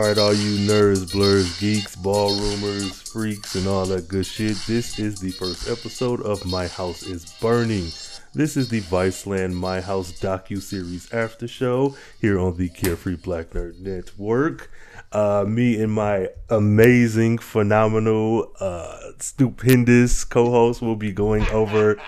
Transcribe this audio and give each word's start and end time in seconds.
All 0.00 0.06
right, 0.06 0.16
all 0.16 0.32
you 0.32 0.56
nerds, 0.66 1.12
blurs, 1.12 1.60
geeks, 1.60 1.94
ballroomers, 1.94 3.06
freaks, 3.12 3.54
and 3.54 3.66
all 3.66 3.84
that 3.84 4.08
good 4.08 4.24
shit. 4.24 4.56
This 4.66 4.98
is 4.98 5.20
the 5.20 5.30
first 5.30 5.68
episode 5.68 6.22
of 6.22 6.42
My 6.46 6.68
House 6.68 7.02
is 7.02 7.30
Burning. 7.38 7.92
This 8.32 8.56
is 8.56 8.70
the 8.70 8.80
Viceland 8.80 9.52
My 9.52 9.82
House 9.82 10.18
docu 10.18 10.62
series 10.62 11.12
after 11.12 11.46
show 11.46 11.96
here 12.18 12.38
on 12.40 12.56
the 12.56 12.70
Carefree 12.70 13.16
Black 13.16 13.50
Nerd 13.50 13.78
Network. 13.80 14.70
Uh, 15.12 15.44
me 15.46 15.78
and 15.82 15.92
my 15.92 16.30
amazing, 16.48 17.36
phenomenal, 17.36 18.54
uh, 18.58 18.96
stupendous 19.18 20.24
co-host 20.24 20.80
will 20.80 20.96
be 20.96 21.12
going 21.12 21.46
over 21.48 22.00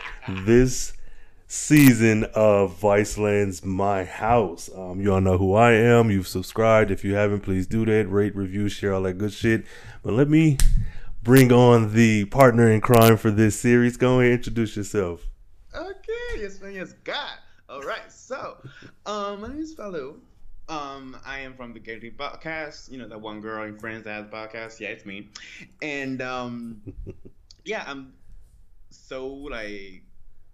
this 0.46 0.94
season 1.52 2.24
of 2.34 2.78
Viceland's 2.78 3.62
My 3.62 4.04
House. 4.04 4.70
Um, 4.74 5.02
you 5.02 5.12
all 5.12 5.20
know 5.20 5.36
who 5.36 5.52
I 5.52 5.72
am. 5.72 6.10
You've 6.10 6.26
subscribed. 6.26 6.90
If 6.90 7.04
you 7.04 7.12
haven't, 7.14 7.40
please 7.40 7.66
do 7.66 7.84
that. 7.84 8.10
Rate, 8.10 8.34
review, 8.34 8.70
share 8.70 8.94
all 8.94 9.02
that 9.02 9.18
good 9.18 9.34
shit. 9.34 9.66
But 10.02 10.14
let 10.14 10.30
me 10.30 10.56
bring 11.22 11.52
on 11.52 11.92
the 11.92 12.24
partner 12.24 12.70
in 12.70 12.80
crime 12.80 13.18
for 13.18 13.30
this 13.30 13.60
series. 13.60 13.98
Go 13.98 14.20
ahead, 14.20 14.32
introduce 14.32 14.78
yourself. 14.78 15.28
Okay, 15.76 16.38
yes, 16.40 16.58
man, 16.62 16.72
yes, 16.72 16.94
God. 17.04 17.36
All 17.68 17.82
right, 17.82 18.10
so, 18.10 18.56
um, 19.04 19.42
my 19.42 19.48
name 19.48 19.60
is 19.60 19.74
Falu. 19.74 20.14
Um, 20.70 21.18
I 21.22 21.40
am 21.40 21.52
from 21.52 21.74
the 21.74 21.80
Gateway 21.80 22.12
Podcast. 22.12 22.90
You 22.90 22.96
know 22.96 23.08
that 23.08 23.20
one 23.20 23.42
girl 23.42 23.62
in 23.64 23.78
Friends 23.78 24.04
that 24.04 24.14
has 24.14 24.26
podcast. 24.32 24.80
Yeah, 24.80 24.88
it's 24.88 25.04
me. 25.04 25.28
And 25.82 26.22
um, 26.22 26.80
yeah, 27.66 27.84
I'm 27.86 28.14
so 28.88 29.28
like 29.28 30.04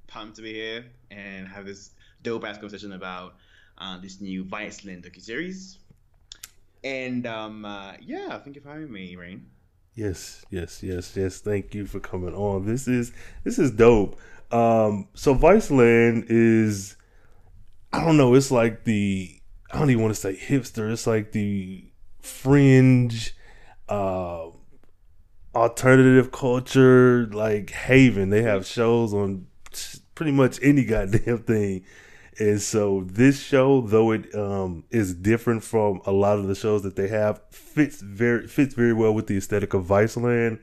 pumped 0.09 0.37
to 0.37 0.42
be 0.42 0.53
here 0.53 0.84
and 1.11 1.47
have 1.47 1.64
this 1.64 1.91
dope 2.23 2.45
ass 2.45 2.56
conversation 2.56 2.92
about 2.92 3.34
uh, 3.78 3.98
this 4.01 4.20
new 4.20 4.45
Viceland 4.45 5.06
docu 5.06 5.23
series. 5.23 5.78
And 6.83 7.27
um, 7.27 7.64
uh, 7.64 7.92
yeah, 8.01 8.39
thank 8.39 8.56
you 8.56 8.62
for 8.62 8.70
having 8.70 8.91
me, 8.91 9.14
Rain. 9.17 9.47
Yes, 9.95 10.45
yes, 10.51 10.83
yes, 10.83 11.17
yes. 11.17 11.41
Thank 11.41 11.75
you 11.75 11.86
for 11.86 12.01
coming 12.01 12.34
on. 12.34 12.67
This 12.67 12.86
is 12.86 13.12
this 13.45 13.59
is 13.59 13.70
dope. 13.70 14.19
Um, 14.51 15.09
so 15.14 15.34
Viceland 15.34 16.27
is, 16.29 16.97
I 17.92 18.05
don't 18.05 18.17
know. 18.17 18.34
It's 18.34 18.51
like 18.51 18.84
the 18.84 19.41
I 19.70 19.79
don't 19.79 19.91
even 19.91 20.03
want 20.03 20.14
to 20.14 20.20
say 20.20 20.36
hipster. 20.36 20.91
It's 20.92 21.06
like 21.06 21.33
the 21.33 21.84
fringe, 22.20 23.34
uh, 23.89 24.47
alternative 25.55 26.31
culture 26.31 27.27
like 27.27 27.70
haven. 27.70 28.31
They 28.31 28.42
have 28.42 28.67
shows 28.67 29.12
on 29.12 29.48
pretty 30.19 30.33
much 30.33 30.58
any 30.62 30.84
goddamn 30.84 31.38
thing. 31.44 31.84
And 32.41 32.61
so 32.61 33.05
this 33.06 33.41
show, 33.41 33.80
though 33.80 34.11
it 34.11 34.34
um, 34.34 34.84
is 34.91 35.14
different 35.14 35.62
from 35.62 36.00
a 36.06 36.12
lot 36.12 36.38
of 36.38 36.48
the 36.48 36.55
shows 36.56 36.83
that 36.83 36.97
they 36.97 37.08
have, 37.08 37.41
fits 37.50 38.00
very 38.00 38.46
fits 38.46 38.74
very 38.74 38.92
well 38.92 39.14
with 39.14 39.28
the 39.28 39.36
aesthetic 39.36 39.74
of 39.74 39.84
Viceland. 39.84 40.58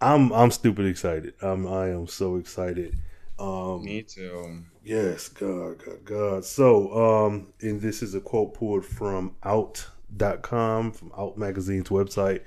I'm 0.00 0.32
I'm 0.32 0.50
stupid 0.50 0.86
excited. 0.86 1.34
I'm 1.42 1.66
I 1.66 1.90
am 1.90 2.06
so 2.06 2.36
excited. 2.36 2.98
Um, 3.38 3.84
Me 3.84 4.02
too. 4.02 4.64
Yes, 4.84 5.28
God, 5.28 5.82
God, 5.84 6.04
God. 6.04 6.44
So, 6.44 6.92
um, 6.92 7.48
and 7.60 7.80
this 7.80 8.02
is 8.02 8.14
a 8.14 8.20
quote 8.20 8.54
pulled 8.54 8.84
from 8.84 9.36
Out.com, 9.44 10.92
from 10.92 11.12
Out 11.16 11.38
Magazine's 11.38 11.88
website 11.88 12.42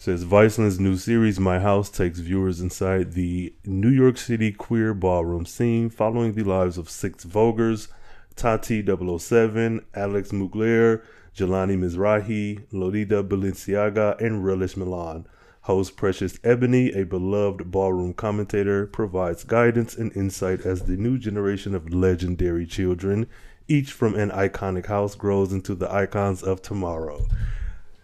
says 0.00 0.22
Viceland's 0.22 0.78
new 0.78 0.96
series, 0.96 1.40
My 1.40 1.58
House, 1.58 1.90
takes 1.90 2.20
viewers 2.20 2.60
inside 2.60 3.14
the 3.14 3.52
New 3.64 3.88
York 3.88 4.16
City 4.16 4.52
queer 4.52 4.94
ballroom 4.94 5.44
scene, 5.44 5.90
following 5.90 6.34
the 6.34 6.44
lives 6.44 6.78
of 6.78 6.88
six 6.88 7.24
voguers, 7.24 7.88
Tati 8.36 8.80
007, 8.86 9.84
Alex 9.96 10.30
Mugler, 10.30 11.02
Jelani 11.36 11.76
Mizrahi, 11.76 12.62
Lolita 12.70 13.24
Balenciaga, 13.24 14.20
and 14.20 14.44
Relish 14.44 14.76
Milan. 14.76 15.26
Host 15.62 15.96
Precious 15.96 16.38
Ebony, 16.44 16.92
a 16.92 17.04
beloved 17.04 17.68
ballroom 17.68 18.14
commentator, 18.14 18.86
provides 18.86 19.42
guidance 19.42 19.96
and 19.96 20.16
insight 20.16 20.60
as 20.60 20.82
the 20.82 20.96
new 20.96 21.18
generation 21.18 21.74
of 21.74 21.92
legendary 21.92 22.66
children, 22.66 23.26
each 23.66 23.90
from 23.90 24.14
an 24.14 24.30
iconic 24.30 24.86
house, 24.86 25.16
grows 25.16 25.52
into 25.52 25.74
the 25.74 25.92
icons 25.92 26.44
of 26.44 26.62
tomorrow. 26.62 27.26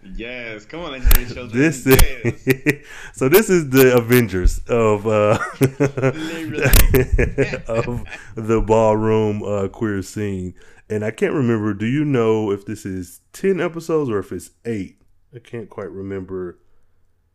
Yes, 0.05 0.65
come 0.67 0.81
on, 0.81 0.93
legendary 0.93 1.27
children. 1.35 1.59
This 1.59 1.87
is, 1.87 2.87
so 3.15 3.29
this 3.29 3.49
is 3.49 3.71
the 3.71 3.97
Avengers 3.97 4.59
of 4.69 5.07
uh, 5.07 5.39
of 7.69 8.05
the 8.35 8.61
ballroom 8.61 9.43
uh, 9.43 9.69
queer 9.69 10.03
scene, 10.03 10.55
and 10.91 11.05
I 11.05 11.11
can't 11.11 11.33
remember. 11.33 11.73
Do 11.75 11.87
you 11.87 12.05
know 12.05 12.51
if 12.51 12.67
this 12.67 12.85
is 12.85 13.21
ten 13.33 13.61
episodes 13.61 14.11
or 14.11 14.19
if 14.19 14.33
it's 14.33 14.51
eight? 14.65 15.01
I 15.35 15.39
can't 15.39 15.71
quite 15.71 15.91
remember 15.91 16.59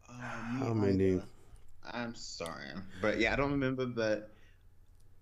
Um, 0.07 0.15
how 0.59 0.73
many. 0.73 1.21
I'm 1.91 2.13
sorry, 2.15 2.67
but 3.01 3.19
yeah, 3.19 3.33
I 3.33 3.35
don't 3.35 3.51
remember. 3.51 3.85
But 3.87 4.31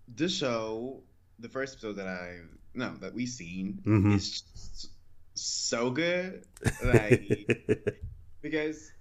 this 0.06 0.36
show, 0.36 1.02
the 1.38 1.48
first 1.48 1.74
episode 1.74 1.94
that 1.94 2.08
I 2.08 2.40
no 2.74 2.94
that 3.00 3.14
we 3.14 3.24
seen 3.26 3.80
Mhm. 3.86 4.14
is 4.14 4.42
just 4.42 4.90
so 5.40 5.90
good, 5.90 6.44
like 6.84 7.48
because, 8.42 8.92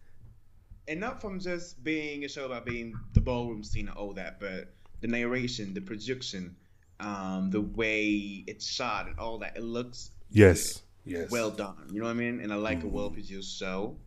and 0.87 0.99
not 0.99 1.21
from 1.21 1.39
just 1.39 1.83
being 1.83 2.25
a 2.25 2.27
show 2.29 2.45
about 2.45 2.65
being 2.65 2.93
the 3.13 3.21
ballroom 3.21 3.63
scene 3.63 3.87
and 3.87 3.97
all 3.97 4.13
that, 4.13 4.39
but 4.39 4.73
the 5.01 5.07
narration, 5.07 5.73
the 5.73 5.81
production, 5.81 6.55
um, 6.99 7.49
the 7.51 7.61
way 7.61 8.43
it's 8.47 8.65
shot 8.67 9.07
and 9.07 9.19
all 9.19 9.37
that. 9.39 9.55
It 9.57 9.63
looks 9.63 10.11
Yes, 10.29 10.81
yes. 11.05 11.29
well 11.31 11.51
done. 11.51 11.87
You 11.91 11.99
know 11.99 12.05
what 12.05 12.11
I 12.11 12.15
mean? 12.15 12.39
And 12.41 12.51
I 12.51 12.55
like 12.55 12.83
a 12.83 12.87
Mhm. 12.87 12.91
well 12.91 13.09
produced 13.11 13.57
show. 13.57 13.97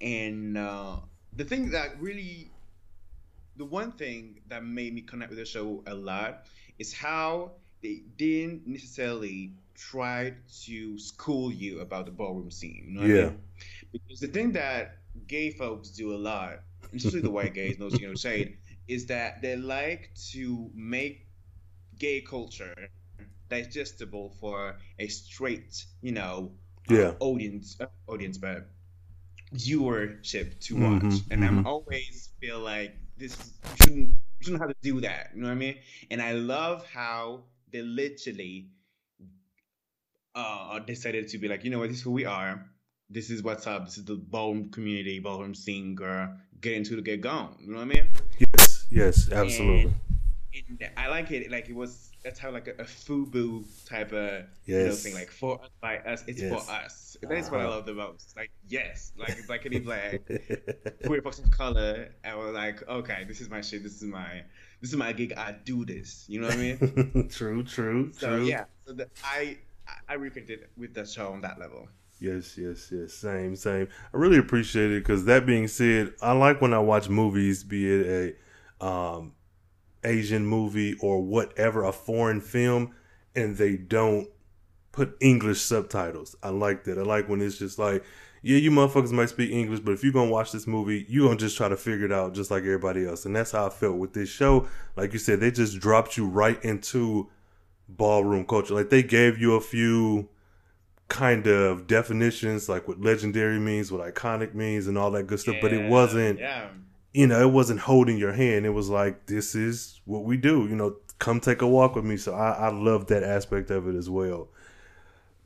And 0.00 0.56
uh, 0.58 0.96
the 1.34 1.44
thing 1.44 1.70
that 1.70 2.00
really, 2.00 2.50
the 3.56 3.64
one 3.64 3.92
thing 3.92 4.40
that 4.48 4.64
made 4.64 4.94
me 4.94 5.00
connect 5.02 5.30
with 5.30 5.38
the 5.38 5.44
show 5.46 5.82
a 5.86 5.94
lot 5.94 6.46
is 6.78 6.92
how 6.92 7.52
they 7.82 8.02
didn't 8.16 8.66
necessarily 8.66 9.52
try 9.76 10.34
to 10.64 10.98
school 10.98 11.52
you 11.52 11.80
about 11.80 12.06
the 12.06 12.12
ballroom 12.12 12.50
scene. 12.50 12.84
You 12.88 12.94
know 12.94 13.00
what 13.02 13.06
I 13.08 13.10
Yeah. 13.10 13.30
mean? 13.30 13.38
Because 13.92 14.20
the 14.20 14.28
thing 14.28 14.52
that 14.52 14.98
gay 15.26 15.50
folks 15.50 15.90
do 15.90 16.14
a 16.14 16.18
lot, 16.18 16.60
especially 16.94 17.22
the 17.22 17.30
white 17.30 17.54
gays, 17.54 17.78
knows 17.78 17.98
you 17.98 18.08
know 18.08 18.14
shade, 18.14 18.56
is 18.88 19.06
that 19.06 19.42
they 19.42 19.56
like 19.56 20.12
to 20.32 20.70
make 20.74 21.28
gay 21.98 22.20
culture 22.20 22.74
digestible 23.48 24.30
for 24.30 24.76
a 24.98 25.08
straight, 25.08 25.84
you 26.02 26.12
know, 26.12 26.52
uh, 26.88 27.10
Yeah. 27.10 27.14
audience, 27.20 27.76
uh, 27.80 27.86
audience, 28.08 28.38
but 28.38 28.68
viewership 29.54 30.60
to 30.60 30.76
watch. 30.76 31.22
Mhm, 31.22 31.30
and 31.30 31.44
mhm. 31.44 31.44
I'm 31.44 31.64
always 31.64 32.30
feel 32.40 32.60
like 32.60 32.96
this 33.16 33.58
shouldn't 33.74 34.10
you 34.10 34.18
shouldn't 34.42 34.62
have 34.62 34.70
to 34.70 34.76
do 34.82 35.00
that. 35.00 35.30
You 35.34 35.42
know 35.42 35.48
what 35.48 35.52
I 35.52 35.56
mean? 35.56 35.76
And 36.10 36.22
I 36.22 36.32
love 36.32 36.86
how 36.86 37.44
they 37.72 37.82
literally 37.82 38.68
uh 40.36 40.78
decided 40.80 41.28
to 41.28 41.38
be 41.38 41.48
like, 41.48 41.64
you 41.64 41.70
know 41.70 41.78
what, 41.80 41.88
this 41.88 41.98
is 41.98 42.02
who 42.02 42.12
we 42.12 42.24
are. 42.24 42.64
This 43.08 43.30
is 43.30 43.42
what's 43.42 43.66
up. 43.66 43.84
This 43.86 43.98
is 43.98 44.04
the 44.04 44.16
ballroom 44.16 44.70
community, 44.70 45.18
ballroom 45.20 45.54
girl. 45.94 46.36
Get 46.60 46.72
into 46.74 46.96
the 46.96 47.02
get 47.02 47.20
gone. 47.20 47.56
You 47.60 47.68
know 47.72 47.76
what 47.76 47.82
I 47.82 47.86
mean? 47.86 48.08
Yes, 48.38 48.86
yes, 48.90 49.32
absolutely. 49.32 49.92
And, 50.54 50.80
and 50.80 50.90
I 50.96 51.08
like 51.08 51.30
it. 51.30 51.50
Like 51.50 51.68
it 51.68 51.74
was. 51.74 52.10
That's 52.24 52.40
how 52.40 52.50
like 52.50 52.66
a, 52.66 52.72
a 52.72 52.84
FUBU 52.84 53.64
type 53.86 54.12
of 54.12 54.44
you 54.64 54.78
know 54.78 54.90
thing. 54.92 55.14
Like 55.14 55.30
for 55.30 55.62
us 55.62 55.68
by 55.80 55.98
us, 55.98 56.24
it's 56.26 56.40
Yes. 56.42 56.50
for 56.66 56.72
us. 56.72 57.16
That 57.22 57.32
is 57.32 57.50
what 57.50 57.60
I 57.60 57.64
Uh-huh. 57.64 57.76
love 57.76 57.86
the 57.86 57.94
most. 57.94 58.34
Like 58.36 58.50
yes, 58.68 59.12
like 59.16 59.30
it's 59.38 59.48
like 59.48 59.64
any 59.66 59.78
black 59.78 60.20
queer 61.04 61.22
folks 61.22 61.38
of 61.38 61.50
color. 61.50 62.08
I 62.24 62.34
was 62.34 62.52
like, 62.54 62.86
okay, 62.88 63.24
this 63.28 63.40
is 63.40 63.48
my 63.48 63.60
shit. 63.60 63.82
This 63.84 63.96
is 64.02 64.04
my 64.04 64.42
this 64.80 64.90
is 64.90 64.96
my 64.96 65.12
gig. 65.12 65.34
I 65.36 65.52
do 65.64 65.84
this. 65.84 66.24
You 66.26 66.40
know 66.40 66.48
what 66.48 66.56
I 66.56 66.60
mean? 66.60 67.28
true, 67.30 67.62
true, 67.62 68.12
so 68.12 68.26
true. 68.38 68.46
yeah. 68.46 68.64
So 68.86 68.94
the, 68.94 69.08
I 69.22 69.58
I- 70.08 70.14
reconnected 70.14 70.68
with 70.76 70.94
the 70.94 71.04
show 71.04 71.32
on 71.32 71.40
that 71.42 71.58
level. 71.58 71.88
Yes, 72.18 72.56
yes, 72.56 72.90
yes. 72.90 73.12
Same, 73.12 73.56
same. 73.56 73.88
I 74.14 74.16
really 74.16 74.38
appreciate 74.38 74.90
it 74.90 75.00
because 75.00 75.26
that 75.26 75.44
being 75.44 75.68
said, 75.68 76.14
I 76.22 76.32
like 76.32 76.60
when 76.62 76.72
I 76.72 76.78
watch 76.78 77.08
movies, 77.10 77.62
be 77.62 77.92
it 77.92 78.36
a 78.80 78.86
um, 78.86 79.34
Asian 80.02 80.46
movie 80.46 80.94
or 81.00 81.22
whatever, 81.22 81.84
a 81.84 81.92
foreign 81.92 82.40
film, 82.40 82.94
and 83.34 83.56
they 83.56 83.76
don't 83.76 84.28
put 84.92 85.16
English 85.20 85.60
subtitles. 85.60 86.36
I 86.42 86.48
like 86.48 86.84
that. 86.84 86.98
I 86.98 87.02
like 87.02 87.28
when 87.28 87.42
it's 87.42 87.58
just 87.58 87.78
like, 87.78 88.02
yeah, 88.42 88.56
you 88.56 88.70
motherfuckers 88.70 89.12
might 89.12 89.28
speak 89.28 89.50
English, 89.50 89.80
but 89.80 89.92
if 89.92 90.02
you're 90.02 90.12
gonna 90.12 90.30
watch 90.30 90.52
this 90.52 90.66
movie, 90.66 91.04
you're 91.08 91.26
gonna 91.26 91.38
just 91.38 91.56
try 91.56 91.68
to 91.68 91.76
figure 91.76 92.06
it 92.06 92.12
out 92.12 92.32
just 92.32 92.50
like 92.50 92.62
everybody 92.62 93.06
else. 93.06 93.26
And 93.26 93.36
that's 93.36 93.50
how 93.50 93.66
I 93.66 93.70
felt 93.70 93.96
with 93.96 94.14
this 94.14 94.28
show. 94.30 94.68
Like 94.96 95.12
you 95.12 95.18
said, 95.18 95.40
they 95.40 95.50
just 95.50 95.80
dropped 95.80 96.16
you 96.16 96.26
right 96.26 96.62
into 96.64 97.28
ballroom 97.88 98.44
culture. 98.46 98.74
Like 98.74 98.90
they 98.90 99.02
gave 99.02 99.38
you 99.38 99.54
a 99.54 99.60
few 99.60 100.28
kind 101.08 101.46
of 101.46 101.86
definitions, 101.86 102.68
like 102.68 102.88
what 102.88 103.00
legendary 103.00 103.58
means, 103.60 103.92
what 103.92 104.14
iconic 104.14 104.54
means, 104.54 104.86
and 104.86 104.98
all 104.98 105.10
that 105.12 105.24
good 105.28 105.38
stuff. 105.40 105.56
but 105.62 105.72
it 105.72 105.88
wasn't, 105.88 106.38
Yeah. 106.40 106.68
you 107.14 107.26
know, 107.28 107.40
it 107.40 107.52
wasn't 107.52 107.80
holding 107.80 108.18
your 108.18 108.32
hand. 108.32 108.66
It 108.66 108.70
was 108.70 108.88
like, 108.88 109.26
this 109.26 109.54
is 109.54 110.00
what 110.04 110.24
we 110.24 110.36
do. 110.36 110.66
You 110.68 110.74
know, 110.74 110.96
come 111.18 111.38
take 111.40 111.62
a 111.62 111.66
walk 111.68 111.94
with 111.94 112.04
me. 112.04 112.16
So 112.16 112.34
I, 112.34 112.50
I 112.52 112.68
love 112.70 113.06
that 113.06 113.22
aspect 113.22 113.70
of 113.70 113.86
it 113.88 113.94
as 113.94 114.10
well. 114.10 114.48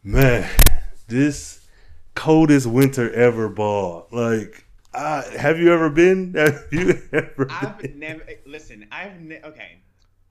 Man, 0.02 0.48
this 1.08 1.66
coldest 2.14 2.66
winter 2.66 3.12
ever 3.12 3.48
ball. 3.50 4.08
Like, 4.10 4.64
uh, 4.94 5.22
have 5.38 5.58
you 5.58 5.72
ever 5.72 5.90
been? 5.90 6.34
Have 6.38 6.66
you 6.72 7.00
ever? 7.12 7.46
I've 7.50 7.78
been? 7.78 7.98
never 7.98 8.22
listen. 8.46 8.86
I've 8.90 9.20
ne- 9.20 9.40
okay. 9.44 9.82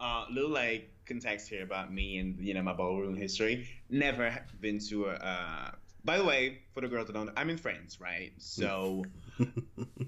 Uh, 0.02 0.26
little 0.32 0.50
like 0.50 0.90
context 1.10 1.50
here 1.50 1.64
about 1.64 1.92
me 1.94 2.18
and 2.20 2.40
you 2.40 2.54
know 2.54 2.62
my 2.62 2.74
ballroom 2.74 3.18
history. 3.18 3.68
Never 3.90 4.46
been 4.62 4.80
to 4.90 5.08
a. 5.08 5.14
Uh, 5.14 5.72
by 6.06 6.18
the 6.18 6.24
way, 6.24 6.60
for 6.74 6.80
the 6.82 6.88
girls 6.88 7.08
that 7.08 7.14
don't, 7.14 7.30
I'm 7.36 7.50
in 7.50 7.58
France, 7.58 8.00
right? 8.00 8.32
So 8.38 9.04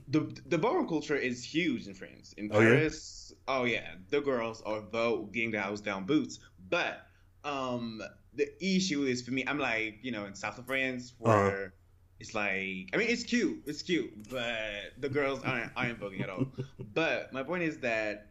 the 0.08 0.22
the 0.46 0.58
ballroom 0.58 0.88
culture 0.88 1.18
is 1.18 1.44
huge 1.44 1.88
in 1.88 1.94
France. 1.94 2.34
In 2.38 2.50
Oh, 2.54 2.60
yeah? 2.60 2.70
Paris, 2.70 3.34
oh 3.48 3.66
yeah, 3.66 3.96
the 4.10 4.22
girls 4.22 4.62
are 4.66 4.82
voguing 4.82 5.52
the 5.52 5.60
house 5.62 5.82
down 5.82 6.06
boots. 6.06 6.40
But 6.70 7.06
um, 7.44 8.02
the 8.34 8.48
issue 8.64 9.04
is 9.04 9.22
for 9.22 9.32
me, 9.32 9.44
I'm 9.46 9.60
like 9.60 10.00
you 10.02 10.12
know 10.12 10.26
in 10.26 10.36
south 10.36 10.58
of 10.60 10.66
France 10.68 11.14
where. 11.18 11.36
Uh-huh. 11.36 11.68
It's 12.22 12.36
like 12.36 12.92
I 12.94 12.98
mean 12.98 13.10
it's 13.10 13.24
cute, 13.24 13.64
it's 13.66 13.82
cute, 13.82 14.30
but 14.30 14.94
the 15.00 15.10
girls 15.10 15.42
aren't 15.44 15.72
aren't 15.76 16.00
voguing 16.00 16.22
at 16.22 16.30
all. 16.30 16.46
But 16.94 17.34
my 17.34 17.42
point 17.42 17.64
is 17.64 17.80
that 17.80 18.31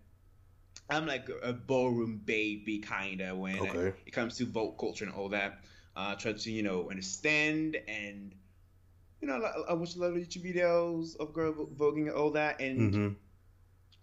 I'm 0.90 1.06
like 1.06 1.28
a 1.42 1.52
ballroom 1.52 2.22
baby 2.25 2.81
kinda 2.81 3.34
when 3.37 3.62
Okay. 3.62 3.92
it 4.06 4.12
comes 4.12 4.37
to 4.38 4.46
vogue 4.46 4.78
culture 4.78 5.04
and 5.04 5.14
all 5.14 5.28
that. 5.31 5.64
Uh, 5.96 6.14
try 6.16 6.32
to 6.32 6.50
you 6.52 6.62
know 6.62 6.90
understand 6.90 7.76
and 7.88 8.34
you 9.20 9.28
know 9.28 9.34
I, 9.42 9.70
I 9.70 9.75
watch 9.75 9.96
a 9.96 10.00
lot 10.00 10.08
of 10.10 10.16
YouTube 10.16 10.44
videos 10.54 11.16
of 11.19 11.32
girl 11.32 11.52
vo- 11.52 11.66
voguing 11.76 12.06
and 12.08 12.12
all 12.12 12.31
that. 12.32 12.60
And 12.60 12.96
hmm 12.96 13.14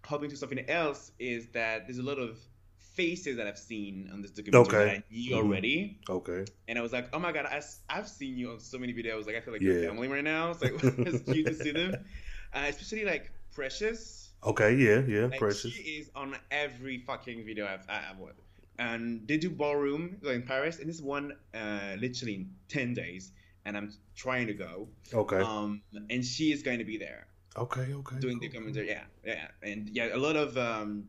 hoping 0.06 0.30
to 0.30 0.36
something 0.36 0.68
else 0.68 1.12
is 1.18 1.48
that 1.50 1.86
there's 1.86 1.98
a 1.98 2.02
lot 2.02 2.18
of 2.18 2.38
faces 2.78 3.36
that 3.36 3.46
I've 3.46 3.58
seen 3.58 4.10
on 4.12 4.22
this 4.22 4.30
documentary 4.30 4.74
Okay. 4.74 4.86
that 4.86 4.88
I 4.88 5.02
knew 5.10 5.34
Mhm. 5.34 5.36
already. 5.36 6.00
Okay. 6.08 6.44
And 6.68 6.78
I 6.78 6.82
was 6.82 6.92
like, 6.92 7.08
oh 7.12 7.18
my 7.18 7.32
god, 7.32 7.46
I, 7.46 7.60
have 7.94 8.08
seen 8.08 8.36
you 8.36 8.50
on 8.52 8.60
so 8.60 8.78
many 8.78 8.92
videos. 8.94 9.26
Like 9.26 9.36
I 9.36 9.40
feel 9.40 9.54
like 9.54 9.62
Yeah. 9.62 9.64
your 9.64 9.74
family 9.74 10.08
right 10.08 10.24
now. 10.24 10.50
It's 10.50 10.62
like 10.62 10.74
it's 11.04 11.20
cute 11.22 11.46
to 11.48 11.54
see 11.54 11.72
them, 11.72 12.04
uh, 12.54 12.64
especially 12.68 13.04
like 13.04 13.32
Precious. 13.52 14.27
Okay. 14.44 14.74
Yeah. 14.74 15.00
Yeah. 15.00 15.26
Like 15.26 15.38
Precious. 15.38 15.72
she 15.72 15.82
is 15.82 16.10
on 16.14 16.36
every 16.50 16.98
fucking 16.98 17.44
video 17.44 17.66
I've, 17.66 17.84
I- 17.88 18.10
I've 18.10 18.18
watched. 18.18 18.40
And 18.78 19.26
they 19.26 19.38
do 19.38 19.50
ballroom 19.50 20.18
like 20.22 20.36
in 20.36 20.42
Paris, 20.42 20.78
and 20.78 20.88
this 20.88 21.00
one 21.00 21.32
uh, 21.52 21.96
literally 21.98 22.34
in 22.34 22.50
ten 22.68 22.94
days, 22.94 23.32
and 23.64 23.76
I'm 23.76 23.92
trying 24.14 24.46
to 24.46 24.54
go. 24.54 24.88
Okay. 25.12 25.40
Um, 25.40 25.82
and 26.10 26.24
she 26.24 26.52
is 26.52 26.62
going 26.62 26.78
to 26.78 26.84
be 26.84 26.96
there 26.96 27.26
okay. 27.58 27.92
Okay. 27.92 28.18
doing 28.18 28.38
the 28.38 28.48
cool. 28.48 28.60
commentary. 28.60 28.88
Yeah, 28.88 29.02
yeah, 29.24 29.48
and 29.62 29.88
yeah, 29.90 30.14
a 30.14 30.16
lot 30.16 30.36
of 30.36 30.56
um, 30.56 31.04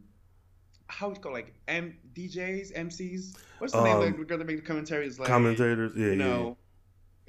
how 0.88 1.08
would 1.08 1.18
you 1.18 1.24
call 1.24 1.34
it, 1.34 1.36
like 1.36 1.54
M 1.68 1.98
DJs, 2.14 2.74
MCs. 2.76 3.38
What's 3.60 3.74
the 3.74 3.84
name? 3.84 3.98
Um, 3.98 4.02
Like 4.02 4.18
the 4.18 4.24
girl 4.26 4.38
that 4.38 4.48
make 4.48 4.58
the 4.58 4.66
commentaries, 4.66 5.20
like 5.20 5.28
Commentators. 5.28 5.94
Yeah. 5.96 6.06
you 6.06 6.12
yeah, 6.12 6.18
know, 6.18 6.58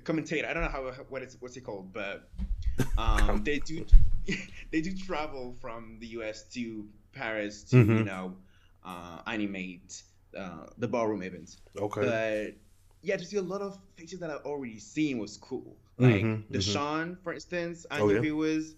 commentator. 0.05 0.49
I 0.49 0.55
don't 0.55 0.63
know 0.65 0.71
how 0.71 0.83
what 1.09 1.23
it's 1.23 1.37
what's 1.41 1.57
it 1.57 1.63
called, 1.63 1.93
but 1.93 2.31
um, 2.99 3.43
they 3.45 3.59
do 3.59 3.85
they 4.73 4.81
do 4.81 4.93
travel 4.97 5.55
from 5.61 5.99
the 6.01 6.07
U.S. 6.19 6.45
to 6.55 6.87
Paris 7.13 7.65
to 7.71 7.77
Mhm. 7.77 7.99
you 7.99 8.05
know 8.05 8.37
uh, 8.85 9.21
animate 9.27 10.03
uh, 10.37 10.67
the 10.79 10.89
ballroom 10.89 11.23
events. 11.23 11.59
Okay. 11.77 12.01
But 12.03 12.55
yeah, 13.03 13.17
to 13.17 13.25
see 13.25 13.37
a 13.37 13.43
lot 13.43 13.63
of 13.63 13.79
faces 13.97 14.21
that 14.21 14.31
I've 14.31 14.45
already 14.45 14.79
seen 14.79 15.19
was 15.19 15.37
cool. 15.37 15.77
Like 15.99 16.23
Mhm, 16.23 16.45
mhm. 16.49 16.53
Deshaun, 16.53 17.23
for 17.23 17.33
instance, 17.33 17.87
I 17.91 18.01
Oh, 18.01 18.09
know 18.09 18.15
yeah? 18.15 18.23
he 18.23 18.33
was. 18.33 18.75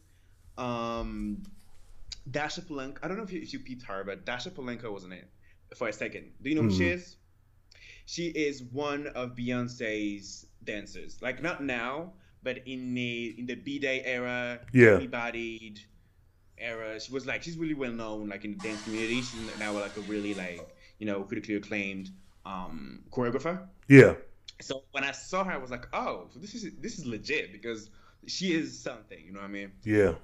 Um, 0.58 1.42
Dasha 2.30 2.62
Polenko. 2.62 2.98
I 3.02 3.08
don't 3.08 3.16
know 3.16 3.24
if 3.24 3.32
you, 3.32 3.40
if 3.40 3.52
you 3.52 3.60
peeped 3.60 3.84
her, 3.84 4.04
but 4.04 4.24
Dasha 4.24 4.50
Polenko 4.50 4.92
wasn't 4.92 5.14
it 5.14 5.28
for 5.76 5.88
a 5.88 5.92
second. 5.92 6.32
Do 6.42 6.48
you 6.50 6.54
know 6.56 6.62
who 6.62 6.70
she 6.70 6.84
Mhm. 6.84 6.92
is? 6.94 7.16
She 8.06 8.28
is 8.28 8.62
one 8.62 9.06
of 9.08 9.34
Beyonce's 9.36 10.46
dancers. 10.64 11.20
Like 11.22 11.42
not 11.42 11.62
now, 11.62 12.14
but 12.42 12.58
in 12.66 12.94
the 12.94 13.34
in 13.38 13.46
the 13.46 13.54
B 13.54 13.78
Day 13.78 14.02
era, 14.04 14.60
Yeah. 14.72 14.98
bodied 15.06 15.80
era. 16.58 17.00
She 17.00 17.12
was 17.12 17.26
like 17.26 17.42
she's 17.42 17.56
really 17.56 17.74
well 17.74 17.92
known 17.92 18.28
like 18.28 18.44
in 18.44 18.52
the 18.52 18.58
dance 18.58 18.82
community. 18.82 19.22
She's 19.22 19.40
now 19.40 19.78
like 19.78 19.96
a 19.96 20.00
really 20.00 20.34
like 20.34 20.74
you 20.98 21.06
know 21.06 21.22
critically 21.22 21.56
acclaimed 21.56 22.10
um, 22.44 23.04
choreographer. 23.10 23.68
yeah. 23.88 24.14
So 24.60 24.82
when 24.92 25.04
I 25.04 25.12
saw 25.12 25.44
her, 25.44 25.52
I 25.52 25.56
was 25.58 25.70
like, 25.70 25.86
oh, 25.92 26.28
so 26.32 26.38
this 26.38 26.54
is 26.54 26.74
this 26.80 26.98
is 26.98 27.06
legit 27.06 27.52
because 27.52 27.90
she 28.26 28.52
is 28.52 28.78
something. 28.78 29.18
You 29.24 29.32
know 29.32 29.40
what 29.40 29.46
I 29.46 29.50
mean? 29.52 29.72
Yeah. 29.84 30.14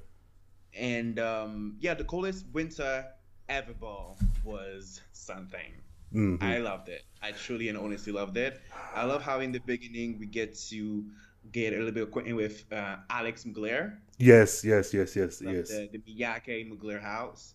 And 0.78 1.18
um, 1.18 1.76
yeah, 1.80 1.94
the 1.94 2.04
coldest 2.04 2.46
winter 2.52 3.06
ever 3.48 3.72
ball 3.74 4.18
was 4.44 5.00
something. 5.12 5.82
hmm 6.12 6.36
I 6.40 6.58
loved 6.58 6.88
it. 6.88 7.02
I 7.22 7.32
truly 7.32 7.68
and 7.68 7.76
honestly 7.78 8.12
loved 8.12 8.36
it. 8.36 8.60
I 8.94 9.04
love 9.04 9.22
how 9.22 9.40
in 9.40 9.52
the 9.52 9.58
beginning 9.60 10.18
we 10.18 10.26
get 10.26 10.56
to 10.70 11.04
get 11.52 11.72
a 11.72 11.76
little 11.76 11.92
bit 11.92 12.04
acquainted 12.04 12.34
with 12.34 12.64
uh, 12.72 12.96
Alex 13.10 13.44
Mugler, 13.44 13.98
Yes. 14.18 14.64
Yes. 14.64 14.92
Yes. 14.92 15.14
Yes. 15.16 15.40
Yes. 15.40 15.68
the, 15.68 15.88
the 15.92 15.98
Miyake 15.98 16.68
Mugler 16.70 17.00
house. 17.00 17.54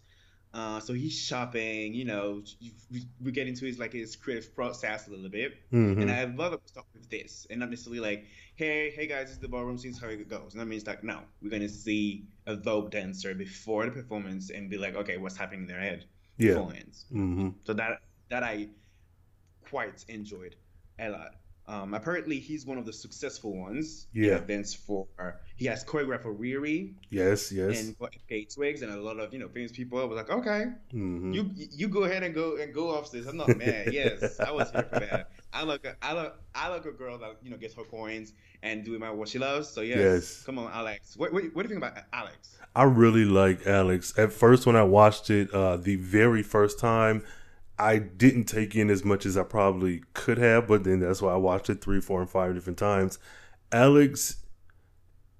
Uh, 0.54 0.80
so 0.80 0.94
he's 0.94 1.18
shopping, 1.20 1.96
you 1.96 2.06
know, 2.06 2.42
we, 2.92 3.08
we 3.24 3.32
get 3.32 3.48
into 3.48 3.66
his 3.66 3.80
like 3.80 3.92
his 3.92 4.16
creative 4.16 4.54
process 4.54 5.08
a 5.08 5.10
little 5.10 5.30
bit. 5.30 5.54
hmm 5.72 6.00
And 6.00 6.12
I 6.12 6.26
love 6.26 6.54
it 6.54 6.62
to 6.62 6.68
start 6.68 6.86
with 6.94 7.10
this, 7.10 7.48
and 7.50 7.60
not 7.60 7.72
necessarily 7.72 8.00
like, 8.00 8.26
hey, 8.56 8.92
hey 8.96 9.08
guys, 9.08 9.24
this 9.26 9.32
is 9.32 9.40
the 9.40 9.48
ballroom 9.48 9.80
scene, 9.80 9.94
how 9.96 10.08
it 10.10 10.30
goes. 10.30 10.54
And 10.54 10.62
that 10.62 10.68
means 10.68 10.86
like, 10.86 11.04
no, 11.04 11.22
we're 11.42 11.50
gonna 11.50 11.68
see 11.68 12.28
a 12.46 12.56
Vogue 12.56 12.92
dancer 12.92 13.34
before 13.34 13.86
the 13.86 13.92
performance 13.92 14.52
and 14.52 14.70
be 14.70 14.78
like, 14.78 14.96
okay, 14.96 15.18
what's 15.18 15.36
happening 15.36 15.62
in 15.62 15.68
their 15.68 15.80
head 15.80 16.06
Yeah. 16.38 16.54
beforehand. 16.54 16.94
hmm 17.12 17.50
So 17.66 17.74
that 17.74 18.02
that 18.30 18.44
I 18.44 18.70
quite 19.70 20.06
enjoyed 20.08 20.56
a 21.00 21.10
lot. 21.10 21.36
Um, 21.66 21.94
apparently, 21.94 22.40
he's 22.40 22.66
one 22.66 22.78
of 22.78 22.86
the 22.86 22.92
successful 22.92 23.56
ones. 23.58 24.08
in 24.14 24.24
Yeah. 24.26 24.36
events 24.36 24.74
for 24.74 25.08
he 25.56 25.66
has 25.68 25.86
choreographed 25.86 26.24
for 26.24 26.34
Riri 26.34 26.94
Yes. 27.10 27.52
Yes. 27.52 27.80
and 27.80 27.96
for 27.96 28.10
FKA 28.10 28.54
Twigs 28.54 28.82
and 28.82 28.92
a 28.92 29.02
lot 29.02 29.18
of 29.20 29.32
you 29.34 29.40
know 29.40 29.48
famous 29.48 29.72
people. 29.72 30.00
I 30.00 30.04
was 30.04 30.18
like, 30.18 30.30
okay, 30.30 30.66
hmm 30.92 31.32
you 31.34 31.50
you 31.56 31.88
go 31.88 32.04
ahead 32.04 32.24
and 32.24 32.34
go 32.36 32.58
and 32.58 32.74
go 32.74 32.90
off 32.96 33.12
this. 33.12 33.26
I'm 33.28 33.38
not 33.38 33.56
mad. 33.58 33.94
Yes, 33.94 34.40
I 34.42 34.52
was 34.52 34.70
here 34.72 34.84
for 34.84 35.00
that. 35.00 35.30
I 35.54 35.64
look 35.64 35.86
a, 35.86 35.96
I 36.02 36.14
look 36.14 36.36
I 36.54 36.70
look 36.74 36.86
a 36.86 36.92
girl 36.92 37.18
that 37.20 37.38
you 37.44 37.50
know 37.50 37.58
gets 37.58 37.76
her 37.76 37.84
coins 37.84 38.34
and 38.62 38.84
doing 38.84 39.00
my 39.00 39.12
what 39.12 39.30
she 39.30 39.40
loves. 39.40 39.70
So 39.70 39.82
yes, 39.82 39.98
Yes. 40.00 40.44
come 40.46 40.60
on, 40.60 40.70
Alex. 40.74 41.16
What, 41.16 41.32
what 41.32 41.44
what 41.54 41.64
do 41.66 41.74
you 41.74 41.80
think 41.80 41.84
about 41.86 42.04
Alex? 42.12 42.58
I 42.76 42.84
really 42.84 43.24
like 43.26 43.66
Alex. 43.68 44.14
At 44.18 44.34
first, 44.34 44.66
when 44.66 44.76
I 44.76 44.84
watched 44.84 45.30
it, 45.30 45.50
uh, 45.54 45.78
the 45.78 45.96
very 45.96 46.42
first 46.44 46.78
time, 46.80 47.24
I 47.78 47.98
didn't 47.98 48.46
take 48.46 48.76
in 48.76 48.90
as 48.90 49.04
much 49.04 49.26
as 49.26 49.38
I 49.38 49.44
probably 49.44 50.04
could 50.14 50.38
have. 50.38 50.68
But 50.68 50.84
then 50.84 51.00
that's 51.00 51.22
why 51.22 51.34
I 51.34 51.38
watched 51.38 51.70
it 51.70 51.82
three, 51.82 52.02
four, 52.02 52.22
and 52.22 52.30
five 52.30 52.54
different 52.54 52.80
times. 52.80 53.20
Alex, 53.72 54.38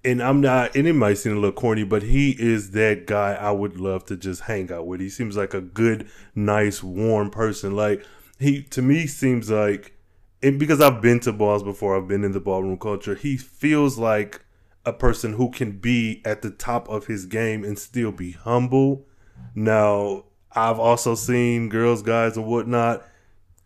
and 0.04 0.22
I'm 0.22 0.42
not, 0.42 0.76
and 0.76 0.88
it 0.88 0.94
might 0.94 1.18
seem 1.18 1.34
a 1.34 1.36
little 1.36 1.52
corny, 1.52 1.84
but 1.84 2.04
he 2.04 2.32
is 2.32 2.72
that 2.72 3.08
guy 3.08 3.34
I 3.34 3.52
would 3.52 3.80
love 3.80 4.06
to 4.06 4.18
just 4.18 4.42
hang 4.42 4.72
out 4.72 4.88
with. 4.88 5.00
He 5.00 5.10
seems 5.10 5.38
like 5.38 5.54
a 5.54 5.62
good, 5.62 6.10
nice, 6.36 6.84
warm 6.84 7.30
person. 7.30 7.76
Like 7.76 8.06
he, 8.40 8.64
to 8.64 8.82
me, 8.82 9.08
seems 9.08 9.50
like, 9.50 9.94
and 10.42 10.60
because 10.60 10.82
I've 10.82 11.02
been 11.02 11.22
to 11.22 11.32
balls 11.32 11.64
before, 11.64 11.96
I've 11.96 12.08
been 12.08 12.26
in 12.26 12.34
the 12.34 12.42
ballroom 12.42 12.78
culture. 12.78 13.16
He 13.16 13.38
feels 13.38 13.98
like 13.98 14.44
a 14.86 14.92
person 14.92 15.34
who 15.34 15.50
can 15.50 15.72
be 15.80 16.22
at 16.26 16.42
the 16.42 16.52
top 16.52 16.90
of 16.90 17.08
his 17.08 17.26
game 17.26 17.64
and 17.64 17.80
still 17.80 18.12
be 18.12 18.32
humble. 18.32 19.08
Now, 19.56 20.26
I've 20.56 20.80
also 20.80 21.16
seen 21.16 21.70
girls, 21.70 22.02
guys, 22.02 22.38
and 22.38 22.46
whatnot 22.46 23.04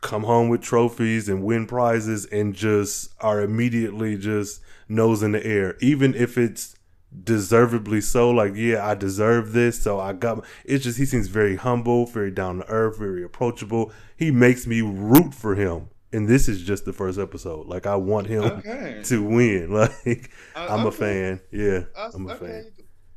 come 0.02 0.24
home 0.24 0.48
with 0.50 0.62
trophies 0.62 1.28
and 1.28 1.44
win 1.44 1.66
prizes 1.66 2.26
and 2.28 2.54
just 2.54 3.10
are 3.20 3.42
immediately 3.42 4.18
just 4.18 4.62
nose 4.88 5.24
in 5.24 5.32
the 5.32 5.46
air, 5.46 5.76
even 5.82 6.14
if 6.14 6.38
it's 6.38 6.76
deservedly 7.24 8.00
so. 8.02 8.30
Like, 8.30 8.54
yeah, 8.56 8.86
I 8.88 8.94
deserve 8.96 9.54
this, 9.54 9.82
so 9.82 10.00
I 10.00 10.14
got. 10.14 10.46
It's 10.66 10.84
just 10.84 10.98
he 10.98 11.06
seems 11.06 11.28
very 11.28 11.56
humble, 11.56 12.06
very 12.06 12.32
down 12.32 12.58
to 12.60 12.70
earth, 12.70 12.98
very 13.00 13.24
approachable. 13.24 13.92
He 14.16 14.32
makes 14.32 14.66
me 14.68 14.82
root 14.82 15.34
for 15.34 15.56
him. 15.56 15.90
And 16.14 16.28
this 16.28 16.48
is 16.48 16.64
just 16.64 16.86
the 16.86 16.94
first 16.94 17.20
episode. 17.20 17.68
Like 17.68 17.86
I 17.86 17.96
want 17.98 18.28
him 18.28 18.44
Okay, 18.44 19.02
to 19.06 19.22
win. 19.24 19.72
Like 20.06 20.32
Uh, 20.56 20.68
I'm 20.70 20.86
a 20.86 20.92
fan. 20.92 21.42
Yeah, 21.52 21.82
Uh, 21.96 22.12
I'm 22.14 22.30
a 22.30 22.34
okay. 22.34 22.46
fan. 22.46 22.72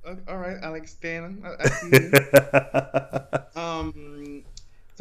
Uh, 0.05 0.15
all 0.29 0.39
right, 0.39 0.57
Alex 0.62 0.93
Stan. 0.93 1.43
I, 1.45 1.62
I 1.62 1.69
see 1.69 1.89
you. 1.93 2.11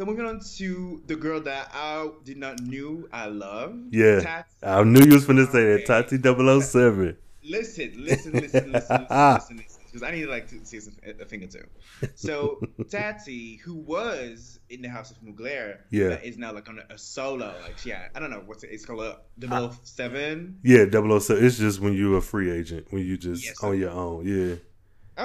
so 0.00 0.06
moving 0.06 0.24
on 0.24 0.40
to 0.56 1.02
the 1.08 1.14
girl 1.14 1.42
that 1.42 1.70
I 1.74 2.08
did 2.24 2.38
not 2.38 2.62
knew 2.62 3.06
I 3.12 3.26
love. 3.26 3.78
Yeah. 3.90 4.20
Tats. 4.20 4.54
I 4.62 4.82
knew 4.82 5.00
you 5.04 5.12
was 5.12 5.26
gonna 5.26 5.44
say 5.44 5.76
that. 5.76 5.84
Tati 5.84 6.16
007. 6.16 7.18
Listen, 7.44 7.92
listen, 7.98 8.32
listen, 8.32 8.32
listen, 8.32 8.72
listen, 8.72 8.72
listen, 8.72 9.06
listen, 9.58 9.64
because 9.84 10.02
I 10.02 10.12
need 10.12 10.24
like 10.24 10.48
to 10.48 10.64
see 10.64 10.78
a 10.78 11.24
thing 11.26 11.44
or 11.44 11.48
two. 11.48 11.66
So 12.14 12.62
Tati, 12.90 13.56
who 13.56 13.74
was 13.74 14.58
in 14.70 14.80
the 14.80 14.88
House 14.88 15.10
of 15.10 15.18
Mugler, 15.20 15.80
Yeah. 15.90 16.18
is 16.22 16.38
now 16.38 16.54
like 16.54 16.70
on 16.70 16.78
a, 16.78 16.94
a 16.94 16.96
solo. 16.96 17.54
Like, 17.62 17.84
yeah, 17.84 18.08
I 18.14 18.20
don't 18.20 18.30
know 18.30 18.42
what's 18.46 18.64
it, 18.64 18.70
it's 18.72 18.86
called 18.86 19.02
a 19.02 19.18
double 19.38 19.56
oh 19.66 19.72
seven. 19.82 20.60
Yeah, 20.62 20.86
007. 20.90 21.44
It's 21.44 21.58
just 21.58 21.78
when 21.78 21.92
you're 21.92 22.16
a 22.16 22.22
free 22.22 22.50
agent, 22.50 22.86
when 22.88 23.04
you 23.04 23.18
just 23.18 23.44
Yes, 23.44 23.62
on 23.62 23.78
your 23.78 23.90
own. 23.90 24.26
Yeah. 24.26 24.54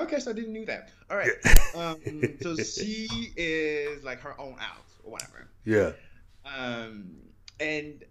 Okay, 0.04 0.20
so 0.20 0.32
I 0.32 0.34
didn't 0.34 0.54
know 0.54 0.66
that. 0.66 0.90
All 1.10 1.18
right. 1.18 1.32
Um, 1.76 1.98
so 2.42 2.56
she 2.56 3.06
is 3.36 4.02
like 4.06 4.22
her 4.22 4.40
own 4.40 4.56
out 4.62 4.86
or 5.04 5.12
whatever. 5.12 5.50
Yeah. 5.66 5.92
Um, 6.46 7.18
and 7.60 8.02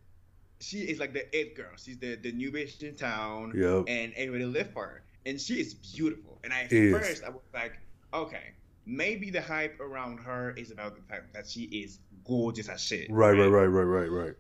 she 0.60 0.80
is 0.80 0.98
like 0.98 1.14
the 1.14 1.24
it 1.34 1.54
girl. 1.56 1.70
She's 1.76 1.96
the 1.98 2.16
the 2.16 2.30
new 2.32 2.52
bitch 2.52 2.82
in 2.82 2.94
town, 2.94 3.52
Yep. 3.56 3.84
and 3.88 4.12
everybody 4.16 4.44
live 4.44 4.70
for 4.72 4.82
her. 4.84 5.02
And 5.24 5.40
she 5.40 5.54
is 5.60 5.72
beautiful. 5.72 6.38
And 6.44 6.52
I 6.52 6.66
Is. 6.70 6.94
first 6.94 7.24
I 7.24 7.30
was 7.30 7.40
like, 7.54 7.78
okay, 8.12 8.52
maybe 8.84 9.30
the 9.30 9.40
hype 9.40 9.80
around 9.80 10.18
her 10.18 10.50
is 10.58 10.70
about 10.70 10.94
the 10.96 11.02
fact 11.02 11.32
that 11.32 11.48
she 11.48 11.62
is 11.64 12.00
gorgeous 12.26 12.68
as 12.68 12.82
shit. 12.82 13.10
Right, 13.10 13.32
right, 13.32 13.46
right, 13.46 13.64
right, 13.64 13.82
right, 13.84 14.10
right. 14.10 14.34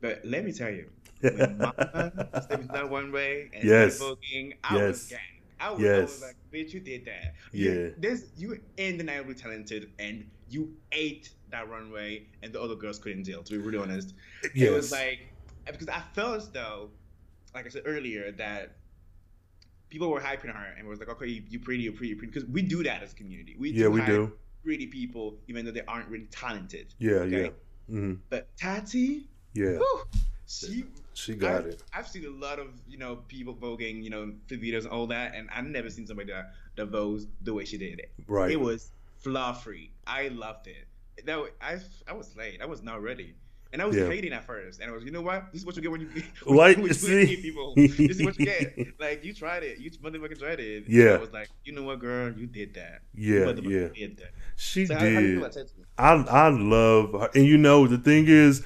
But 0.00 0.24
let 0.24 0.44
me 0.44 0.52
tell 0.52 0.70
you, 0.70 0.88
when 1.22 1.58
Mama 1.58 2.28
stepped 2.42 2.72
that 2.72 2.88
one 2.88 3.10
way 3.10 3.50
and 3.52 3.64
Yes. 3.64 3.98
voguing, 4.00 4.52
I 4.62 4.76
was 4.76 5.10
Yes. 5.10 5.20
I 5.60 5.70
was, 5.70 5.80
I 5.80 5.84
Yes. 5.84 6.00
was 6.00 6.22
like, 6.22 6.36
bitch, 6.52 6.72
you 6.72 6.80
did 6.80 7.04
that. 7.04 7.34
Yeah. 7.52 7.70
You, 7.72 7.94
this, 7.98 8.30
you 8.36 8.58
undeniably 8.78 9.34
talented, 9.34 9.90
and 9.98 10.28
you 10.48 10.72
ate 10.92 11.30
that 11.50 11.68
runway, 11.68 12.26
and 12.42 12.52
the 12.52 12.60
other 12.60 12.74
girls 12.74 12.98
couldn't 12.98 13.24
deal. 13.24 13.42
To 13.42 13.52
be 13.52 13.58
really 13.58 13.78
honest, 13.78 14.14
Yes. 14.54 14.68
it 14.68 14.72
was 14.74 14.92
like 14.92 15.20
because 15.66 15.88
I 15.88 16.02
felt 16.14 16.36
as 16.38 16.50
though, 16.50 16.90
like 17.54 17.66
I 17.66 17.68
said 17.68 17.82
earlier, 17.86 18.32
that 18.32 18.76
people 19.90 20.08
were 20.08 20.20
hyping 20.20 20.52
her 20.54 20.72
and 20.76 20.86
it 20.86 20.88
was 20.88 20.98
like, 21.00 21.08
okay, 21.08 21.26
you, 21.26 21.42
you 21.48 21.58
pretty, 21.60 21.82
you 21.82 21.92
pretty, 21.92 22.08
you 22.08 22.16
pretty, 22.16 22.32
because 22.32 22.48
we 22.48 22.62
do 22.62 22.82
that 22.84 23.02
as 23.02 23.12
a 23.12 23.16
community. 23.16 23.56
We 23.58 23.70
yeah, 23.70 23.84
do 23.84 23.90
we 23.90 24.00
do. 24.02 24.32
pretty 24.64 24.86
people, 24.86 25.36
even 25.48 25.64
though 25.64 25.72
they 25.72 25.84
aren't 25.86 26.08
really 26.08 26.26
talented. 26.30 26.94
Yeah, 26.98 27.12
Okay. 27.14 27.42
yeah. 27.42 27.48
hmm 27.88 28.14
But 28.28 28.48
Tati, 28.56 29.28
Yeah. 29.54 29.78
whew, 29.78 30.02
she 30.46 30.84
She 31.14 31.34
got 31.34 31.56
I've, 31.62 31.66
it. 31.66 31.82
I've 31.92 32.08
seen 32.08 32.24
a 32.24 32.30
lot 32.30 32.58
of 32.58 32.68
you 32.88 32.98
know 32.98 33.16
people 33.28 33.54
voguing, 33.54 34.02
you 34.02 34.10
know, 34.10 34.32
the 34.48 34.56
videos 34.56 34.84
and 34.84 34.88
all 34.92 35.06
that, 35.08 35.34
and 35.34 35.48
I've 35.54 35.64
never 35.66 35.90
seen 35.90 36.06
somebody 36.06 36.32
that 36.32 36.52
that 36.76 36.90
vogues 36.90 37.26
the 37.42 37.52
way 37.52 37.64
she 37.64 37.78
did 37.78 37.98
it. 37.98 38.10
Right. 38.26 38.50
It 38.52 38.60
was 38.60 38.92
flaw 39.18 39.52
free. 39.52 39.90
I 40.06 40.28
loved 40.28 40.66
it. 40.68 40.86
That 41.26 41.38
wa- 41.38 41.48
I 41.60 41.78
I 42.08 42.12
was 42.14 42.36
late. 42.36 42.60
I 42.62 42.66
was 42.66 42.82
not 42.82 43.02
ready, 43.02 43.34
and 43.72 43.82
I 43.82 43.84
was 43.86 43.96
Yeah. 43.96 44.06
hating 44.06 44.32
at 44.32 44.44
first. 44.46 44.80
And 44.80 44.90
I 44.90 44.94
was, 44.94 45.04
you 45.04 45.10
know 45.10 45.20
what? 45.20 45.52
This 45.52 45.60
is 45.62 45.66
what 45.66 45.76
you 45.76 45.82
get 45.82 45.90
when 45.90 46.00
you 46.00 46.08
Like, 46.46 46.76
when 46.78 46.86
you 46.86 46.94
see? 47.08 47.36
people. 47.36 47.74
This 47.76 47.98
is 47.98 48.22
what 48.22 48.38
you 48.38 48.46
get. 48.46 48.78
Like 48.98 49.24
you 49.24 49.34
tried 49.34 49.62
it. 49.64 49.78
You 49.78 49.90
motherfucking 49.90 50.38
tried 50.38 50.60
it. 50.60 50.84
And 50.86 50.94
Yeah. 50.94 51.10
I 51.14 51.18
was 51.18 51.32
like, 51.32 51.50
you 51.64 51.72
know 51.72 51.82
what, 51.82 51.98
girl, 51.98 52.32
you 52.32 52.46
did 52.46 52.74
that. 52.74 53.02
Yeah, 53.14 53.50
you 53.50 53.70
yeah. 53.70 53.88
Did 53.88 54.16
that. 54.18 54.30
She 54.56 54.86
So 54.86 54.94
how, 54.94 55.00
how 55.00 55.06
do 55.06 55.10
you 55.10 55.40
did. 55.40 55.52
feel 55.52 55.64
about 55.64 55.72
I 55.98 56.12
I 56.46 56.48
love 56.48 57.12
her, 57.20 57.28
and 57.34 57.44
you 57.44 57.58
know 57.58 57.86
the 57.86 57.98
thing 57.98 58.26
is, 58.28 58.60
it, 58.60 58.64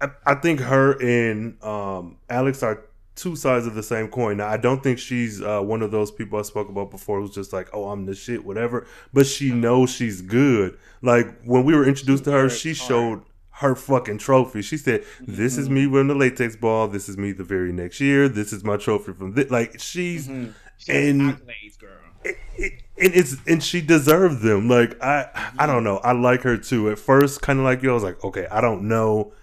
I, 0.00 0.10
I 0.26 0.34
think 0.34 0.60
her 0.60 0.92
and 1.00 1.62
um, 1.62 2.16
Alex 2.28 2.62
are 2.62 2.84
two 3.16 3.36
sides 3.36 3.66
of 3.66 3.74
the 3.74 3.82
same 3.82 4.08
coin. 4.08 4.38
Now 4.38 4.48
I 4.48 4.56
don't 4.56 4.82
think 4.82 4.98
she's 4.98 5.42
uh, 5.42 5.60
one 5.60 5.82
of 5.82 5.90
those 5.90 6.10
people 6.10 6.38
I 6.38 6.42
spoke 6.42 6.68
about 6.68 6.90
before 6.90 7.20
who's 7.20 7.34
just 7.34 7.52
like, 7.52 7.68
oh, 7.74 7.90
I'm 7.90 8.06
the 8.06 8.14
shit, 8.14 8.44
whatever. 8.44 8.86
But 9.12 9.26
she 9.26 9.52
knows 9.52 9.90
she's 9.90 10.22
good. 10.22 10.78
Like 11.02 11.42
when 11.44 11.64
we 11.64 11.74
were 11.74 11.86
introduced 11.86 12.24
to 12.24 12.30
her, 12.32 12.48
she 12.48 12.72
showed 12.74 13.22
her 13.54 13.74
fucking 13.74 14.16
trophy. 14.16 14.62
She 14.62 14.78
said, 14.78 15.04
"This 15.20 15.58
is 15.58 15.68
me 15.68 15.86
winning 15.86 16.08
the 16.08 16.14
latex 16.14 16.56
ball. 16.56 16.88
This 16.88 17.10
is 17.10 17.18
me 17.18 17.32
the 17.32 17.44
very 17.44 17.72
next 17.72 18.00
year. 18.00 18.26
This 18.26 18.54
is 18.54 18.64
my 18.64 18.78
trophy 18.78 19.12
from 19.12 19.34
this." 19.34 19.50
Like 19.50 19.78
she's 19.78 20.28
Mhm. 20.28 20.54
She 20.78 20.92
and- 20.92 21.20
accolades, 21.20 21.78
girl. 21.78 21.90
it, 22.24 22.36
it, 22.56 22.72
and 22.96 23.14
it's 23.14 23.36
and 23.46 23.62
she 23.62 23.82
deserved 23.82 24.40
them. 24.40 24.66
Like 24.66 24.96
I, 25.02 25.26
I 25.58 25.66
don't 25.66 25.84
know. 25.84 25.98
I 25.98 26.12
like 26.12 26.40
her 26.42 26.56
too. 26.56 26.88
At 26.90 26.98
first, 26.98 27.42
kind 27.42 27.58
of 27.58 27.66
like 27.66 27.82
you, 27.82 27.90
I 27.90 27.92
was 27.94 28.02
like, 28.02 28.24
okay, 28.24 28.46
I 28.50 28.62
don't 28.62 28.84
know, 28.88 29.34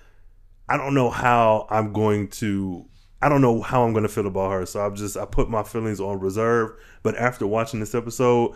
I 0.69 0.77
don't 0.77 0.93
know 0.93 1.09
how 1.09 1.67
I'm 1.69 1.93
going 1.93 2.27
to, 2.29 2.85
I 3.21 3.29
don't 3.29 3.41
know 3.41 3.61
how 3.61 3.83
I'm 3.83 3.93
going 3.93 4.03
to 4.03 4.09
feel 4.09 4.27
about 4.27 4.51
her. 4.51 4.65
So 4.65 4.81
I'm 4.81 4.95
just, 4.95 5.15
I 5.17 5.25
put 5.25 5.49
my 5.49 5.63
feelings 5.63 5.99
on 5.99 6.19
reserve. 6.19 6.71
But 7.03 7.15
after 7.17 7.47
watching 7.47 7.79
this 7.79 7.95
episode, 7.95 8.55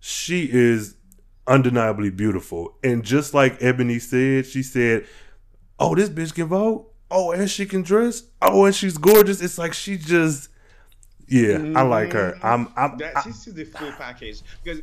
she 0.00 0.48
is 0.50 0.96
undeniably 1.46 2.10
beautiful. 2.10 2.76
And 2.82 3.04
just 3.04 3.34
like 3.34 3.62
Ebony 3.62 3.98
said, 3.98 4.46
she 4.46 4.62
said, 4.62 5.06
"Oh, 5.78 5.94
this 5.94 6.08
bitch 6.08 6.34
can 6.34 6.46
vogue. 6.46 6.86
Oh, 7.10 7.32
and 7.32 7.50
she 7.50 7.66
can 7.66 7.82
dress. 7.82 8.22
Oh, 8.40 8.64
and 8.64 8.74
she's 8.74 8.96
gorgeous." 8.98 9.40
It's 9.42 9.58
like 9.58 9.74
she 9.74 9.96
just. 9.98 10.48
Yeah, 11.28 11.58
I 11.76 11.82
like 11.82 12.12
her. 12.12 12.32
Mm-hmm. 12.32 12.46
I'm. 12.46 12.72
I'm. 12.76 12.98
That 12.98 13.16
I- 13.18 13.22
she's 13.22 13.44
the 13.44 13.64
full 13.64 13.92
package 13.92 14.40
because 14.64 14.82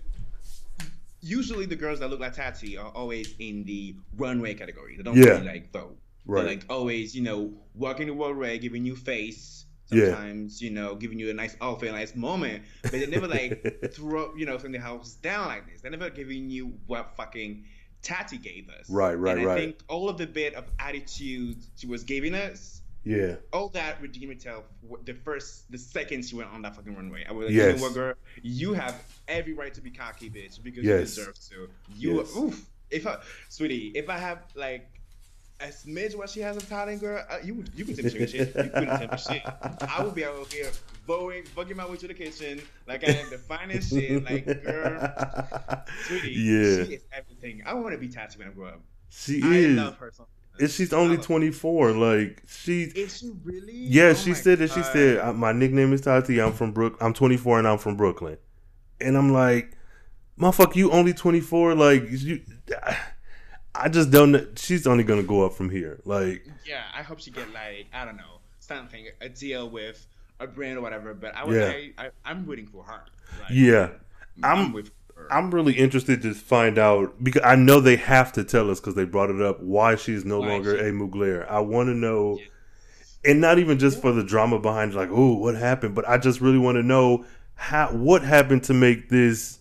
usually 1.21 1.65
the 1.65 1.75
girls 1.75 1.99
that 1.99 2.09
look 2.09 2.19
like 2.19 2.33
Tati 2.35 2.77
are 2.77 2.91
always 2.91 3.33
in 3.39 3.63
the 3.65 3.95
runway 4.17 4.53
category. 4.53 4.95
They 4.97 5.03
don't 5.03 5.17
Yeah. 5.17 5.25
really 5.31 5.45
like 5.47 5.71
vogue. 5.73 5.97
Right. 6.29 6.43
They're 6.43 6.51
like 6.55 6.65
always, 6.69 7.15
you 7.15 7.23
know, 7.23 7.53
walking 7.73 8.07
the 8.07 8.13
runway, 8.13 8.59
giving 8.59 8.85
you 8.85 8.95
face. 8.95 9.65
Yeah. 9.91 10.05
Sometimes, 10.11 10.61
you 10.61 10.69
know, 10.69 10.93
giving 10.93 11.17
you 11.17 11.31
a 11.31 11.33
nice 11.33 11.57
outfit, 11.61 11.89
a 11.89 11.93
nice 11.93 12.15
moment, 12.15 12.61
but 12.83 12.91
they 12.91 13.07
never 13.07 13.27
like 13.27 13.89
throw, 13.93 14.35
you 14.35 14.45
know, 14.45 14.55
the 14.55 14.77
house 14.77 15.15
down 15.15 15.47
like 15.47 15.67
this. 15.67 15.81
They 15.81 15.89
never 15.89 16.11
giving 16.11 16.51
you 16.51 16.77
what 16.85 17.15
fucking 17.17 17.65
Tati 18.03 18.37
gave 18.37 18.69
us. 18.69 18.87
Right, 18.87 19.15
right, 19.15 19.37
and 19.37 19.41
I 19.41 19.49
right. 19.49 19.59
think 19.59 19.79
all 19.87 20.07
of 20.07 20.19
the 20.19 20.27
bit 20.27 20.53
of 20.53 20.65
attitude 20.77 21.57
she 21.75 21.87
was 21.87 22.03
giving 22.03 22.35
us 22.35 22.81
yeah. 23.03 23.35
all 23.53 23.69
that 23.69 24.01
redeemed 24.01 24.33
itself 24.33 24.65
the 25.05 25.13
first, 25.13 25.71
the 25.71 25.77
second 25.77 26.23
she 26.25 26.35
went 26.35 26.51
on 26.51 26.61
that 26.61 26.75
fucking 26.75 26.95
runway. 26.95 27.25
I 27.27 27.31
was 27.31 27.47
like, 27.47 27.55
Yes. 27.55 27.73
you 27.73 27.75
know 27.77 27.81
what, 27.83 27.93
girl? 27.93 28.13
You 28.43 28.73
have 28.73 29.01
every 29.27 29.53
right 29.53 29.73
to 29.73 29.81
be 29.81 29.91
cocky, 29.91 30.29
bitch, 30.29 30.61
because 30.61 30.83
Yes. 30.83 31.17
you 31.17 31.25
deserve 31.25 31.39
to. 31.49 31.69
You, 31.95 32.17
Yes. 32.19 32.35
oof. 32.35 32.65
If 32.91 33.07
I, 33.07 33.17
sweetie, 33.49 33.91
if 33.95 34.09
I 34.09 34.17
have 34.17 34.43
like 34.55 34.98
a 35.61 35.67
smidge 35.67 36.15
what 36.15 36.29
she 36.29 36.39
has 36.39 36.57
of 36.57 36.67
talent, 36.69 37.01
girl, 37.01 37.23
uh, 37.29 37.37
you 37.43 37.63
you 37.75 37.85
can 37.85 37.95
tell 37.95 38.03
me 38.05 38.27
shit. 38.27 38.47
You 38.55 38.69
couldn't 38.69 39.11
me 39.11 39.17
shit. 39.17 39.41
I 39.45 40.01
would 40.03 40.15
be 40.15 40.23
out 40.25 40.51
here 40.53 40.69
voting, 41.05 41.43
bugging 41.55 41.75
my 41.75 41.85
way 41.87 41.97
to 41.97 42.07
the 42.07 42.13
kitchen 42.13 42.61
like 42.87 43.03
I 43.07 43.11
am 43.13 43.29
the 43.29 43.37
finest 43.37 43.89
shit. 43.91 44.23
Like, 44.23 44.45
girl, 44.63 45.13
sweetie, 46.07 46.31
Yeah. 46.31 46.85
she 46.85 46.93
is 46.95 47.01
everything. 47.11 47.63
I 47.65 47.73
want 47.73 47.91
to 47.93 47.97
be 47.97 48.07
Tati 48.07 48.37
when 48.39 48.47
I 48.47 48.51
grow 48.51 48.67
up. 48.67 48.81
She 49.09 49.41
I 49.43 49.47
is. 49.47 49.77
love 49.77 49.97
her 49.97 50.11
so. 50.15 50.27
And 50.59 50.69
she's 50.69 50.91
only 50.91 51.17
24. 51.17 51.91
Like 51.93 52.43
she's 52.47 52.91
Is 52.93 53.17
she 53.17 53.31
really? 53.43 53.73
Yeah, 53.73 54.09
Oh 54.09 54.13
she 54.13 54.33
said 54.33 54.59
that 54.59 54.71
she 54.71 54.83
said 54.83 55.19
"Uh, 55.19 55.33
my 55.33 55.51
nickname 55.53 55.93
is 55.93 56.01
Tati. 56.01 56.39
I'm 56.41 56.51
from 56.53 56.71
Brook. 56.73 56.97
I'm 56.99 57.13
24 57.13 57.59
and 57.59 57.67
I'm 57.67 57.77
from 57.77 57.95
Brooklyn. 57.95 58.37
And 59.01 59.17
I'm 59.17 59.31
like, 59.31 59.71
motherfucker, 60.37 60.75
you 60.75 60.91
only 60.91 61.13
24. 61.13 61.75
Like 61.75 62.03
you, 62.09 62.41
I 63.75 63.89
just 63.89 64.11
don't. 64.11 64.31
know. 64.31 64.45
She's 64.55 64.87
only 64.87 65.03
gonna 65.03 65.23
go 65.23 65.45
up 65.45 65.53
from 65.53 65.69
here. 65.69 65.99
Like 66.05 66.45
Yeah, 66.65 66.83
I 66.93 67.01
hope 67.03 67.19
she 67.19 67.31
get 67.31 67.51
like 67.53 67.87
I 67.93 68.05
don't 68.05 68.17
know 68.17 68.39
something 68.59 69.07
a 69.21 69.29
deal 69.29 69.69
with 69.69 70.05
a 70.39 70.47
brand 70.47 70.77
or 70.77 70.81
whatever. 70.81 71.13
But 71.13 71.35
I 71.35 71.43
would, 71.45 71.55
Yeah. 71.55 71.67
I, 71.97 72.05
I 72.05 72.09
I'm 72.25 72.45
rooting 72.45 72.67
for 72.67 72.83
her. 72.83 73.01
Like, 73.41 73.51
yeah, 73.51 73.89
I'm, 74.43 74.57
I'm- 74.57 74.73
with 74.73 74.87
her. 74.87 75.27
I'm 75.31 75.51
really 75.51 75.73
interested 75.73 76.21
to 76.21 76.33
find 76.33 76.77
out 76.77 77.21
because 77.23 77.41
I 77.43 77.55
know 77.55 77.79
they 77.81 77.97
have 77.97 78.31
to 78.33 78.43
tell 78.45 78.71
us 78.71 78.79
because 78.79 78.95
they 78.95 79.03
brought 79.03 79.29
it 79.29 79.41
up 79.41 79.59
why 79.61 79.95
she's 79.95 80.23
no 80.25 80.39
Why 80.39 80.47
longer 80.47 80.77
she- 80.77 80.85
a 80.85 80.91
Mugler. 80.91 81.45
I 81.49 81.59
want 81.59 81.87
to 81.89 81.93
know. 81.93 82.37
Yeah. 82.39 82.45
and 83.31 83.41
not 83.41 83.59
even 83.59 83.77
just 83.77 84.01
for 84.01 84.13
the 84.13 84.23
drama 84.23 84.59
behind 84.59 84.93
like 84.93 85.09
oh 85.11 85.33
what 85.33 85.53
happened 85.53 85.93
but 85.93 86.07
i 86.07 86.17
just 86.17 86.39
really 86.39 86.57
want 86.57 86.77
to 86.77 86.83
know 86.83 87.25
how 87.55 87.89
what 87.91 88.21
happened 88.21 88.63
to 88.63 88.73
make 88.73 89.09
this 89.09 89.58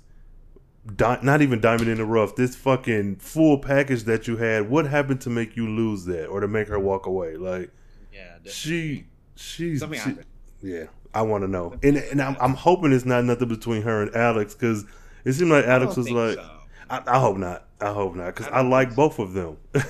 di- 0.97 1.19
not 1.23 1.43
even 1.43 1.61
diamond 1.61 1.89
in 1.89 1.99
the 1.99 2.05
rough 2.05 2.35
this 2.37 2.55
fucking 2.57 3.17
full 3.17 3.59
package 3.59 4.05
that 4.05 4.27
you 4.27 4.37
had 4.37 4.69
what 4.71 4.87
happened 4.87 5.21
to 5.21 5.31
make 5.31 5.57
you 5.57 5.69
lose 5.69 6.05
that 6.07 6.27
or 6.27 6.41
to 6.41 6.49
make 6.49 6.69
her 6.69 6.79
walk 6.79 7.07
away 7.07 7.37
like 7.37 7.71
yeah, 8.13 8.25
definitely. 8.43 8.51
she 8.53 9.07
she's 9.37 9.81
something 9.81 9.99
she- 9.99 10.09
happened. 10.09 10.27
yeah 10.63 10.85
i 11.15 11.23
want 11.23 11.43
to 11.43 11.49
know 11.49 11.75
and 11.83 11.97
and 11.97 12.21
I'm, 12.23 12.37
I'm 12.41 12.55
hoping 12.55 12.93
it's 12.93 13.05
not 13.05 13.25
nothing 13.25 13.49
between 13.49 13.83
her 13.83 14.03
and 14.03 14.15
alex 14.17 14.55
because 14.55 14.85
it 15.25 15.33
seemed 15.35 15.51
like 15.51 15.65
I 15.67 15.75
alex 15.75 15.97
was 15.97 16.07
think 16.07 16.17
like 16.19 16.35
so. 16.37 16.51
I, 16.91 17.03
I 17.07 17.19
hope 17.21 17.37
not 17.37 17.65
i 17.81 17.93
hope 17.93 18.15
not 18.15 18.35
because 18.35 18.47
I 18.49 18.59
I, 18.59 18.61
like 18.63 18.91
so. 18.91 18.97
both 18.97 19.19
of 19.19 19.33
them 19.35 19.57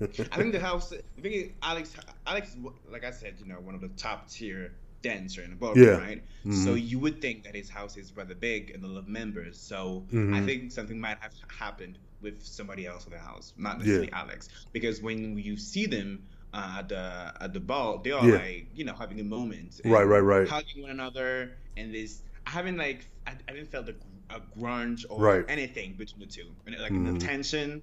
I 0.00 0.06
think 0.06 0.52
the 0.52 0.60
house. 0.60 0.88
The 0.90 1.22
thing 1.22 1.32
is, 1.32 1.48
Alex. 1.62 1.94
Alex, 2.26 2.56
like 2.90 3.04
I 3.04 3.10
said, 3.12 3.36
you 3.38 3.46
know, 3.46 3.54
one 3.60 3.76
of 3.76 3.80
the 3.80 3.88
top 3.90 4.28
tier 4.28 4.72
dancer 5.08 5.42
in 5.46 5.50
the 5.54 5.60
boat, 5.66 5.76
Yeah. 5.76 5.96
right? 6.06 6.20
Mhm. 6.46 6.54
So 6.64 6.70
you 6.90 6.98
would 7.04 7.18
think 7.24 7.36
that 7.44 7.54
his 7.60 7.70
house 7.78 7.94
is 8.02 8.06
rather 8.20 8.34
big 8.50 8.62
and 8.74 8.80
a 8.84 8.88
lot 8.94 9.00
of 9.04 9.08
members. 9.20 9.56
So 9.70 10.06
I 10.10 10.16
Mhm. 10.16 10.46
think 10.48 10.58
something 10.78 10.98
might 11.06 11.18
have 11.24 11.34
happened 11.64 11.96
with 12.24 12.36
somebody 12.58 12.84
else 12.92 13.02
in 13.06 13.12
the 13.16 13.18
house, 13.30 13.46
not 13.56 13.74
necessarily 13.78 14.12
Alex, 14.12 14.48
because 14.76 14.96
when 15.08 15.18
you 15.48 15.56
see 15.72 15.86
them. 15.96 16.10
Uh, 16.56 16.76
at 16.80 16.86
the 16.88 17.04
at 17.44 17.52
the 17.52 17.58
ball, 17.72 17.90
they 18.04 18.12
are 18.12 18.28
Yeah. 18.28 18.38
like 18.42 18.62
you 18.78 18.84
know 18.88 18.94
having 19.04 19.18
a 19.18 19.24
moment, 19.36 19.70
Right, 19.84 20.06
right, 20.14 20.26
right. 20.34 20.46
hugging 20.54 20.78
one 20.86 20.92
another, 20.98 21.30
and 21.76 21.86
this 21.96 22.22
I 22.46 22.50
haven't 22.58 22.78
like 22.86 23.00
I, 23.26 23.32
I 23.48 23.52
didn't 23.54 23.70
feel 23.72 23.82
the, 23.90 23.96
a 24.30 24.38
grunge 24.56 25.02
or 25.10 25.18
Right. 25.28 25.44
anything 25.56 25.88
between 26.02 26.20
the 26.24 26.30
two, 26.36 26.48
and 26.64 26.70
like 26.86 26.92
Mhm. 26.92 27.06
the 27.10 27.18
tension. 27.30 27.82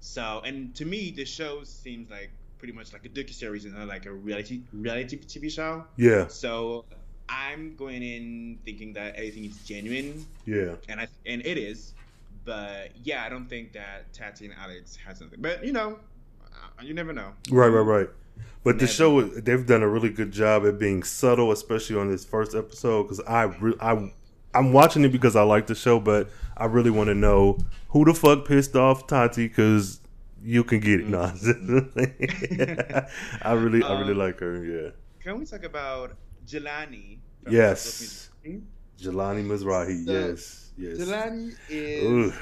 So, 0.00 0.24
and 0.48 0.74
to 0.80 0.84
me, 0.84 1.12
the 1.20 1.24
show 1.24 1.62
seems 1.62 2.10
like 2.10 2.32
pretty 2.58 2.74
much 2.74 2.92
like 2.92 3.04
a 3.04 3.08
docu 3.08 3.32
series 3.32 3.64
and 3.64 3.88
like 3.88 4.06
a 4.06 4.12
reality 4.12 4.60
reality 4.72 5.18
TV 5.18 5.50
show. 5.50 5.84
yeah 5.96 6.26
So, 6.28 6.84
I'm 7.28 7.76
going 7.76 8.02
in 8.02 8.58
thinking 8.64 8.92
that 8.94 9.14
everything 9.16 9.44
is 9.44 9.56
genuine, 9.64 10.24
yeah 10.46 10.74
and 10.88 11.00
I 11.00 11.08
and 11.26 11.44
it 11.44 11.58
is. 11.58 11.94
But 12.44 12.92
yeah, 13.04 13.24
I 13.24 13.28
don't 13.28 13.46
think 13.46 13.72
that 13.72 14.10
Tati 14.14 14.46
and 14.46 14.54
Alex 14.58 14.96
has 15.06 15.18
something. 15.18 15.38
But 15.40 15.64
you 15.64 15.72
know, 15.72 15.98
uh, 16.42 16.82
you 16.82 16.94
never 16.94 17.12
know. 17.12 17.32
Right, 17.50 17.68
right, 17.68 17.80
right. 17.80 18.08
But 18.64 18.78
the 18.78 18.86
show, 18.86 19.22
they've 19.22 19.66
done 19.66 19.82
a 19.82 19.88
really 19.88 20.10
good 20.10 20.32
job 20.32 20.66
at 20.66 20.78
being 20.78 21.02
subtle, 21.02 21.52
especially 21.52 21.96
on 21.96 22.10
this 22.10 22.24
first 22.24 22.54
episode. 22.54 23.04
Because 23.04 23.20
I, 23.20 23.42
re- 23.44 23.76
I, 23.80 24.12
I'm 24.54 24.72
watching 24.72 25.04
it 25.04 25.10
because 25.10 25.36
I 25.36 25.42
like 25.42 25.66
the 25.66 25.74
show, 25.74 26.00
but 26.00 26.30
I 26.56 26.66
really 26.66 26.90
want 26.90 27.08
to 27.08 27.14
know 27.14 27.58
who 27.90 28.04
the 28.04 28.14
fuck 28.14 28.46
pissed 28.46 28.74
off 28.76 29.06
Tati. 29.06 29.48
Because 29.48 30.00
you 30.42 30.64
can 30.64 30.80
get 30.80 31.00
it. 31.00 31.06
No, 31.06 31.20
I 33.42 33.52
really, 33.52 33.82
I 33.82 33.98
really 34.00 34.12
Um, 34.12 34.18
like 34.18 34.40
her. 34.40 34.64
Yeah. 34.64 34.90
Can 35.20 35.38
we 35.38 35.44
talk 35.46 35.64
about 35.64 36.16
Jelani? 36.46 37.18
Yes. 37.48 38.30
Jelani 38.98 39.44
Mizrahi. 39.46 40.04
So, 40.04 40.12
yes. 40.12 40.72
Yes. 40.76 40.98
Jelani 40.98 41.54
is 41.68 42.04
Ooh, 42.04 42.32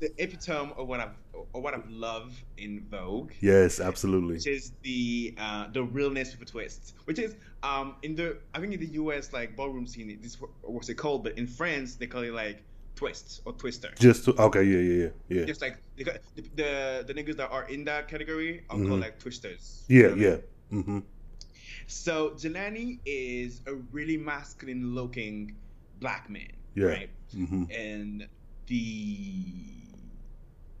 the 0.00 0.10
epitome 0.18 0.72
of 0.76 0.86
what 0.88 1.00
I've 1.00 1.10
of 1.54 1.62
what 1.62 1.74
I've 1.74 1.88
loved 1.90 2.34
in 2.56 2.86
Vogue. 2.90 3.32
yes, 3.40 3.80
absolutely. 3.80 4.34
Which 4.34 4.46
is 4.46 4.72
the 4.82 5.34
uh, 5.38 5.66
the 5.72 5.82
realness 5.82 6.32
with 6.32 6.48
a 6.48 6.50
twist, 6.50 6.94
which 7.04 7.18
is 7.18 7.34
um 7.62 7.96
in 8.02 8.14
the 8.14 8.38
I 8.54 8.60
think 8.60 8.72
in 8.74 8.80
the 8.80 8.92
U.S. 9.02 9.32
like 9.32 9.56
ballroom 9.56 9.86
scene 9.86 10.08
this 10.22 10.32
is 10.34 10.40
what- 10.40 10.50
what's 10.62 10.88
it 10.88 10.94
called, 10.94 11.24
but 11.24 11.36
in 11.38 11.46
France 11.46 11.94
they 11.96 12.06
call 12.06 12.22
it 12.22 12.32
like 12.32 12.62
twist 12.96 13.42
or 13.44 13.52
twister. 13.52 13.90
Just 14.00 14.24
to, 14.24 14.34
okay. 14.42 14.64
Yeah. 14.64 14.78
Yeah. 14.78 15.02
Yeah. 15.28 15.38
Yeah. 15.40 15.44
Just 15.46 15.60
like 15.62 15.76
the, 15.96 16.04
the 16.56 17.04
the 17.06 17.14
niggas 17.14 17.36
that 17.36 17.50
are 17.52 17.68
in 17.68 17.84
that 17.84 18.08
category 18.08 18.64
are 18.70 18.76
Mhm. 18.78 18.88
called 18.88 19.00
like 19.00 19.18
twisters. 19.20 19.84
Yeah. 19.88 19.96
You 19.96 20.02
know 20.02 20.08
what 20.08 20.12
I 20.12 20.16
mean? 20.16 20.30
Yeah. 20.72 20.78
Mm-hmm. 20.78 20.98
So 21.86 22.30
Jelani 22.30 22.98
is 23.06 23.60
a 23.66 23.74
really 23.92 24.16
masculine 24.16 24.94
looking 24.94 25.54
black 26.00 26.28
man, 26.28 26.50
Yeah. 26.74 26.86
right? 26.86 27.10
Mm-hmm. 27.34 27.64
And 27.70 28.26
the 28.66 29.44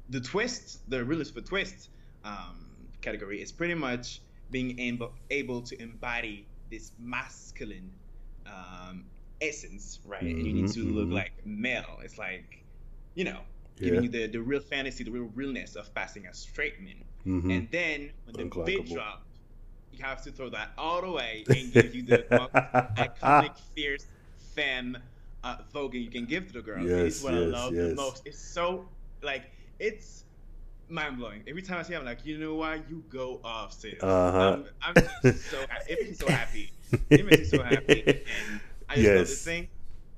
the 0.08 0.20
twist, 0.20 0.88
the 0.90 1.04
realist 1.04 1.34
for 1.34 1.40
twist 1.42 1.90
um, 2.24 2.56
category 3.02 3.40
is 3.42 3.52
pretty 3.52 3.74
much 3.74 4.20
being 4.50 4.78
able 4.78 5.12
able 5.30 5.60
to 5.62 5.80
embody 5.82 6.46
this 6.70 6.92
masculine 6.98 7.90
um, 8.46 9.04
essence, 9.40 10.00
right? 10.04 10.36
And 10.36 10.46
you 10.46 10.54
need 10.54 10.68
to 10.68 10.80
Mhm, 10.82 10.92
look 10.92 11.10
mhm. 11.10 11.12
like 11.12 11.32
male. 11.44 11.98
It's 12.02 12.18
like, 12.18 12.64
you 13.14 13.24
know, 13.24 13.40
Yeah. 13.78 13.82
giving 13.82 14.02
you 14.02 14.08
the, 14.08 14.26
the 14.28 14.40
real 14.40 14.60
fantasy, 14.60 15.04
the 15.04 15.10
real 15.10 15.30
realness 15.34 15.76
of 15.76 15.94
passing 15.94 16.26
as 16.26 16.38
straight 16.38 16.80
men. 16.80 17.04
Mm-hmm. 17.26 17.58
And 17.58 17.68
then 17.70 18.12
when 18.24 18.52
the 18.64 18.80
Unclockable. 18.80 18.84
drop, 18.84 19.26
you 19.90 20.04
have 20.04 20.22
to 20.24 20.32
throw 20.32 20.50
that 20.50 20.70
all 20.78 21.00
the 21.02 21.10
way 21.10 21.48
and 21.52 21.72
give 21.72 21.94
you 21.94 22.02
the 22.02 22.24
most 22.30 22.52
iconic, 22.98 23.56
fierce 23.74 24.06
femme 24.36 24.96
uh, 25.44 25.56
voguing 25.72 26.02
you 26.02 26.10
can 26.10 26.26
give 26.26 26.46
to 26.48 26.52
the 26.52 26.62
girls. 26.62 26.92
Yes, 26.92 27.04
it's 27.04 27.20
what 27.20 27.34
I 27.34 27.38
yes, 27.38 27.40
love 27.40 27.78
the 27.80 27.88
yes. 27.88 27.94
most. 27.94 28.22
It's 28.26 28.38
so 28.40 28.88
like 29.22 29.50
it's 29.78 30.24
mind 30.88 31.18
blowing. 31.18 31.42
Every 31.46 31.62
time 31.62 31.78
I 31.78 31.82
see 31.82 31.94
it, 31.94 31.98
I'm 31.98 32.04
like, 32.04 32.24
you 32.24 32.38
know 32.38 32.54
what? 32.54 32.88
You 32.88 33.04
go 33.08 33.40
off, 33.44 33.72
sis. 33.72 34.02
Uh-huh. 34.02 34.38
I'm, 34.38 34.66
I'm 34.82 34.98
so. 35.30 35.66
It 35.86 35.98
makes 36.00 36.10
me 36.10 36.16
so 36.16 36.28
happy. 36.30 36.72
It 37.16 37.24
makes 37.26 37.38
me 37.38 37.44
so 37.44 37.62
happy. 37.62 38.10
And 38.26 38.60
I 38.88 38.96
just 38.96 39.14
love 39.14 39.26
Yes. 39.26 39.28
this 39.28 39.44
thing. 39.44 39.68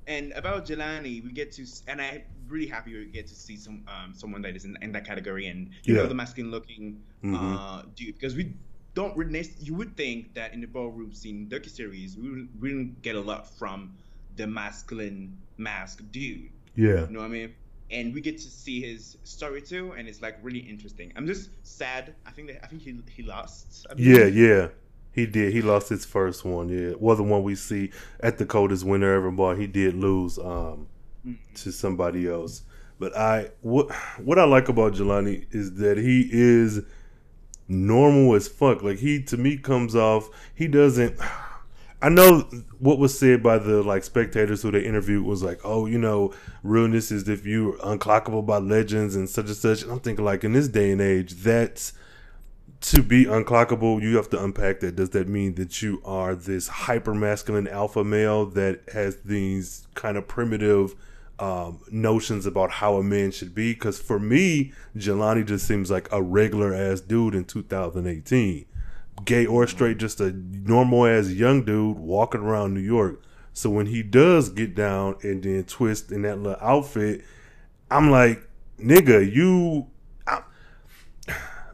And 0.07 0.31
about 0.33 0.65
Jelani, 0.65 1.23
we 1.23 1.31
get 1.31 1.51
to, 1.53 1.65
and 1.87 2.01
I'm 2.01 2.23
really 2.47 2.65
happy 2.67 2.97
we 2.97 3.05
get 3.11 3.27
to 3.27 3.35
see 3.35 3.57
some 3.57 3.83
um, 3.87 4.13
someone 4.13 4.41
that 4.41 4.55
is 4.55 4.65
in, 4.65 4.75
in 4.81 4.91
that 4.93 5.05
category, 5.05 5.47
and 5.47 5.69
you 5.83 5.95
Yeah. 5.95 6.01
know 6.01 6.07
the 6.07 6.15
masculine 6.15 6.51
looking 6.51 7.03
Mhm. 7.23 7.35
uh, 7.35 7.83
dude, 7.95 8.15
because 8.15 8.35
we 8.35 8.55
don't. 8.95 9.15
You 9.59 9.75
would 9.75 9.95
think 9.95 10.33
that 10.33 10.53
in 10.53 10.61
the 10.61 10.67
ballroom 10.67 11.13
scene 11.13 11.47
docu 11.47 11.69
series, 11.69 12.17
we 12.17 12.47
wouldn't, 12.59 13.01
get 13.03 13.15
a 13.15 13.21
lot 13.21 13.57
from 13.57 13.97
the 14.35 14.47
masculine 14.47 15.37
mask 15.57 16.03
dude. 16.11 16.49
Yeah. 16.75 17.05
You 17.07 17.13
know 17.13 17.19
what 17.19 17.25
I 17.25 17.29
mean? 17.29 17.55
And 17.91 18.13
we 18.13 18.21
get 18.21 18.37
to 18.37 18.49
see 18.49 18.81
his 18.81 19.17
story 19.23 19.61
too, 19.61 19.93
and 19.97 20.07
it's 20.07 20.21
like 20.21 20.37
really 20.41 20.59
interesting. 20.59 21.11
I'm 21.15 21.27
just 21.27 21.49
sad. 21.63 22.15
I 22.25 22.31
think 22.31 22.47
that 22.47 22.63
I 22.63 22.67
think 22.67 22.81
he 22.81 22.99
he 23.11 23.23
lost. 23.23 23.85
I 23.89 23.93
Yeah, 23.97 24.25
yeah. 24.25 24.69
He 25.11 25.25
did. 25.25 25.53
He 25.53 25.61
lost 25.61 25.89
his 25.89 26.05
first 26.05 26.45
one. 26.45 26.69
Yeah, 26.69 26.93
well, 26.99 27.15
the 27.15 27.23
one 27.23 27.43
we 27.43 27.55
see 27.55 27.91
at 28.19 28.37
the 28.37 28.45
coldest 28.45 28.85
winter 28.85 29.13
ever 29.13 29.31
ball. 29.31 29.55
He 29.55 29.67
did 29.67 29.95
lose 29.95 30.37
um 30.39 30.87
Mm. 31.25 31.35
to 31.55 31.71
somebody 31.71 32.27
else. 32.29 32.61
But 32.97 33.15
I 33.15 33.49
what 33.61 33.91
what 34.23 34.39
I 34.39 34.45
like 34.45 34.69
about 34.69 34.93
Jelani 34.93 35.45
is 35.51 35.75
that 35.75 35.97
he 35.97 36.29
is 36.31 36.81
normal 37.67 38.35
as 38.35 38.47
fuck. 38.47 38.81
Like 38.81 38.99
he 38.99 39.21
to 39.23 39.37
me 39.37 39.57
comes 39.57 39.95
off. 39.95 40.29
He 40.55 40.67
doesn't. 40.67 41.19
I 42.01 42.07
know 42.07 42.49
what 42.77 42.97
was 42.97 43.19
said 43.19 43.43
by 43.43 43.57
the 43.57 43.83
like 43.83 44.05
spectators 44.05 44.61
who 44.61 44.71
they 44.71 44.85
interviewed 44.85 45.25
was 45.25 45.43
like, 45.43 45.59
oh, 45.65 45.85
you 45.85 45.97
know, 45.97 46.33
realness 46.63 47.11
is 47.11 47.27
if 47.27 47.45
you're 47.45 47.73
unclockable 47.79 48.45
by 48.45 48.59
legends 48.59 49.17
and 49.17 49.29
such 49.29 49.47
and 49.47 49.55
such. 49.57 49.81
And 49.83 49.91
I'm 49.91 49.99
thinking 49.99 50.23
like 50.23 50.45
in 50.45 50.53
this 50.53 50.69
day 50.69 50.91
and 50.91 51.01
age, 51.01 51.33
that's 51.33 51.91
to 52.81 53.03
be 53.03 53.25
unclockable, 53.25 54.01
you 54.01 54.15
have 54.15 54.29
to 54.29 54.41
unpack 54.43 54.79
that. 54.79 54.95
Does 54.95 55.09
that 55.11 55.27
mean 55.27 55.55
that 55.55 55.81
you 55.81 56.01
are 56.05 56.33
this 56.33 56.67
hyper 56.67 57.13
masculine 57.13 57.67
alpha 57.67 58.03
male 58.03 58.45
that 58.47 58.81
has 58.93 59.17
these 59.17 59.87
kind 59.95 60.17
of 60.17 60.27
primitive 60.27 60.95
um, 61.39 61.81
notions 61.91 62.45
about 62.45 62.71
how 62.71 62.95
a 62.95 63.03
man 63.03 63.31
should 63.31 63.53
be? 63.53 63.73
Because 63.73 63.99
for 63.99 64.19
me, 64.19 64.71
Jelani 64.95 65.45
just 65.45 65.67
seems 65.67 65.91
like 65.91 66.07
a 66.11 66.21
regular 66.21 66.73
ass 66.73 67.01
dude 67.01 67.35
in 67.35 67.43
2018. 67.43 68.65
Gay 69.25 69.45
or 69.45 69.67
straight, 69.67 69.97
just 69.97 70.21
a 70.21 70.31
normal 70.31 71.05
ass 71.05 71.27
young 71.27 71.65
dude 71.65 71.97
walking 71.97 72.41
around 72.41 72.73
New 72.73 72.79
York. 72.79 73.21
So 73.51 73.69
when 73.69 73.87
he 73.87 74.01
does 74.03 74.47
get 74.47 74.73
down 74.73 75.17
and 75.21 75.43
then 75.43 75.65
twist 75.65 76.13
in 76.13 76.21
that 76.21 76.37
little 76.37 76.57
outfit, 76.61 77.25
I'm 77.91 78.09
like, 78.09 78.47
nigga, 78.79 79.29
you. 79.29 79.87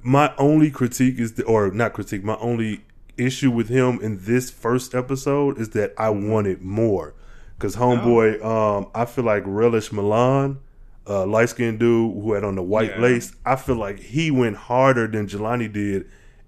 My 0.07 0.35
only 0.37 0.69
critique 0.69 1.17
is, 1.17 1.33
the, 1.33 1.43
or 1.45 1.71
not 1.71 1.93
critique, 1.93 2.23
my 2.23 2.35
only 2.35 2.85
issue 3.17 3.49
with 3.49 3.69
him 3.69 3.99
in 4.03 4.19
this 4.21 4.51
first 4.51 4.93
episode 4.93 5.57
is 5.59 5.69
that 5.69 5.95
I 5.97 6.09
wanted 6.11 6.61
more. 6.61 7.15
Because 7.57 7.75
homeboy, 7.75 8.43
um, 8.45 8.87
I 8.93 9.05
feel 9.05 9.23
like 9.23 9.41
Relish 9.47 9.91
Milan, 9.91 10.59
uh, 11.07 11.25
light 11.25 11.49
skinned 11.49 11.79
dude 11.79 12.13
who 12.21 12.33
had 12.33 12.43
on 12.43 12.53
the 12.53 12.61
white 12.61 12.91
Yeah. 12.91 13.01
lace, 13.01 13.33
I 13.47 13.55
feel 13.55 13.77
like 13.77 13.99
he 13.99 14.29
went 14.29 14.57
harder 14.57 15.07
than 15.07 15.25
Jelani 15.25 15.73
did 15.73 16.05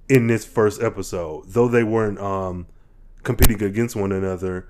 in 0.08 0.28
this 0.28 0.46
first 0.46 0.84
episode. 0.84 1.46
Though 1.48 1.68
they 1.68 1.84
weren't 1.84 2.20
um, 2.20 2.68
competing 3.24 3.64
against 3.64 3.96
one 3.96 4.12
another, 4.12 4.68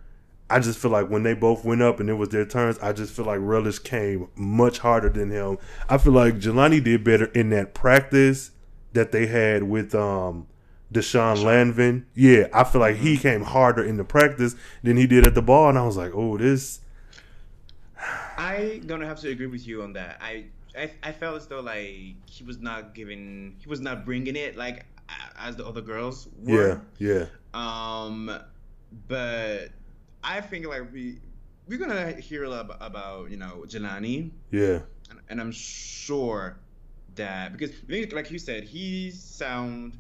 I 0.49 0.61
just 0.61 0.79
feel 0.79 0.91
like 0.91 1.09
when 1.09 1.23
they 1.23 1.33
both 1.33 1.65
went 1.65 1.81
up 1.81 1.99
and 1.99 2.09
it 2.09 2.13
was 2.13 2.29
their 2.29 2.45
turns, 2.45 2.79
I 2.79 2.93
just 2.93 3.13
feel 3.13 3.25
like 3.25 3.39
Relish 3.41 3.79
came 3.79 4.29
much 4.37 4.79
harder 4.79 5.09
than 5.09 5.29
him. 5.29 5.57
I 5.89 5.97
feel 5.97 6.13
like 6.13 6.39
Jelani 6.39 6.81
did 6.81 7.03
better 7.03 7.25
in 7.25 7.49
that 7.49 7.73
practice 7.73 8.51
that 8.97 9.11
they 9.11 9.27
had 9.27 9.63
with 9.63 9.95
um 9.95 10.47
Deshaun 10.93 11.37
Lanvin. 11.43 12.05
Yeah, 12.13 12.47
I 12.53 12.63
feel 12.63 12.81
like 12.81 12.97
he 12.97 13.17
came 13.17 13.41
harder 13.43 13.83
in 13.83 13.97
the 13.97 14.03
practice 14.03 14.55
than 14.83 14.97
he 14.97 15.07
did 15.07 15.25
at 15.27 15.35
the 15.35 15.41
ball, 15.41 15.69
and 15.69 15.77
I 15.77 15.85
was 15.85 15.97
like, 15.97 16.11
oh, 16.13 16.37
this. 16.37 16.81
I 18.37 18.81
gonna 18.85 19.05
have 19.05 19.19
to 19.21 19.29
agree 19.29 19.47
with 19.47 19.67
you 19.67 19.81
on 19.83 19.93
that. 19.93 20.17
I, 20.21 20.45
I 20.77 20.91
I 21.03 21.11
felt 21.11 21.37
as 21.37 21.47
though 21.47 21.61
like 21.61 22.15
he 22.25 22.43
was 22.45 22.59
not 22.59 22.93
giving, 22.93 23.55
he 23.59 23.67
was 23.67 23.81
not 23.81 24.05
bringing 24.05 24.35
it 24.35 24.55
like 24.55 24.85
as 25.39 25.55
the 25.55 25.65
other 25.65 25.81
girls 25.81 26.27
Yeah, 26.43 26.55
were. 26.55 26.81
yeah, 26.99 27.25
Um, 27.53 28.31
but 29.07 29.69
I 30.23 30.41
think 30.41 30.67
like 30.67 30.91
we 30.93 31.19
we're 31.67 31.79
gonna 31.79 32.11
hear 32.13 32.43
a 32.43 32.49
lot 32.49 32.77
about 32.79 33.31
you 33.31 33.37
know 33.37 33.63
Jelani, 33.67 34.31
yeah, 34.51 34.79
and, 35.09 35.19
and 35.29 35.41
I'm 35.41 35.51
sure 35.51 36.57
that 37.17 37.53
because 37.53 37.71
like 38.13 38.31
you 38.31 38.39
said, 38.39 38.63
he 38.63 39.11
sound 39.11 39.97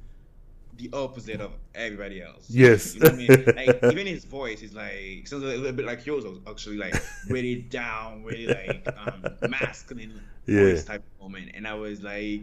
the 0.77 0.89
opposite 0.93 1.41
of 1.41 1.51
everybody 1.75 2.21
else. 2.21 2.49
Yes. 2.49 2.93
you 2.95 3.01
know 3.01 3.09
I 3.09 3.13
mean? 3.15 3.51
Like 3.55 3.79
even 3.89 4.07
his 4.07 4.25
voice 4.25 4.61
is 4.61 4.73
like 4.73 5.27
sounds 5.27 5.43
a 5.43 5.47
little 5.47 5.71
bit 5.73 5.85
like 5.85 6.05
yours, 6.05 6.23
actually, 6.47 6.77
like 6.77 6.95
really 7.29 7.55
down, 7.69 8.23
really 8.23 8.47
like 8.47 8.87
um, 8.97 9.25
masculine 9.41 10.21
Yeah. 10.47 10.59
voice 10.61 10.83
type 10.83 11.03
of 11.05 11.21
moment. 11.23 11.51
And 11.55 11.67
I 11.67 11.73
was 11.73 12.01
like, 12.03 12.41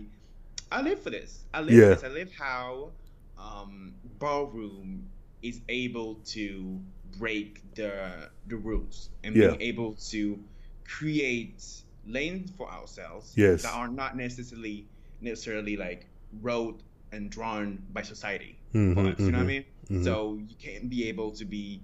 I 0.71 0.83
live 0.83 1.01
for 1.01 1.11
this. 1.11 1.45
I 1.55 1.61
live 1.61 1.73
Yeah. 1.75 1.95
for 1.95 1.95
this. 1.95 2.05
I 2.05 2.09
live 2.09 2.33
how 2.33 2.93
um, 3.39 3.95
ballroom 4.19 5.09
is 5.43 5.61
able 5.69 6.17
to 6.25 6.81
break 7.19 7.63
the 7.75 8.31
the 8.47 8.57
rules 8.57 9.11
and 9.23 9.37
Yeah. 9.37 9.49
being 9.49 9.61
able 9.61 9.95
to 10.11 10.39
create 10.85 11.63
lanes 12.07 12.51
for 12.51 12.71
ourselves 12.71 13.33
Yes. 13.37 13.63
that 13.63 13.73
are 13.75 13.89
not 13.89 14.17
necessarily 14.17 14.87
necessarily 15.21 15.77
like 15.77 16.07
wrote 16.43 16.83
and 17.13 17.31
drawn 17.31 17.83
by 17.93 18.03
society 18.03 18.59
Mhm, 18.75 18.95
for 18.95 19.07
us. 19.09 19.21
You 19.21 19.31
know 19.33 19.39
what 19.39 19.45
I 19.45 19.45
mhm, 19.45 19.49
mean? 19.49 19.65
mhm. 19.91 20.05
So 20.05 20.37
you 20.37 20.57
can't 20.57 20.89
be 20.91 21.09
able 21.09 21.31
to 21.33 21.45
be. 21.45 21.83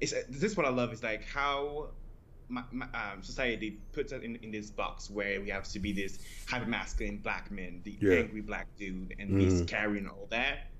It's 0.00 0.12
this 0.28 0.42
is 0.42 0.56
what 0.56 0.66
I 0.66 0.70
love 0.70 0.92
is 0.92 1.02
like 1.02 1.24
how 1.24 1.90
my, 2.48 2.62
my, 2.70 2.86
um, 2.94 3.22
society 3.22 3.80
puts 3.92 4.12
us 4.12 4.22
in, 4.22 4.36
in 4.36 4.50
this 4.52 4.70
box 4.70 5.10
where 5.10 5.40
we 5.40 5.48
have 5.50 5.64
to 5.70 5.78
be 5.80 5.92
this 5.92 6.18
hyper 6.48 6.66
masculine 6.66 7.18
black 7.18 7.50
man, 7.50 7.80
the 7.84 7.98
Yeah. 8.00 8.14
angry 8.14 8.40
black 8.40 8.68
dude, 8.76 9.14
and 9.18 9.40
he's 9.40 9.62
Mhm. 9.62 9.66
carrying 9.66 10.06
all 10.06 10.26
that, 10.30 10.70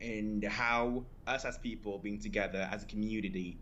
and 0.00 0.42
how 0.44 1.04
us 1.26 1.44
as 1.44 1.58
people 1.58 1.98
being 1.98 2.18
together 2.18 2.68
as 2.72 2.82
a 2.82 2.86
community 2.86 3.58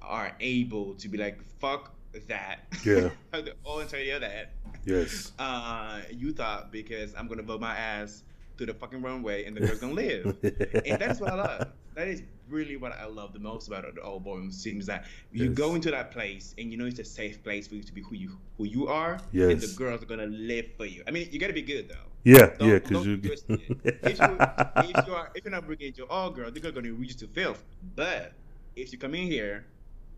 are 0.00 0.34
able 0.40 0.94
to 0.96 1.08
be 1.08 1.18
like 1.18 1.42
fuck 1.60 1.94
that, 2.28 2.60
Yeah. 2.84 3.10
of 3.32 3.44
that. 4.20 4.50
yes, 4.84 5.32
Uh, 5.38 6.00
you 6.10 6.32
thought 6.32 6.70
because 6.72 7.14
I'm 7.14 7.26
gonna 7.28 7.42
vogue 7.42 7.60
my 7.60 7.74
ass 7.76 8.22
to 8.58 8.66
the 8.66 8.74
fucking 8.74 9.00
runway 9.02 9.44
and 9.44 9.56
the 9.56 9.60
girl's 9.60 9.80
gonna 9.80 9.94
live 9.94 10.36
and 10.86 11.00
that's 11.00 11.20
what 11.20 11.30
I 11.32 11.36
love. 11.36 11.68
That 11.94 12.08
is 12.08 12.22
really 12.48 12.76
what 12.76 12.92
I 12.92 13.06
love 13.06 13.32
the 13.32 13.38
most 13.38 13.68
about 13.68 13.94
the 13.94 14.02
old 14.02 14.24
ballroom 14.24 14.50
scene 14.52 14.78
is 14.78 14.86
that 14.86 15.06
you 15.32 15.46
Yes. 15.46 15.54
go 15.54 15.74
into 15.74 15.90
that 15.90 16.10
place 16.10 16.54
and 16.58 16.70
you 16.70 16.76
know 16.78 16.86
it's 16.86 16.98
a 17.00 17.04
safe 17.04 17.42
place 17.42 17.66
for 17.66 17.74
you 17.76 17.82
to 17.82 17.92
be 17.92 18.02
who 18.02 18.14
you 18.14 18.36
who 18.58 18.64
you 18.64 18.88
are, 18.88 19.18
yes. 19.32 19.50
and 19.52 19.60
the 19.60 19.74
girls 19.76 20.02
are 20.02 20.06
gonna 20.06 20.26
live 20.26 20.66
for 20.76 20.84
you. 20.86 21.02
I 21.06 21.10
mean, 21.10 21.28
you 21.30 21.38
gotta 21.38 21.52
be 21.52 21.62
good 21.62 21.88
though. 21.88 22.08
Yeah, 22.24 22.54
Don't- 22.58 22.68
yeah, 22.68 22.78
because 22.78 23.06
you 23.06 23.20
if, 23.84 24.18
you, 24.18 24.36
if 24.38 25.06
you 25.06 25.14
are 25.14 25.30
if 25.34 25.44
you're 25.44 25.50
not 25.50 25.66
bringing 25.66 25.92
your 25.96 26.10
all 26.10 26.30
girls, 26.30 26.52
they're 26.54 26.72
gonna 26.72 26.92
reach 26.92 27.16
to 27.18 27.26
filth. 27.26 27.62
But 27.96 28.32
if 28.76 28.92
you 28.92 28.98
come 28.98 29.14
in 29.14 29.26
here 29.26 29.64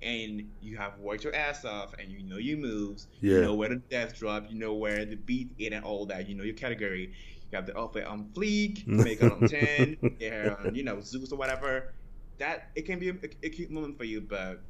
and 0.05 0.51
you 0.61 0.77
have 0.77 0.99
worked 0.99 1.25
your 1.25 1.35
ass 1.35 1.65
off 1.65 1.95
and 1.99 2.11
you 2.13 2.23
know 2.23 2.37
your 2.39 2.59
moves, 2.59 3.09
Yeah. 3.21 3.35
you 3.37 3.41
know 3.43 3.55
where 3.55 3.71
the 3.71 3.77
death 3.77 4.19
drop, 4.19 4.51
you 4.51 4.59
know 4.59 4.75
where 4.75 5.05
the 5.05 5.17
beat 5.17 5.53
in 5.59 5.73
and 5.73 5.85
all 5.85 6.07
that, 6.07 6.29
you 6.29 6.35
know 6.35 6.45
your 6.45 6.55
category. 6.55 7.13
You 7.51 7.57
have 7.57 7.67
the 7.67 7.79
outfit 7.79 8.07
on 8.07 8.31
fleek, 8.35 8.87
makeup 8.87 9.33
on 9.33 9.45
ten, 9.47 9.97
your 10.03 10.13
hair 10.21 10.59
on, 10.61 10.75
you 10.75 10.85
know, 10.85 11.01
Zeus 11.01 11.33
or 11.33 11.37
whatever. 11.37 11.93
That 12.39 12.71
it 12.75 12.83
can 12.87 12.99
be 12.99 13.11
a, 13.11 13.15
a 13.45 13.49
cute 13.51 13.71
moment 13.71 13.97
for 13.99 14.05
you, 14.05 14.21
but 14.21 14.63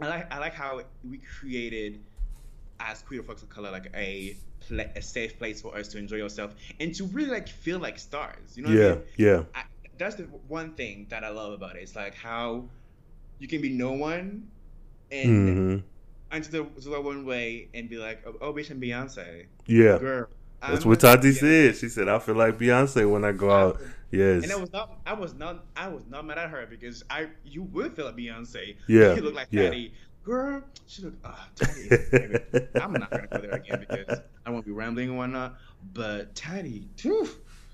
I 0.00 0.08
like 0.08 0.32
I 0.32 0.38
like 0.38 0.54
how 0.54 0.80
we 1.08 1.18
created 1.18 2.00
as 2.80 3.02
queer 3.02 3.22
folks 3.22 3.42
of 3.42 3.48
color 3.48 3.70
like 3.70 3.90
a 3.94 4.36
a 4.96 5.02
safe 5.02 5.38
place 5.38 5.60
for 5.60 5.76
us 5.76 5.88
to 5.88 5.98
enjoy 5.98 6.20
ourselves 6.22 6.54
and 6.80 6.94
to 6.94 7.04
really 7.06 7.30
like 7.30 7.48
feel 7.48 7.78
like 7.78 7.98
stars. 7.98 8.56
You 8.56 8.62
know 8.64 8.70
what 8.70 8.78
I 8.78 8.82
yeah, 8.82 8.94
mean? 8.94 9.02
yeah, 9.16 9.42
I, 9.54 9.64
that's 9.98 10.16
the 10.16 10.24
one 10.48 10.74
thing 10.74 11.06
that 11.10 11.24
I 11.24 11.28
love 11.28 11.52
about 11.52 11.76
it. 11.76 11.82
It's 11.82 11.94
like 11.96 12.14
how 12.14 12.70
you 13.38 13.48
can 13.48 13.60
be 13.60 13.68
no 13.70 13.92
one 13.92 14.48
and 15.22 15.56
hmm 15.56 15.78
enter 16.32 16.50
the, 16.50 16.64
to 16.82 16.88
the 16.90 17.00
one 17.00 17.24
way 17.26 17.68
and 17.74 17.88
be 17.88 17.96
like, 17.96 18.22
oh, 18.26 18.34
oh 18.40 18.52
bitch, 18.52 18.70
I'm 18.70 18.80
Beyonce. 18.80 19.46
yeah. 19.66 19.98
Girl. 19.98 20.28
That's 20.66 20.84
I'm 20.84 20.86
what 20.86 21.00
Tati 21.00 21.32
said. 21.32 21.76
She 21.76 21.88
said, 21.88 22.08
"I 22.08 22.18
feel 22.18 22.36
like 22.36 22.58
Beyonce 22.58 23.10
when 23.10 23.24
I 23.24 23.32
go 23.32 23.50
out." 23.50 23.80
Yes. 24.10 24.44
And 24.44 24.52
I 24.52 24.56
was 24.56 24.72
not, 24.72 25.00
I 25.06 25.14
was 25.14 25.34
not, 25.34 25.66
I 25.76 25.88
was 25.88 26.04
not 26.08 26.24
mad 26.26 26.38
at 26.38 26.50
her 26.50 26.66
because 26.66 27.02
I, 27.10 27.28
you 27.44 27.62
would 27.64 27.94
feel 27.96 28.06
like 28.06 28.16
Beyonce. 28.16 28.76
Yeah, 28.86 29.14
You 29.14 29.22
look 29.22 29.34
like 29.34 29.50
yeah. 29.50 29.70
Tati. 29.70 29.94
Girl, 30.22 30.62
she 30.86 31.02
look, 31.02 31.14
ah, 31.24 31.48
Tati. 31.54 31.94
I'm 32.78 32.96
not 32.98 33.14
gonna 33.14 33.28
go 33.28 33.40
there 33.40 33.54
again 33.54 33.78
because 33.80 34.20
I 34.46 34.50
won't 34.50 34.64
be 34.66 34.72
rambling 34.72 35.10
and 35.10 35.18
whatnot. 35.18 35.56
But 35.82 36.34
Tati, 36.34 36.88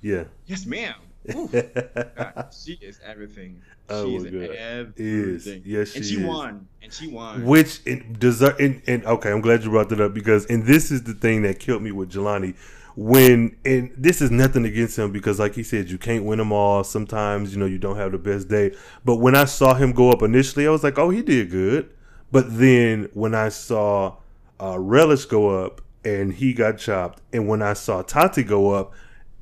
yeah. 0.02 0.24
yes, 0.46 0.66
ma'am. 0.66 0.94
Oof. 1.34 1.52
God, 2.16 2.34
she 2.52 2.74
is 2.80 3.00
everything. 3.04 3.62
Oh 3.90 4.04
she 4.04 4.18
my 4.18 4.24
is 4.24 4.32
God. 4.32 4.56
everything. 4.56 5.06
Is. 5.06 5.66
Yes, 5.66 5.96
and 5.96 6.04
she 6.04 6.14
she 6.14 6.20
is. 6.20 6.26
won. 6.26 6.68
And 6.82 6.92
she 6.92 7.08
won. 7.08 7.44
Which 7.44 7.80
in 7.86 8.16
deserve 8.18 8.58
and, 8.60 8.82
and 8.86 9.04
okay, 9.04 9.30
I'm 9.30 9.40
glad 9.40 9.64
you 9.64 9.70
brought 9.70 9.88
that 9.90 10.00
up 10.00 10.14
because 10.14 10.46
and 10.46 10.64
this 10.64 10.90
is 10.90 11.02
the 11.02 11.14
thing 11.14 11.42
that 11.42 11.58
killed 11.58 11.82
me 11.82 11.92
with 11.92 12.10
Jelani. 12.12 12.54
When 12.96 13.56
and 13.64 13.92
this 13.96 14.20
is 14.20 14.30
nothing 14.30 14.64
against 14.64 14.98
him 14.98 15.12
because 15.12 15.38
like 15.38 15.54
he 15.54 15.62
said, 15.62 15.90
you 15.90 15.98
can't 15.98 16.24
win 16.24 16.38
them 16.38 16.52
all. 16.52 16.84
Sometimes, 16.84 17.52
you 17.52 17.60
know, 17.60 17.66
you 17.66 17.78
don't 17.78 17.96
have 17.96 18.12
the 18.12 18.18
best 18.18 18.48
day. 18.48 18.74
But 19.04 19.16
when 19.16 19.34
I 19.34 19.44
saw 19.44 19.74
him 19.74 19.92
go 19.92 20.10
up 20.10 20.22
initially, 20.22 20.66
I 20.66 20.70
was 20.70 20.82
like, 20.84 20.98
Oh, 20.98 21.10
he 21.10 21.22
did 21.22 21.50
good. 21.50 21.90
But 22.32 22.46
then 22.58 23.08
when 23.14 23.34
I 23.34 23.48
saw 23.48 24.16
uh 24.60 24.78
Relish 24.78 25.24
go 25.24 25.64
up 25.64 25.80
and 26.04 26.32
he 26.32 26.52
got 26.52 26.78
chopped, 26.78 27.20
and 27.32 27.48
when 27.48 27.62
I 27.62 27.72
saw 27.74 28.02
Tati 28.02 28.42
go 28.42 28.70
up 28.70 28.92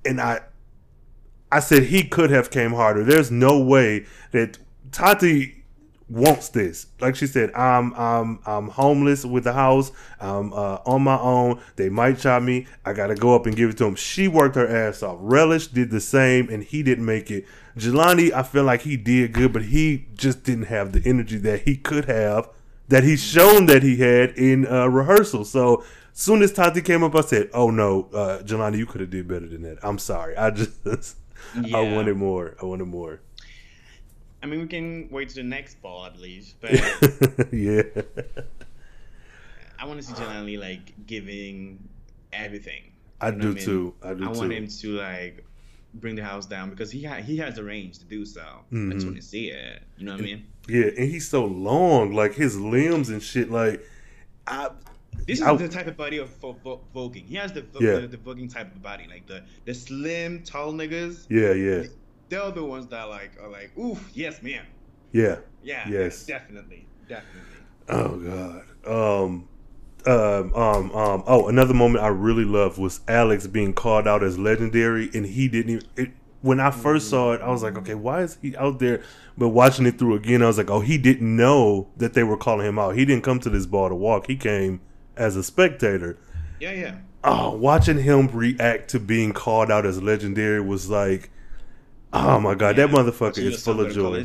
and 0.04 0.20
I 0.20 0.40
I 1.50 1.60
said 1.60 1.84
he 1.84 2.04
could 2.04 2.30
have 2.30 2.50
came 2.50 2.72
harder. 2.72 3.04
There's 3.04 3.30
no 3.30 3.58
way 3.58 4.06
that 4.32 4.58
Tati 4.92 5.58
wants 6.08 6.48
this. 6.48 6.86
Like 7.00 7.16
she 7.16 7.26
said, 7.26 7.52
I'm 7.54 7.92
I'm 7.94 8.40
I'm 8.46 8.68
homeless 8.68 9.24
with 9.24 9.44
the 9.44 9.52
house. 9.52 9.92
I'm 10.20 10.52
uh, 10.52 10.78
on 10.86 11.02
my 11.02 11.18
own. 11.18 11.60
They 11.76 11.88
might 11.88 12.18
chop 12.18 12.42
me. 12.42 12.66
I 12.84 12.92
got 12.92 13.08
to 13.08 13.14
go 13.14 13.34
up 13.34 13.46
and 13.46 13.56
give 13.56 13.70
it 13.70 13.78
to 13.78 13.86
him. 13.86 13.94
She 13.94 14.28
worked 14.28 14.56
her 14.56 14.68
ass 14.68 15.02
off. 15.02 15.18
Relish 15.20 15.68
did 15.68 15.90
the 15.90 16.00
same, 16.00 16.48
and 16.48 16.62
he 16.62 16.82
didn't 16.82 17.04
make 17.04 17.30
it. 17.30 17.46
Jelani, 17.76 18.32
I 18.32 18.42
feel 18.42 18.64
like 18.64 18.82
he 18.82 18.96
did 18.96 19.32
good, 19.32 19.52
but 19.52 19.64
he 19.64 20.06
just 20.14 20.42
didn't 20.42 20.64
have 20.64 20.92
the 20.92 21.02
energy 21.08 21.38
that 21.38 21.62
he 21.62 21.76
could 21.76 22.06
have, 22.06 22.48
that 22.88 23.04
he's 23.04 23.22
shown 23.22 23.66
that 23.66 23.82
he 23.82 23.98
had 23.98 24.30
in 24.30 24.66
uh, 24.66 24.86
rehearsal. 24.86 25.44
So. 25.44 25.84
Soon 26.14 26.42
as 26.42 26.52
Tati 26.52 26.82
came 26.82 27.04
up, 27.04 27.14
I 27.14 27.20
said, 27.20 27.48
"Oh 27.54 27.70
no, 27.70 28.08
uh, 28.12 28.42
Jelani, 28.42 28.76
you 28.76 28.86
could 28.86 29.00
have 29.00 29.10
did 29.10 29.28
better 29.28 29.46
than 29.46 29.62
that. 29.62 29.78
I'm 29.84 30.00
sorry. 30.00 30.36
I 30.36 30.50
just, 30.84 30.84
I 31.56 31.60
Yeah. 31.60 31.94
wanted 31.94 32.16
more. 32.16 32.56
I 32.60 32.64
wanted 32.66 32.86
more. 32.86 33.20
I 34.42 34.46
mean, 34.46 34.60
we 34.60 34.66
can 34.68 35.08
wait 35.10 35.28
to 35.30 35.34
the 35.36 35.42
next 35.42 35.82
ball, 35.82 36.02
I 36.02 36.10
believe. 36.10 36.54
But 36.60 36.72
yeah, 37.52 37.82
I 39.78 39.84
want 39.86 40.00
to 40.00 40.06
see 40.06 40.12
Jelani 40.14 40.58
like 40.58 41.06
giving 41.06 41.88
everything. 42.32 42.92
I 43.20 43.30
do 43.30 43.48
what 43.48 43.54
mean? 43.56 43.64
too. 43.64 43.94
I 44.02 44.14
do 44.14 44.28
I 44.28 44.32
too. 44.32 44.38
want 44.38 44.52
him 44.52 44.66
to 44.68 44.88
like 44.96 45.44
bring 45.94 46.14
the 46.14 46.24
house 46.24 46.46
down 46.46 46.70
because 46.70 46.90
he 46.90 47.02
ha- 47.04 47.16
he 47.22 47.36
has 47.38 47.54
the 47.56 47.64
range 47.64 47.98
to 47.98 48.04
do 48.04 48.24
so. 48.24 48.42
I 48.70 48.74
Mhm. 48.74 48.92
just 48.92 49.06
want 49.06 49.16
to 49.16 49.22
see 49.22 49.50
it. 49.50 49.82
You 49.96 50.06
know 50.06 50.12
what 50.12 50.20
I 50.20 50.24
mean? 50.24 50.44
Yeah, 50.68 50.86
and 50.96 51.10
he's 51.10 51.26
so 51.28 51.44
long, 51.44 52.12
like 52.12 52.34
his 52.34 52.58
limbs 52.60 53.08
and 53.08 53.22
shit. 53.22 53.50
Like, 53.50 53.84
I, 54.46 54.70
This 55.28 55.38
is 55.40 55.46
I- 55.46 55.54
the 55.54 55.68
type 55.68 55.86
of 55.86 55.96
body 55.96 56.18
of 56.18 56.28
vo- 56.40 56.80
voguing. 56.94 57.26
He 57.26 57.36
has 57.36 57.52
the, 57.52 57.62
vo- 57.62 57.78
Yeah. 57.80 58.00
the 58.00 58.06
the 58.08 58.16
voguing 58.16 58.52
type 58.52 58.74
of 58.74 58.82
body, 58.82 59.06
like 59.08 59.26
the 59.26 59.42
the 59.66 59.74
slim, 59.74 60.42
tall 60.42 60.72
niggas. 60.72 61.26
yeah, 61.28 61.52
yeah, 61.52 61.84
They're 62.30 62.50
the 62.50 62.64
ones 62.64 62.86
that 62.88 63.04
like 63.04 63.32
are 63.40 63.48
like, 63.48 63.70
oof, 63.78 64.10
yes, 64.14 64.42
man. 64.42 64.64
yeah. 65.12 65.36
Yeah, 65.62 65.88
Yes. 65.88 66.24
definitely, 66.24 66.86
definitely. 67.08 67.42
Oh 67.90 68.16
god. 68.16 68.64
Um, 68.86 69.48
um, 70.06 70.54
um, 70.54 70.92
um. 70.94 71.24
Oh, 71.26 71.48
another 71.48 71.74
moment 71.74 72.02
I 72.04 72.08
really 72.08 72.44
loved 72.44 72.78
was 72.78 73.00
Alex 73.08 73.46
being 73.46 73.74
called 73.74 74.06
out 74.08 74.22
as 74.22 74.38
legendary, 74.38 75.10
and 75.14 75.26
he 75.26 75.48
didn't 75.48 75.70
even. 75.72 75.86
It, 75.96 76.10
when 76.40 76.60
I 76.60 76.70
first 76.70 77.10
saw 77.10 77.32
it, 77.32 77.40
I 77.42 77.50
was 77.50 77.62
like, 77.64 77.76
okay, 77.78 77.94
why 77.96 78.22
is 78.22 78.38
he 78.40 78.56
out 78.56 78.78
there? 78.78 79.02
But 79.36 79.48
watching 79.48 79.86
it 79.86 79.98
through 79.98 80.14
again, 80.14 80.40
I 80.42 80.46
was 80.46 80.56
like, 80.56 80.70
oh, 80.70 80.80
he 80.80 80.96
didn't 80.96 81.34
know 81.36 81.88
that 81.96 82.14
they 82.14 82.22
were 82.22 82.36
calling 82.36 82.66
him 82.66 82.78
out. 82.78 82.94
He 82.94 83.04
didn't 83.04 83.24
come 83.24 83.40
to 83.40 83.50
this 83.50 83.66
ball 83.66 83.88
to 83.88 83.94
walk. 83.94 84.28
He 84.28 84.36
came 84.36 84.80
as 85.18 85.36
a 85.36 85.42
spectator. 85.42 86.16
Yeah, 86.60 86.72
yeah. 86.72 86.94
oh, 87.24 87.56
watching 87.56 87.98
him 87.98 88.28
react 88.28 88.90
to 88.90 89.00
being 89.00 89.32
called 89.32 89.70
out 89.70 89.84
as 89.86 90.02
legendary 90.02 90.60
was 90.60 90.88
like, 90.90 91.30
oh 92.12 92.40
my 92.40 92.54
god, 92.54 92.76
that 92.76 92.90
motherfucker 92.90 93.38
is 93.38 93.62
full 93.62 93.80
of 93.80 93.92
joy. 93.92 94.24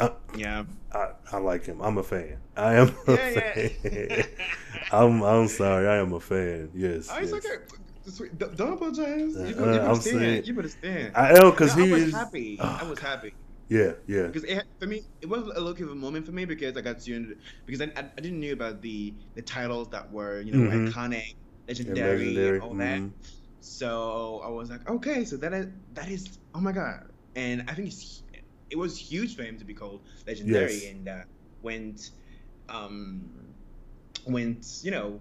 Uh, 0.00 0.10
Yeah. 0.36 0.64
I, 0.92 1.10
I 1.32 1.36
like 1.38 1.66
him. 1.66 1.80
I'm 1.82 1.98
a 1.98 2.02
fan. 2.02 2.38
I 2.56 2.74
am 2.76 2.88
a 3.06 3.12
Yeah, 3.12 3.16
fan. 3.40 3.70
yeah. 3.84 4.22
I'm 4.92 5.22
I'm 5.22 5.48
sorry. 5.48 5.86
I 5.86 5.96
am 5.98 6.12
a 6.14 6.20
fan. 6.20 6.70
Yes. 6.74 7.08
Oh, 7.12 7.18
yes. 7.18 7.32
okay. 7.34 8.28
Don't 8.38 8.72
apologize. 8.72 9.34
You, 9.34 9.38
Uh, 9.38 9.48
you 9.48 9.54
better 9.54 9.80
I'm 9.82 9.94
stand. 9.96 10.18
saying- 10.20 10.44
you 10.44 10.54
better 10.54 10.68
stand. 10.68 11.12
I 11.14 11.38
am 11.38 11.50
because 11.50 11.74
he 11.74 11.82
I 11.88 11.92
was 11.92 12.02
is. 12.04 12.14
happy. 12.14 12.58
Oh, 12.58 12.78
I 12.80 12.88
was 12.88 12.98
happy 13.10 13.34
Yeah, 13.68 13.94
yeah, 14.06 14.32
because 14.32 14.44
it, 14.44 14.62
for 14.78 14.86
me 14.86 15.02
it 15.20 15.28
was 15.28 15.42
a 15.42 15.46
little 15.60 15.74
bit 15.74 15.82
of 15.84 15.90
a 15.90 15.94
moment 15.94 16.26
for 16.26 16.32
me 16.32 16.44
because 16.44 16.76
I 16.76 16.80
got 16.82 17.00
to 17.00 17.36
because 17.66 17.80
I, 17.80 17.86
I, 17.96 18.10
I 18.16 18.20
didn't 18.20 18.40
know 18.40 18.52
about 18.52 18.82
the 18.82 19.16
the 19.34 19.42
titles 19.42 19.88
that 19.90 20.10
were 20.12 20.40
you 20.40 20.52
know 20.52 20.62
Mhm. 20.62 20.94
iconic, 20.94 21.22
legendary, 21.68 22.54
legendary. 22.54 22.60
all 22.60 22.74
that. 22.76 23.02
mhm. 23.02 23.14
So 23.60 24.40
I 24.44 24.48
was 24.48 24.70
like, 24.70 24.88
okay, 24.88 25.24
so 25.24 25.36
that 25.38 25.52
is 25.52 25.66
that 25.92 26.08
is 26.10 26.38
oh 26.54 26.60
my 26.60 26.72
god, 26.72 27.00
and 27.34 27.64
I 27.68 27.74
think 27.74 27.88
it's, 27.88 28.22
it 28.70 28.78
was 28.78 28.98
huge 28.98 29.36
for 29.36 29.42
him 29.42 29.58
to 29.58 29.64
be 29.64 29.74
called 29.74 30.02
legendary 30.26 30.86
Yes. 30.86 30.88
and 30.88 31.08
uh, 31.08 31.22
went 31.62 32.00
um 32.68 33.54
went 34.26 34.64
you 34.82 34.90
know 34.90 35.20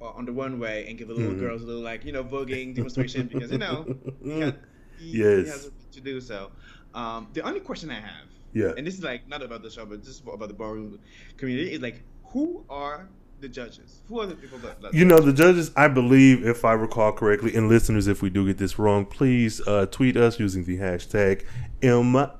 on 0.00 0.24
the 0.24 0.32
runway 0.32 0.86
and 0.88 0.98
give 0.98 1.08
the 1.08 1.14
little 1.14 1.34
Mhm. 1.34 1.34
girls 1.34 1.62
a 1.62 1.66
little 1.66 1.82
like 1.82 2.04
you 2.04 2.12
know 2.12 2.24
voguing 2.24 2.74
demonstration 2.74 3.28
because 3.28 3.52
you 3.52 3.58
know 3.58 3.88
he, 4.32 4.40
had, 4.40 4.52
he, 4.96 5.26
he 5.34 5.46
has 5.46 5.70
to 5.92 6.00
do 6.00 6.20
so. 6.20 6.50
Um, 6.94 7.28
the 7.32 7.42
only 7.42 7.60
question 7.60 7.90
I 7.90 8.00
have, 8.00 8.26
yeah. 8.52 8.72
and 8.76 8.86
this 8.86 8.94
is 8.94 9.02
like 9.02 9.28
not 9.28 9.42
about 9.42 9.62
the 9.62 9.70
show, 9.70 9.86
but 9.86 10.02
just 10.02 10.22
about 10.22 10.48
the 10.48 10.54
ballroom 10.54 10.98
community, 11.36 11.72
is 11.72 11.80
like 11.80 12.02
who 12.24 12.64
are 12.68 13.08
the 13.42 13.48
judges? 13.48 14.00
Who 14.08 14.20
are 14.20 14.26
the 14.26 14.34
people 14.36 14.58
that? 14.60 14.80
that 14.80 14.94
You 14.94 15.04
know, 15.04 15.18
the 15.18 15.32
judges, 15.32 15.70
I 15.76 15.88
believe, 15.88 16.46
if 16.46 16.64
I 16.64 16.72
recall 16.72 17.12
correctly, 17.12 17.54
and 17.54 17.68
listeners, 17.68 18.06
if 18.06 18.22
we 18.22 18.30
do 18.30 18.46
get 18.46 18.56
this 18.56 18.78
wrong, 18.78 19.04
please 19.04 19.60
uh, 19.66 19.86
tweet 19.86 20.16
us 20.16 20.40
using 20.40 20.64
the 20.64 20.78
hashtag 20.78 21.44
MHIB 21.82 22.36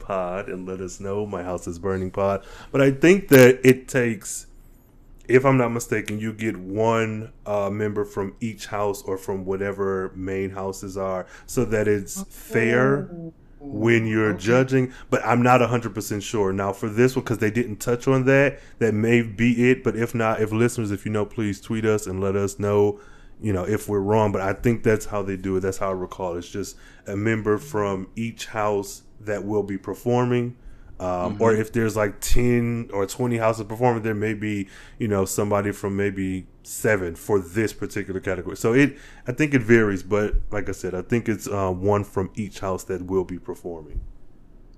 pod 0.00 0.48
and 0.48 0.66
let 0.66 0.80
us 0.80 0.98
know. 0.98 1.26
My 1.26 1.44
house 1.44 1.66
is 1.68 1.78
burning 1.78 2.10
pod. 2.10 2.44
But 2.72 2.80
I 2.80 2.90
think 2.90 3.28
that 3.28 3.60
it 3.62 3.86
takes, 3.86 4.46
if 5.28 5.44
I'm 5.44 5.56
not 5.56 5.70
mistaken, 5.72 6.18
you 6.18 6.32
get 6.32 6.56
one 6.56 7.32
uh, 7.46 7.70
member 7.70 8.04
from 8.04 8.34
each 8.40 8.66
house 8.66 9.02
or 9.02 9.16
from 9.16 9.44
whatever 9.44 10.12
main 10.14 10.50
houses 10.50 10.96
are 10.96 11.26
so 11.46 11.64
that 11.66 11.88
it's 11.88 12.22
fair 12.28 13.08
when 13.60 14.06
you're 14.06 14.32
Okay. 14.32 14.38
judging, 14.44 14.92
but 15.08 15.24
I'm 15.24 15.40
not 15.42 15.62
100% 15.62 16.22
sure. 16.22 16.52
Now, 16.52 16.72
for 16.74 16.88
this 16.88 17.16
one, 17.16 17.24
because 17.24 17.38
they 17.38 17.50
didn't 17.50 17.76
touch 17.76 18.06
on 18.06 18.26
that, 18.26 18.60
that 18.78 18.92
may 18.92 19.22
be 19.22 19.70
it. 19.70 19.82
But 19.82 19.96
if 19.96 20.14
not, 20.14 20.42
if 20.42 20.52
listeners, 20.52 20.90
if 20.90 21.06
you 21.06 21.12
know, 21.12 21.24
please 21.24 21.60
tweet 21.62 21.86
us 21.86 22.06
and 22.06 22.20
let 22.20 22.36
us 22.36 22.58
know, 22.58 23.00
you 23.40 23.54
know, 23.54 23.64
if 23.64 23.88
we're 23.88 24.00
wrong. 24.00 24.32
But 24.32 24.42
I 24.42 24.52
think 24.52 24.82
that's 24.82 25.06
how 25.06 25.22
they 25.22 25.38
do 25.38 25.56
it. 25.56 25.60
That's 25.60 25.78
how 25.78 25.88
I 25.88 25.92
recall. 25.92 26.36
It's 26.36 26.50
just 26.50 26.76
a 27.06 27.16
member 27.16 27.56
from 27.56 28.08
each 28.16 28.46
house 28.46 29.02
that 29.20 29.44
will 29.46 29.62
be 29.62 29.78
performing. 29.78 30.56
Um, 31.00 31.36
Or 31.40 31.52
if 31.52 31.72
there's 31.72 31.96
like 31.96 32.20
10 32.20 32.90
or 32.92 33.04
20 33.06 33.36
houses 33.36 33.66
performing, 33.66 34.02
there 34.04 34.14
may 34.14 34.32
be, 34.34 34.68
you 34.98 35.08
know, 35.08 35.24
somebody 35.24 35.72
from 35.72 35.96
maybe 35.96 36.46
seven 36.62 37.14
for 37.16 37.40
this 37.40 37.72
particular 37.72 38.20
category. 38.20 38.56
So 38.56 38.72
it, 38.74 38.96
I 39.26 39.32
think 39.32 39.54
it 39.54 39.62
varies, 39.62 40.02
but 40.02 40.34
like 40.50 40.68
I 40.68 40.72
said, 40.72 40.94
I 40.94 41.02
think 41.02 41.28
it's 41.28 41.48
uh, 41.48 41.70
one 41.70 42.04
from 42.04 42.30
each 42.36 42.60
house 42.60 42.84
that 42.84 43.06
will 43.06 43.24
be 43.24 43.38
performing. 43.38 44.00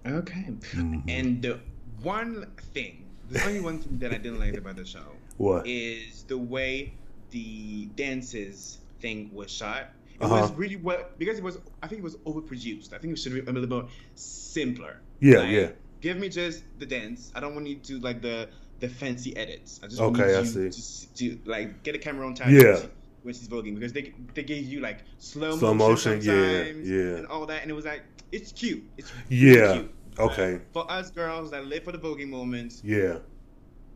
Okay. 0.07 0.47
Mhm. 0.73 1.03
And 1.09 1.43
the 1.43 1.61
one 2.03 2.47
thing, 2.73 3.05
the 3.31 3.45
only 3.45 3.61
one 3.61 3.79
thing 3.81 3.99
that 3.99 4.13
I 4.13 4.19
didn't 4.19 4.39
like 4.39 4.57
about 4.57 4.77
the 4.77 4.85
show 4.87 5.05
what? 5.37 5.67
is 5.67 6.23
the 6.29 6.39
way 6.39 6.95
the 7.31 7.87
dances 7.97 8.79
thing 9.01 9.31
was 9.35 9.51
shot. 9.51 9.91
It 10.19 10.23
Uh-huh. 10.25 10.41
was 10.41 10.53
really 10.53 10.77
well 10.77 11.05
because 11.19 11.37
it 11.39 11.45
was. 11.45 11.59
I 11.83 11.89
think 11.89 11.99
it 12.01 12.05
was 12.05 12.17
overproduced. 12.25 12.95
I 12.95 12.99
think 12.99 13.13
it 13.13 13.19
should 13.19 13.35
be 13.35 13.41
a 13.41 13.53
little 13.53 13.67
bit 13.69 13.91
simpler. 14.15 15.01
Yeah, 15.21 15.39
Like, 15.41 15.51
yeah. 15.51 15.69
Give 16.07 16.19
me 16.19 16.29
just 16.29 16.63
the 16.79 16.87
dance. 16.87 17.33
I 17.35 17.41
don't 17.41 17.55
want 17.57 17.67
you 17.67 17.77
to 17.89 17.99
like 17.99 18.23
the 18.23 18.49
the 18.79 18.89
fancy 18.89 19.37
edits. 19.37 19.81
I 19.83 19.89
just 19.89 20.01
Okay, 20.01 20.37
I 20.37 20.45
see. 20.45 20.71
To, 20.71 21.15
to 21.19 21.39
like 21.55 21.83
get 21.83 21.95
a 21.97 21.99
camera 21.99 22.25
on 22.27 22.35
time. 22.35 22.55
Yeah. 22.55 22.79
when 23.23 23.35
she's 23.35 23.49
voguing, 23.49 23.75
because 23.75 23.93
they 23.93 24.13
they 24.35 24.45
gave 24.45 24.65
you 24.73 24.79
like 24.81 25.01
slow, 25.19 25.57
Slow 25.57 25.75
motion, 25.75 26.21
yeah, 26.23 26.63
yeah. 26.95 27.19
and 27.19 27.27
all 27.27 27.45
that, 27.47 27.63
and 27.63 27.71
it 27.73 27.75
was 27.75 27.85
like 27.85 28.05
it's 28.31 28.53
cute. 28.53 28.85
It's 28.97 29.11
Yeah, 29.29 29.73
cute. 29.73 29.91
okay. 30.27 30.61
For 30.73 30.85
us 30.99 31.11
girls 31.11 31.51
that 31.51 31.67
live 31.67 31.83
for 31.83 31.91
the 31.97 31.99
voguing 31.99 32.29
moments, 32.29 32.83
Yeah. 32.85 33.19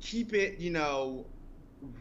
keep 0.01 0.33
it, 0.35 0.59
you 0.59 0.71
know, 0.71 1.27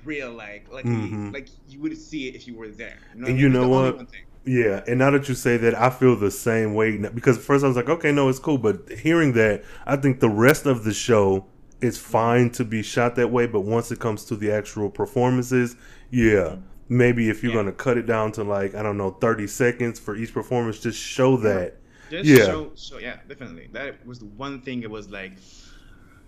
real, 0.03 0.31
like 0.33 0.63
like 0.71 0.85
Mhm. 0.85 1.31
like 1.33 1.49
you 1.67 1.79
would 1.81 1.95
see 1.97 2.27
it 2.29 2.33
if 2.35 2.47
you 2.47 2.55
were 2.55 2.69
there. 2.69 2.97
You 3.13 3.21
know 3.21 3.27
And 3.27 3.39
you 3.39 3.47
know 3.49 3.61
It's 3.61 3.69
the 3.69 3.75
only 3.75 3.91
what? 3.91 4.07
Yeah, 4.45 4.83
and 4.87 4.97
now 4.99 5.11
that 5.11 5.27
you 5.29 5.35
say 5.35 5.57
that, 5.57 5.75
I 5.75 5.89
feel 5.89 6.15
the 6.15 6.31
same 6.31 6.73
way 6.73 6.97
because 6.97 7.37
at 7.37 7.43
first 7.43 7.63
I 7.63 7.67
was 7.67 7.75
like, 7.75 7.89
okay, 7.89 8.11
no, 8.11 8.29
it's 8.29 8.39
cool, 8.39 8.57
but 8.57 8.89
hearing 8.89 9.33
that, 9.33 9.63
I 9.85 9.95
think 9.97 10.21
the 10.21 10.29
rest 10.29 10.65
of 10.65 10.83
the 10.83 10.93
show 10.93 11.45
is 11.81 11.97
fine 11.97 12.49
to 12.51 12.63
be 12.65 12.81
shot 12.81 13.15
that 13.15 13.31
way, 13.31 13.47
but 13.47 13.61
once 13.61 13.91
it 13.91 13.99
comes 13.99 14.25
to 14.25 14.35
the 14.35 14.51
actual 14.51 14.89
performances, 14.89 15.75
yeah, 16.09 16.55
maybe 16.87 17.29
if 17.29 17.43
you're 17.43 17.51
Yeah. 17.51 17.53
gonna 17.53 17.71
cut 17.73 17.97
it 17.97 18.05
down 18.05 18.31
to 18.33 18.43
like 18.43 18.75
I 18.75 18.81
don't 18.81 18.97
know, 18.97 19.11
thirty 19.11 19.45
seconds 19.45 19.99
for 19.99 20.15
each 20.15 20.33
performance, 20.33 20.79
just 20.79 20.97
show 20.99 21.37
that. 21.37 21.77
Just 22.09 22.35
Yeah. 22.37 22.43
show, 22.43 22.73
show, 22.75 22.97
yeah, 22.97 23.17
definitely. 23.27 23.67
That 23.71 24.05
was 24.05 24.19
the 24.19 24.25
one 24.25 24.61
thing. 24.61 24.81
It 24.83 24.89
was 24.89 25.09
like, 25.09 25.37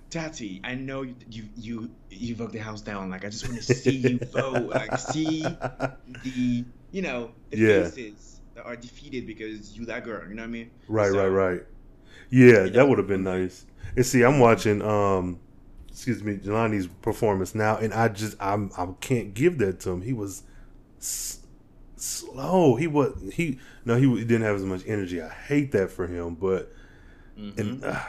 Tati, 0.10 0.60
I 0.64 0.76
know 0.76 1.04
you 1.04 1.16
you 1.30 1.50
you, 1.56 1.96
you 2.10 2.36
vogue 2.36 2.52
the 2.52 2.60
house 2.60 2.82
down. 2.82 3.10
Like 3.10 3.24
I 3.26 3.30
just 3.30 3.46
want 3.46 3.58
to 3.58 3.64
see 3.64 3.96
you 3.96 4.20
vogue. 4.32 4.76
Like 4.76 4.98
see 4.98 5.62
the 6.08 6.66
you 6.92 7.02
know 7.02 7.32
the 7.50 7.58
Yeah. 7.58 7.84
faces 7.90 8.42
that 8.56 8.66
are 8.66 8.76
defeated 8.76 9.26
because 9.28 9.78
you 9.78 9.86
that 9.86 10.04
girl. 10.04 10.28
You 10.28 10.36
know 10.36 10.42
what 10.44 10.48
I 10.48 10.52
mean? 10.52 10.72
Right, 10.88 11.12
So- 11.12 11.18
right, 11.30 11.52
right. 11.52 11.64
Yeah, 12.30 12.68
that 12.68 12.88
would 12.88 12.98
have 12.98 13.08
been 13.08 13.24
nice. 13.24 13.66
And 13.96 14.06
see, 14.06 14.24
I'm 14.24 14.40
watching 14.40 14.82
um 14.82 15.40
excuse 15.90 16.24
me, 16.24 16.38
Jelani's 16.38 16.88
performance 16.88 17.54
now 17.54 17.78
and 17.78 17.94
I 17.94 18.08
just 18.08 18.36
I'm 18.40 18.72
I 18.78 18.88
can't 19.02 19.34
give 19.34 19.58
that 19.60 19.80
to 19.82 19.92
him. 19.92 20.02
He 20.02 20.14
was 20.14 20.44
s- 21.00 21.40
slow. 21.98 22.76
He 22.76 22.88
was 22.88 23.14
he 23.34 23.60
no, 23.86 23.96
he 23.96 24.08
didn't 24.24 24.44
have 24.44 24.56
as 24.56 24.64
much 24.64 24.84
energy. 24.88 25.22
I 25.22 25.30
hate 25.30 25.72
that 25.74 25.92
for 25.92 26.08
him, 26.08 26.36
but 26.36 26.72
Mhm. 27.38 27.58
and 27.58 27.84
uh, 27.86 28.00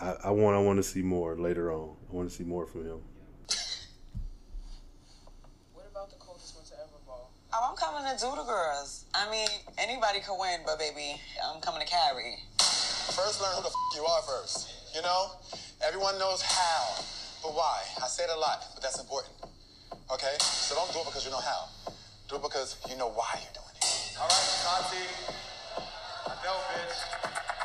I, 0.00 0.16
I 0.24 0.30
want 0.30 0.56
I 0.56 0.60
want 0.60 0.76
to 0.78 0.82
see 0.82 1.02
more 1.02 1.36
later 1.36 1.72
on. 1.72 1.96
I 2.10 2.14
want 2.14 2.28
to 2.30 2.34
see 2.34 2.44
more 2.44 2.66
from 2.66 2.84
him. 2.86 3.00
What 5.74 5.86
about 5.90 6.10
the 6.10 6.16
coldest 6.16 6.54
winter 6.56 6.74
ever 6.82 6.98
ball? 7.06 7.30
Oh, 7.52 7.68
I'm 7.70 7.76
coming 8.00 8.16
to 8.16 8.24
do 8.24 8.30
the 8.34 8.48
girls. 8.48 9.04
I 9.12 9.30
mean, 9.30 9.48
anybody 9.76 10.20
could 10.20 10.38
win, 10.40 10.60
but 10.64 10.78
baby, 10.78 11.20
I'm 11.44 11.60
coming 11.60 11.80
to 11.80 11.86
carry. 11.86 12.36
First, 13.12 13.42
learn 13.42 13.52
who 13.56 13.62
the 13.62 13.68
f- 13.68 13.74
you 13.94 14.04
are 14.04 14.22
first. 14.22 14.72
You 14.94 15.02
know, 15.02 15.32
everyone 15.86 16.18
knows 16.18 16.40
how, 16.40 16.96
but 17.42 17.52
why? 17.54 17.82
I 18.02 18.06
say 18.06 18.24
it 18.24 18.30
a 18.34 18.38
lot, 18.38 18.64
but 18.74 18.82
that's 18.82 18.98
important. 18.98 19.34
Okay, 20.10 20.34
so 20.40 20.74
don't 20.76 20.90
do 20.92 21.00
it 21.00 21.06
because 21.06 21.26
you 21.26 21.30
know 21.30 21.44
how. 21.44 21.68
Do 22.28 22.36
it 22.36 22.42
because 22.42 22.76
you 22.88 22.96
know 22.96 23.10
why 23.10 23.28
you're 23.36 23.52
doing 23.52 23.76
it. 23.76 24.16
All 24.18 24.28
right, 24.28 24.48
Tati. 24.64 25.04
I 26.24 26.34
know, 26.40 26.56
bitch. 26.72 27.59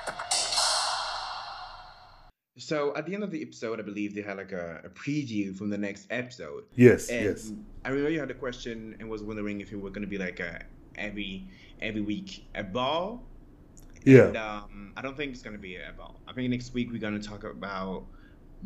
So 2.58 2.96
at 2.96 3.06
the 3.06 3.14
end 3.14 3.24
of 3.24 3.32
the 3.32 3.42
episode, 3.42 3.80
I 3.80 3.84
believe 3.84 4.16
they 4.16 4.22
had 4.22 4.38
like 4.38 4.54
a, 4.54 4.82
a 4.86 4.90
preview 4.90 5.56
from 5.56 5.70
the 5.70 5.78
next 5.78 6.08
episode. 6.10 6.64
Yes, 6.76 7.10
And 7.10 7.26
yes. 7.26 7.52
I 7.84 7.90
remember 7.90 8.10
you 8.12 8.20
had 8.20 8.32
a 8.32 8.36
question 8.36 8.96
and 9.00 9.10
was 9.10 9.24
wondering 9.24 9.60
if 9.60 9.74
it 9.74 9.76
were 9.76 9.90
going 9.90 10.04
to 10.04 10.08
be 10.08 10.18
like 10.18 10.40
a 10.40 10.64
every 10.98 11.48
every 11.82 12.02
week 12.02 12.46
a 12.56 12.64
ball. 12.64 13.24
Yeah. 14.06 14.28
And, 14.28 14.38
um, 14.38 14.94
I 14.96 15.02
don't 15.02 15.18
think 15.18 15.34
it's 15.34 15.42
going 15.42 15.56
to 15.56 15.62
be 15.62 15.76
a 15.76 15.92
ball. 15.98 16.16
I 16.28 16.34
think 16.34 16.50
next 16.50 16.74
week 16.74 16.92
we're 16.92 17.00
going 17.00 17.20
to 17.20 17.28
talk 17.28 17.44
about 17.44 18.06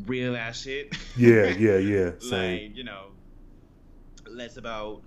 real 0.05 0.35
ass 0.35 0.61
shit. 0.61 0.95
Yeah, 1.17 1.45
yeah, 1.45 1.77
yeah. 1.77 2.11
Same. 2.19 2.67
like 2.69 2.77
you 2.77 2.83
know, 2.83 3.07
less 4.29 4.57
about 4.57 5.01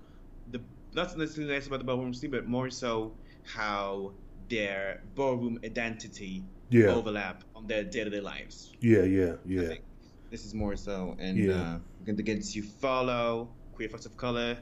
the 0.51 0.59
not 0.93 1.17
necessarily 1.17 1.53
less 1.53 1.67
about 1.67 1.79
the 1.79 1.85
ballroom 1.85 2.13
scene, 2.13 2.31
but 2.31 2.47
more 2.47 2.69
so 2.69 3.13
how 3.45 4.11
their 4.49 5.01
ballroom 5.15 5.59
identity 5.63 6.43
Yeah. 6.69 6.87
overlap 6.87 7.43
on 7.55 7.67
their 7.67 7.83
day-to-day 7.83 8.19
lives. 8.21 8.71
Yeah, 8.81 9.03
yeah, 9.03 9.33
I 9.33 9.37
yeah. 9.45 9.67
think 9.67 9.83
this 10.31 10.43
is 10.45 10.53
more 10.53 10.75
so, 10.75 11.15
and 11.19 11.37
Yeah. 11.37 11.53
uh, 11.53 11.79
going 12.03 12.17
to 12.17 12.23
get 12.23 12.43
to 12.43 12.61
follow 12.61 13.53
queer 13.73 13.89
folks 13.89 14.05
of 14.05 14.17
color 14.17 14.57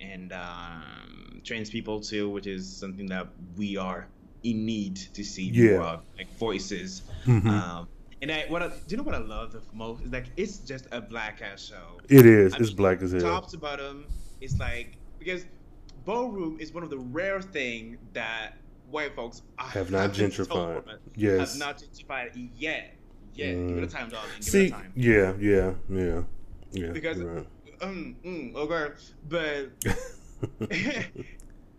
and 0.00 0.32
um, 0.32 1.40
trans 1.44 1.70
people 1.70 2.00
too, 2.00 2.28
which 2.30 2.46
is 2.46 2.66
something 2.76 3.06
that 3.06 3.28
we 3.56 3.76
are 3.76 4.08
in 4.42 4.66
need 4.66 4.96
to 5.14 5.22
see 5.24 5.48
Yeah. 5.50 5.70
more 5.78 5.82
of, 5.82 6.00
like 6.18 6.28
voices. 6.38 7.02
Mhm. 7.24 7.46
Um, 7.48 7.88
and 8.20 8.30
I, 8.32 8.44
what 8.48 8.62
I, 8.62 8.68
do 8.68 8.74
you 8.88 8.96
know 8.96 9.02
what 9.02 9.14
I 9.14 9.18
love 9.18 9.52
the 9.52 9.62
most 9.72 10.02
is 10.02 10.10
like 10.10 10.26
it's 10.36 10.58
just 10.58 10.86
a 10.92 11.00
black 11.00 11.40
ass 11.42 11.62
show. 11.64 12.00
It 12.08 12.26
is. 12.26 12.52
I 12.54 12.58
It's 12.58 12.68
mean, 12.68 12.76
black 12.76 13.02
as 13.02 13.12
hell. 13.12 13.20
Top 13.20 13.50
to 13.50 13.58
bottom, 13.58 14.06
it's 14.40 14.58
like 14.58 14.98
because 15.18 15.46
ballroom 16.04 16.58
is 16.60 16.72
one 16.72 16.82
of 16.82 16.90
the 16.90 16.98
rare 16.98 17.40
thing 17.40 17.98
that 18.12 18.58
white 18.94 19.14
folks 19.14 19.42
Have 19.58 19.90
not 19.90 20.12
gentrified. 20.12 20.84
Yes. 21.16 21.52
have 21.52 21.58
not 21.58 21.78
gentrified 21.78 22.48
yet. 22.56 22.94
Yet, 23.34 23.46
give 23.50 23.58
Mm. 23.58 23.78
it 23.78 23.84
a 23.84 23.86
time, 23.88 24.08
darling. 24.10 24.30
Give 24.36 24.44
See, 24.44 24.64
it 24.66 24.68
a 24.68 24.70
time. 24.70 24.92
yeah, 24.94 25.34
yeah, 25.40 25.72
yeah, 25.90 26.22
yeah. 26.72 26.92
Because- 26.92 27.18
right. 27.18 27.46
Um, 27.82 28.16
mm, 28.24 28.54
okay, 28.54 28.94
but 29.28 29.70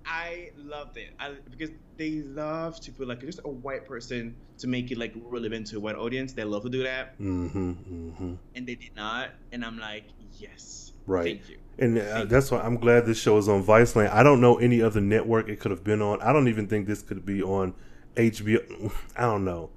I 0.06 0.52
loved 0.58 0.98
it. 0.98 1.12
I, 1.18 1.32
because 1.50 1.70
they 1.98 2.12
love 2.22 2.80
to 2.82 2.92
put 2.92 3.08
like 3.08 3.22
just 3.22 3.40
a 3.46 3.50
white 3.50 3.86
person 3.86 4.36
to 4.58 4.68
make 4.68 4.92
it 4.92 4.98
like 4.98 5.14
relevant 5.16 5.68
to 5.68 5.78
a 5.78 5.80
white 5.80 5.96
audience. 5.96 6.34
They 6.34 6.44
love 6.44 6.64
to 6.64 6.70
do 6.70 6.84
that, 6.84 7.18
mm-hmm, 7.18 7.72
mm-hmm. 7.72 8.34
and 8.54 8.68
they 8.68 8.76
did 8.76 8.94
not. 8.96 9.30
And 9.54 9.64
I'm 9.64 9.80
like, 9.80 10.04
yes, 10.38 10.92
Right. 11.08 11.38
Thank 11.38 11.50
you. 11.50 11.58
And 11.78 11.98
uh, 11.98 12.26
that's 12.26 12.52
why 12.52 12.60
I'm 12.62 12.78
glad 12.78 13.06
this 13.06 13.20
show 13.20 13.38
is 13.38 13.50
on 13.50 13.64
Viceland. 13.64 14.10
I 14.12 14.24
don't 14.24 14.40
know 14.40 14.58
any 14.58 14.82
other 14.82 15.02
network 15.02 15.50
it 15.50 15.60
could 15.60 15.72
have 15.72 15.84
been 15.84 16.02
on. 16.02 16.22
I 16.22 16.32
don't 16.32 16.48
even 16.48 16.68
think 16.68 16.88
this 16.88 17.02
could 17.02 17.26
be 17.26 17.44
on 17.44 17.74
HBO. 18.16 18.92
I 19.18 19.22
don't 19.24 19.44
know. 19.44 19.70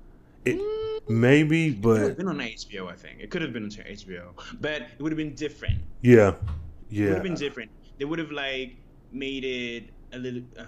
It 0.45 0.59
maybe, 1.09 1.69
It 1.69 1.83
could 1.83 1.99
have 2.01 2.09
but 2.11 2.17
been 2.19 2.29
on 2.29 2.39
HBO, 2.39 2.89
I 2.91 2.95
think. 2.95 3.21
It 3.21 3.31
could 3.31 3.43
have 3.43 3.53
been 3.53 3.65
on 3.65 3.71
HBO, 3.71 4.31
but 4.61 4.83
it 4.83 5.01
would 5.01 5.11
have 5.13 5.17
been 5.17 5.35
different. 5.35 5.79
yeah, 6.03 6.35
yeah. 6.91 7.03
It 7.03 7.09
would 7.09 7.15
have 7.15 7.23
been 7.25 7.35
different. 7.35 7.71
They 7.99 8.05
would 8.05 8.19
have 8.21 8.31
like 8.31 8.77
made 9.13 9.45
it 9.45 9.91
a 10.13 10.19
little, 10.19 10.43
uh, 10.59 10.65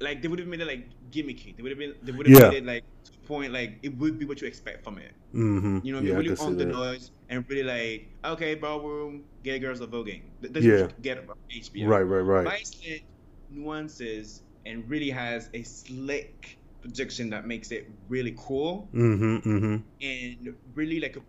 like 0.00 0.22
they 0.22 0.28
would 0.28 0.38
have 0.38 0.48
made 0.48 0.60
it 0.60 0.66
like 0.66 0.88
gimmicky. 1.10 1.56
They 1.56 1.62
would 1.62 1.72
have 1.72 1.78
been, 1.78 1.94
they 2.02 2.12
would 2.12 2.26
have 2.28 2.38
Yeah. 2.40 2.48
made 2.50 2.58
it 2.58 2.64
like 2.66 2.84
point 3.26 3.52
like 3.52 3.78
it 3.82 3.96
would 3.98 4.18
be 4.18 4.24
what 4.24 4.40
you 4.40 4.46
expect 4.46 4.84
from 4.84 4.98
it. 4.98 5.12
mm-hmm. 5.34 5.80
You 5.82 5.92
know, 5.94 6.00
yeah, 6.00 6.14
really 6.14 6.36
on 6.38 6.56
the 6.56 6.64
noise 6.66 7.10
and 7.28 7.44
really 7.48 7.62
like, 7.62 8.16
okay, 8.24 8.54
ballroom, 8.54 9.24
gay 9.42 9.58
girls 9.58 9.80
are 9.80 9.86
voguing. 9.86 10.22
Th- 10.40 10.52
That's 10.52 10.66
Yeah. 10.66 10.88
get 11.00 11.18
about 11.18 11.38
HBO. 11.50 11.88
Right, 11.88 12.02
right, 12.02 12.20
right. 12.20 12.46
Viceland 12.46 13.02
nuances 13.48 14.42
and 14.64 14.88
really 14.88 15.10
has 15.10 15.50
a 15.54 15.62
slick 15.62 16.58
projection 16.80 17.30
that 17.30 17.46
makes 17.46 17.70
it 17.70 17.88
really 18.08 18.34
cool 18.38 18.88
Mm-hmm, 18.94 19.36
mm-hmm. 19.48 19.76
and 20.00 20.56
really 20.74 21.00
like 21.00 21.16
a 21.16 21.20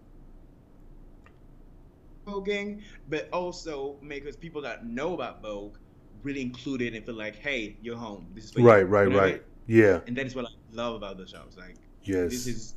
voguing, 2.27 2.81
but 3.07 3.29
also 3.31 3.99
make 4.01 4.25
us 4.27 4.35
people 4.35 4.61
that 4.61 4.85
know 4.85 5.13
about 5.13 5.41
Vogue 5.41 5.77
really 6.23 6.41
included 6.41 6.93
and 6.95 7.05
feel 7.05 7.15
like, 7.15 7.35
hey, 7.37 7.77
you're 7.81 7.97
home. 7.97 8.31
This 8.33 8.45
is 8.45 8.55
you. 8.55 8.63
Right, 8.63 8.83
right, 8.87 9.07
You 9.07 9.09
know 9.09 9.19
I 9.19 9.21
right. 9.21 9.33
mean? 9.33 9.41
Yeah, 9.67 9.99
And 10.07 10.15
that 10.17 10.25
is 10.25 10.35
what 10.35 10.45
I 10.45 10.49
love 10.71 10.95
about 10.95 11.17
the 11.17 11.27
show. 11.27 11.43
It's 11.47 11.57
like 11.57 11.77
yes, 12.03 12.31
this 12.31 12.47
is 12.47 12.75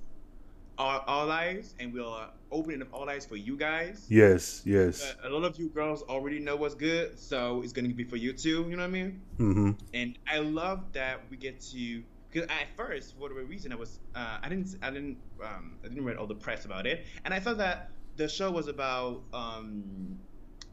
our, 0.80 1.04
our 1.06 1.28
eyes, 1.30 1.74
and 1.78 1.92
we 1.92 2.00
are 2.00 2.30
opening 2.50 2.80
up 2.80 2.88
all 2.92 3.08
eyes 3.08 3.26
for 3.26 3.36
you 3.36 3.56
guys. 3.56 4.06
yes, 4.08 4.62
yes. 4.64 5.14
But 5.22 5.30
a 5.30 5.34
lot 5.34 5.44
of 5.44 5.58
you 5.58 5.68
girls 5.68 6.02
already 6.02 6.38
know 6.38 6.56
what's 6.56 6.74
good, 6.74 7.18
so 7.18 7.60
it's 7.62 7.72
gonna 7.72 7.90
be 7.90 8.04
for 8.04 8.16
you 8.16 8.32
too. 8.32 8.66
You 8.68 8.76
know 8.76 8.82
what 8.82 8.84
I 8.84 8.86
mean? 8.88 9.20
Mm-hmm. 9.38 9.70
and 9.94 10.18
I 10.26 10.38
love 10.38 10.80
that 10.92 11.20
we 11.30 11.36
get 11.36 11.60
to 11.72 12.02
because 12.30 12.48
at 12.48 12.66
first 12.76 13.14
for 13.14 13.20
whatever 13.22 13.42
reason 13.44 13.72
I 13.72 13.76
was 13.76 14.00
uh, 14.14 14.38
I 14.42 14.48
didn't 14.48 14.76
I 14.82 14.90
didn't 14.90 15.18
um, 15.42 15.76
I 15.84 15.88
didn't 15.88 16.04
read 16.04 16.16
all 16.16 16.26
the 16.26 16.34
press 16.34 16.64
about 16.64 16.86
it 16.86 17.04
and 17.24 17.34
I 17.34 17.40
thought 17.40 17.58
that 17.58 17.90
the 18.16 18.28
show 18.28 18.50
was 18.50 18.68
about 18.68 19.22
um, 19.32 20.18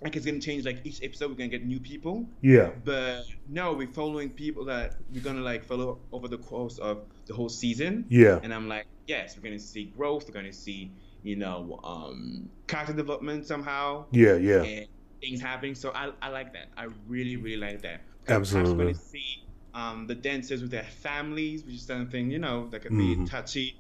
like 0.04 0.16
it's 0.16 0.26
gonna 0.26 0.40
change 0.40 0.66
like 0.66 0.82
each 0.84 1.02
episode 1.02 1.30
we're 1.30 1.38
gonna 1.38 1.48
get 1.50 1.66
new 1.66 1.80
people 1.80 2.26
Yeah, 2.42 2.72
but 2.84 3.24
no 3.48 3.74
we're 3.74 3.88
following 3.88 4.30
people 4.30 4.66
that 4.66 4.96
we're 5.14 5.22
gonna 5.22 5.42
like 5.42 5.64
follow 5.64 6.00
over 6.12 6.28
the 6.28 6.38
course 6.38 6.78
of 6.78 7.06
the 7.26 7.34
whole 7.34 7.50
season 7.50 8.06
yeah, 8.10 8.40
and 8.44 8.54
I'm 8.54 8.68
like 8.68 8.86
yes 9.08 9.36
we're 9.36 9.44
gonna 9.44 9.60
see 9.60 9.86
growth 9.86 10.26
we're 10.28 10.34
gonna 10.34 10.54
see 10.54 10.92
you 11.24 11.36
know 11.36 11.80
um, 11.84 12.50
character 12.68 12.94
development 12.94 13.46
somehow 13.46 14.06
yeah, 14.12 14.36
yeah. 14.36 14.64
and 14.64 14.88
things 15.22 15.42
happening. 15.42 15.76
So 15.76 15.92
I, 15.96 16.12
I 16.22 16.30
like 16.30 16.54
that. 16.54 16.70
I 16.78 16.88
really, 17.08 17.38
really 17.38 17.58
like 17.58 17.82
that. 17.82 18.04
Absolutely. 18.28 18.72
I'm 18.72 18.78
going 18.78 18.94
to 18.94 19.00
see 19.00 19.26
um, 19.74 20.08
the 20.08 20.16
dancers 20.16 20.62
with 20.62 20.72
their 20.72 20.84
families, 20.84 21.66
which 21.66 21.76
is 21.76 21.86
something, 21.88 22.30
you 22.30 22.40
know, 22.40 22.68
that 22.70 22.82
could 22.84 22.96
be 22.98 23.16
Mhm. 23.16 23.30
touchy 23.30 23.74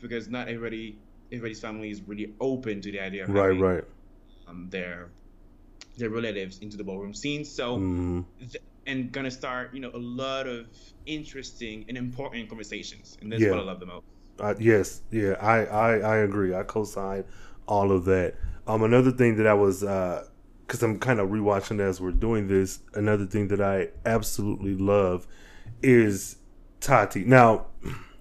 because 0.00 0.28
not 0.28 0.48
everybody 0.48 0.98
everybody's 1.32 1.60
family 1.60 1.90
is 1.90 2.02
really 2.02 2.34
open 2.40 2.80
to 2.80 2.92
the 2.92 3.00
idea 3.00 3.24
of 3.24 3.30
Right, 3.30 3.48
having, 3.48 3.60
right. 3.60 3.84
um, 4.46 4.68
their 4.70 5.10
their 5.96 6.10
relatives 6.10 6.58
into 6.58 6.76
the 6.76 6.84
ballroom 6.84 7.14
scene. 7.14 7.44
So 7.44 7.78
hmm 7.78 8.20
th- 8.38 8.56
and 8.86 9.10
gonna 9.12 9.30
start 9.30 9.74
you 9.74 9.80
know 9.80 9.90
a 9.94 9.98
lot 9.98 10.46
of 10.46 10.68
interesting 11.06 11.84
and 11.88 11.96
important 11.96 12.48
conversations, 12.48 13.16
and 13.20 13.32
that's 13.32 13.42
Yeah. 13.42 13.50
what 13.50 13.58
I 13.58 13.62
love 13.62 13.80
the 13.80 13.86
most. 13.86 14.04
Uh, 14.38 14.54
yes, 14.58 15.02
yeah, 15.10 15.32
I, 15.40 15.64
I, 15.66 15.96
I 15.98 16.16
agree. 16.18 16.54
I 16.54 16.62
co-sign 16.64 17.24
all 17.66 17.92
of 17.92 18.04
that. 18.06 18.34
Um, 18.66 18.82
another 18.82 19.10
thing 19.12 19.36
that 19.36 19.46
I 19.46 19.54
was, 19.54 19.80
because 19.80 20.82
I'm 20.82 20.98
kind 20.98 21.20
of 21.20 21.28
rewatching 21.28 21.80
as 21.80 22.00
we're 22.00 22.10
doing 22.10 22.48
this. 22.48 22.80
Another 22.94 23.26
thing 23.26 23.48
that 23.48 23.60
I 23.60 23.88
absolutely 24.04 24.74
love 24.74 25.26
is 25.82 26.36
Tati. 26.80 27.24
Now, 27.24 27.66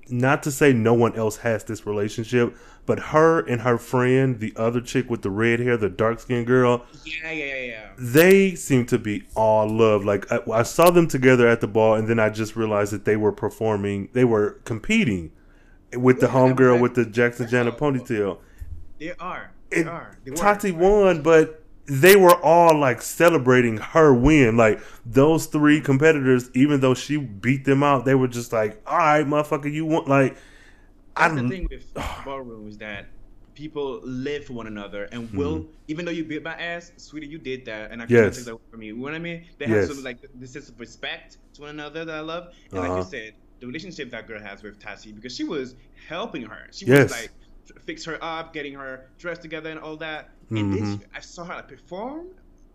not 0.10 0.44
to 0.44 0.52
say 0.52 0.74
no 0.74 0.94
one 0.94 1.16
else 1.16 1.38
has 1.38 1.64
this 1.64 1.86
relationship, 1.88 2.56
but 2.86 3.00
her 3.00 3.40
and 3.40 3.62
her 3.62 3.78
friend, 3.78 4.40
the 4.40 4.54
other 4.58 4.82
chick 4.82 5.10
with 5.10 5.22
the 5.22 5.30
red 5.30 5.62
hair, 5.62 5.78
the 5.78 5.90
dark 5.90 6.20
skinned 6.20 6.46
girl, 6.46 6.86
Yeah, 7.06 7.32
yeah, 7.32 7.46
yeah, 7.46 7.64
yeah. 7.64 7.90
they 7.98 8.56
seem 8.56 8.86
to 8.88 9.00
be 9.00 9.24
all 9.36 9.68
love. 9.68 10.04
Like 10.04 10.30
I, 10.32 10.40
I 10.52 10.64
saw 10.64 10.92
them 10.92 11.08
together 11.08 11.48
at 11.48 11.62
the 11.62 11.68
ball, 11.68 11.96
and 11.96 12.08
then 12.08 12.20
I 12.20 12.30
just 12.30 12.56
realized 12.58 12.92
that 12.92 13.06
they 13.06 13.16
were 13.16 13.32
performing, 13.32 14.10
they 14.12 14.26
were 14.26 14.60
competing 14.66 15.32
with 15.96 16.20
the 16.20 16.28
Yeah, 16.28 16.42
that 16.44 16.58
was 16.58 16.68
homegirl 16.68 16.80
with 16.80 16.96
the 16.96 17.06
Jackson 17.06 17.48
Janet 17.48 17.78
ponytail. 17.78 18.40
They 19.00 19.14
are. 19.20 19.56
They 19.72 19.82
It, 19.82 19.86
are. 19.86 20.20
They 20.24 20.32
were. 20.32 20.52
Tati 20.52 20.72
won, 20.72 21.22
but 21.22 21.64
they 21.88 22.16
were 22.16 22.36
all 22.44 22.78
like 22.78 23.02
celebrating 23.02 23.78
her 23.78 24.14
win. 24.14 24.56
Like 24.58 24.80
those 25.06 25.48
three 25.48 25.82
competitors, 25.82 26.50
even 26.54 26.80
though 26.80 26.94
she 26.94 27.18
beat 27.18 27.66
them 27.66 27.84
out, 27.84 28.06
they 28.06 28.16
were 28.16 28.28
just 28.28 28.54
like, 28.54 28.82
"All 28.88 28.98
right, 28.98 29.26
motherfucker, 29.26 29.72
you 29.72 29.86
want 29.86 30.08
Like 30.08 30.38
I 31.16 31.28
That's 31.28 31.36
the 31.36 31.44
don't. 31.44 31.50
The 31.50 31.56
thing 31.56 31.68
with 31.72 31.94
ballroom 32.18 32.68
is 32.68 32.78
that 32.80 33.06
people 33.56 34.02
live 34.04 34.46
for 34.46 34.54
one 34.54 34.68
another 34.68 35.06
and 35.12 35.32
will, 35.36 35.70
even 35.88 36.06
though 36.06 36.12
you 36.12 36.24
beat 36.26 36.44
my 36.44 36.56
ass, 36.56 36.92
sweetie, 36.98 37.28
you 37.28 37.38
did 37.38 37.66
that, 37.66 37.92
and 37.92 38.02
I 38.02 38.08
can't 38.08 38.34
Mm-hmm. 38.34 38.36
Yes. 38.36 38.36
take 38.36 38.46
that 38.46 38.52
away 38.54 38.62
from 38.72 38.82
you. 38.82 38.94
You 38.94 38.98
know 39.00 39.04
what 39.04 39.14
I 39.14 39.20
mean? 39.20 39.46
They 39.60 39.66
Yes. 39.66 39.68
have 39.68 39.84
some 39.84 40.04
like 40.04 40.18
this 40.34 40.54
sense 40.54 40.70
of 40.70 40.80
respect 40.80 41.38
to 41.56 41.62
one 41.62 41.70
another 41.72 42.06
that 42.06 42.16
I 42.16 42.22
love, 42.22 42.46
and 42.74 42.84
like 42.84 42.96
Uh-huh. 42.96 42.96
you 42.96 43.04
said, 43.04 43.34
the 43.64 43.68
relationship 43.68 44.12
that 44.12 44.28
girl 44.28 44.42
has 44.42 44.62
with 44.62 44.78
Tati 44.78 45.14
because 45.14 45.34
she 45.34 45.46
was 45.46 45.76
helping 46.10 46.42
her. 46.42 46.68
She 46.72 46.86
Yes. 46.86 47.04
was 47.04 47.12
like 47.14 47.32
fix 47.86 48.04
her 48.04 48.22
up, 48.22 48.54
getting 48.54 48.74
her 48.74 49.10
dressed 49.18 49.42
together 49.42 49.70
and 49.70 49.80
all 49.80 49.96
that. 49.98 50.32
And 50.50 50.74
then 50.74 50.82
Mhm. 50.84 51.00
she, 51.00 51.06
I 51.16 51.22
saw 51.22 51.46
her 51.46 51.56
like 51.56 51.70
perform. 51.70 52.28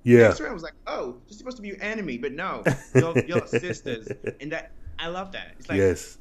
Yeah, 0.03 0.21
Next 0.29 0.39
to 0.39 0.45
her, 0.45 0.49
I 0.49 0.53
was 0.55 0.63
like, 0.63 0.73
oh, 0.87 1.19
she's 1.27 1.37
supposed 1.37 1.57
to 1.59 1.63
be 1.63 1.69
your 1.69 1.83
enemy, 1.83 2.17
but 2.17 2.33
no, 2.33 2.63
you're, 2.95 3.19
you're 3.29 3.47
sisters, 3.47 4.09
and 4.41 4.51
that 4.53 4.73
I 4.99 5.09
love 5.09 5.33
that. 5.33 5.49
It's 5.59 5.69
like 5.69 5.77
yes, 5.77 6.17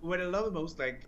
what 0.00 0.20
I 0.20 0.24
love 0.24 0.46
the 0.46 0.50
most, 0.50 0.80
like, 0.80 1.06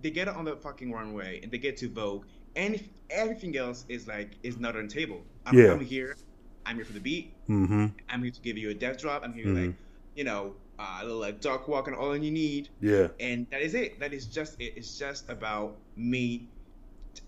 they 0.00 0.10
get 0.10 0.28
on 0.28 0.46
the 0.46 0.56
fucking 0.56 0.90
runway 0.90 1.40
and 1.42 1.52
they 1.52 1.58
get 1.58 1.76
to 1.78 1.90
Vogue, 1.90 2.24
and 2.54 2.74
if 2.74 2.88
everything 3.10 3.54
else 3.58 3.84
is 3.90 4.06
like 4.08 4.30
is 4.42 4.56
not 4.58 4.76
on 4.76 4.86
the 4.88 4.94
table. 4.94 5.22
I'm, 5.44 5.58
Yeah. 5.58 5.72
I'm 5.72 5.80
here. 5.80 6.16
I'm 6.64 6.76
here 6.76 6.86
for 6.86 6.94
the 6.94 7.00
beat. 7.00 7.34
mm-hmm. 7.50 7.86
I'm 8.08 8.22
here 8.22 8.32
to 8.32 8.40
give 8.40 8.56
you 8.56 8.70
a 8.70 8.74
death 8.74 8.98
drop. 8.98 9.22
I'm 9.22 9.34
here 9.34 9.44
Mhm. 9.46 9.66
like, 9.66 9.74
you 10.14 10.24
know, 10.24 10.54
uh, 10.78 10.98
a 11.00 11.04
little 11.04 11.20
like 11.20 11.40
dark 11.40 11.68
walk 11.68 11.88
and 11.88 11.96
all 11.96 12.16
you 12.16 12.30
need, 12.30 12.68
yeah, 12.80 13.08
and 13.20 13.46
that 13.50 13.62
is 13.62 13.74
it. 13.74 14.00
That 14.00 14.12
is 14.12 14.26
just 14.26 14.60
it. 14.60 14.74
It's 14.76 14.98
just 14.98 15.28
about 15.30 15.76
me, 15.96 16.48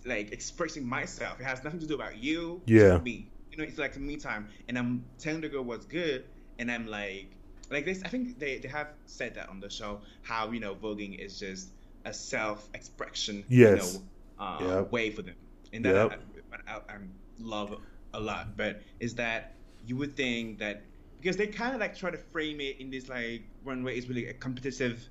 like 0.05 0.33
expressing 0.33 0.87
myself. 0.87 1.41
It 1.41 1.45
has 1.45 1.63
nothing 1.65 1.81
to 1.81 1.87
do 1.87 1.95
about 1.95 2.17
you. 2.19 2.61
Yeah. 2.67 2.99
me. 2.99 3.31
You 3.51 3.59
know, 3.59 3.65
it's 3.65 3.79
like 3.79 3.97
me 3.97 4.17
time, 4.17 4.49
and 4.69 4.79
I'm 4.79 5.05
telling 5.19 5.41
the 5.41 5.49
girl 5.49 5.63
what's 5.65 5.87
good, 5.87 6.25
and 6.59 6.71
I'm 6.71 6.87
like, 6.87 7.31
like 7.71 7.85
this. 7.85 8.03
I 8.05 8.09
think 8.09 8.39
they 8.39 8.59
they 8.59 8.69
have 8.69 8.89
said 9.07 9.35
that 9.35 9.49
on 9.49 9.61
the 9.61 9.71
show 9.71 10.01
how 10.23 10.51
you 10.51 10.61
know 10.61 10.75
voguing 10.75 11.19
is 11.19 11.39
just 11.39 11.71
a 12.05 12.13
self-expression. 12.13 13.45
Yes. 13.49 13.95
You 13.95 14.01
know, 14.01 14.05
uh, 14.45 14.59
Yep. 14.81 14.93
way 14.93 15.11
for 15.11 15.23
them, 15.23 15.35
and 15.73 15.85
that 15.85 15.95
Yep. 15.95 16.21
I, 16.69 16.73
I, 16.73 16.77
I 16.77 16.99
love 17.39 17.75
a 18.13 18.21
lot. 18.21 18.57
But 18.57 18.83
is 19.01 19.15
that 19.17 19.55
you 19.87 19.97
would 19.97 20.17
think 20.17 20.59
that 20.59 20.83
because 21.21 21.37
they 21.37 21.47
kind 21.47 21.75
of 21.75 21.81
like 21.81 21.97
try 21.97 22.11
to 22.11 22.19
frame 22.19 22.61
it 22.61 22.81
in 22.81 22.91
this 22.91 23.09
like 23.09 23.43
runway 23.65 23.99
is 23.99 24.09
really 24.09 24.27
a 24.29 24.35
competitive 24.35 25.09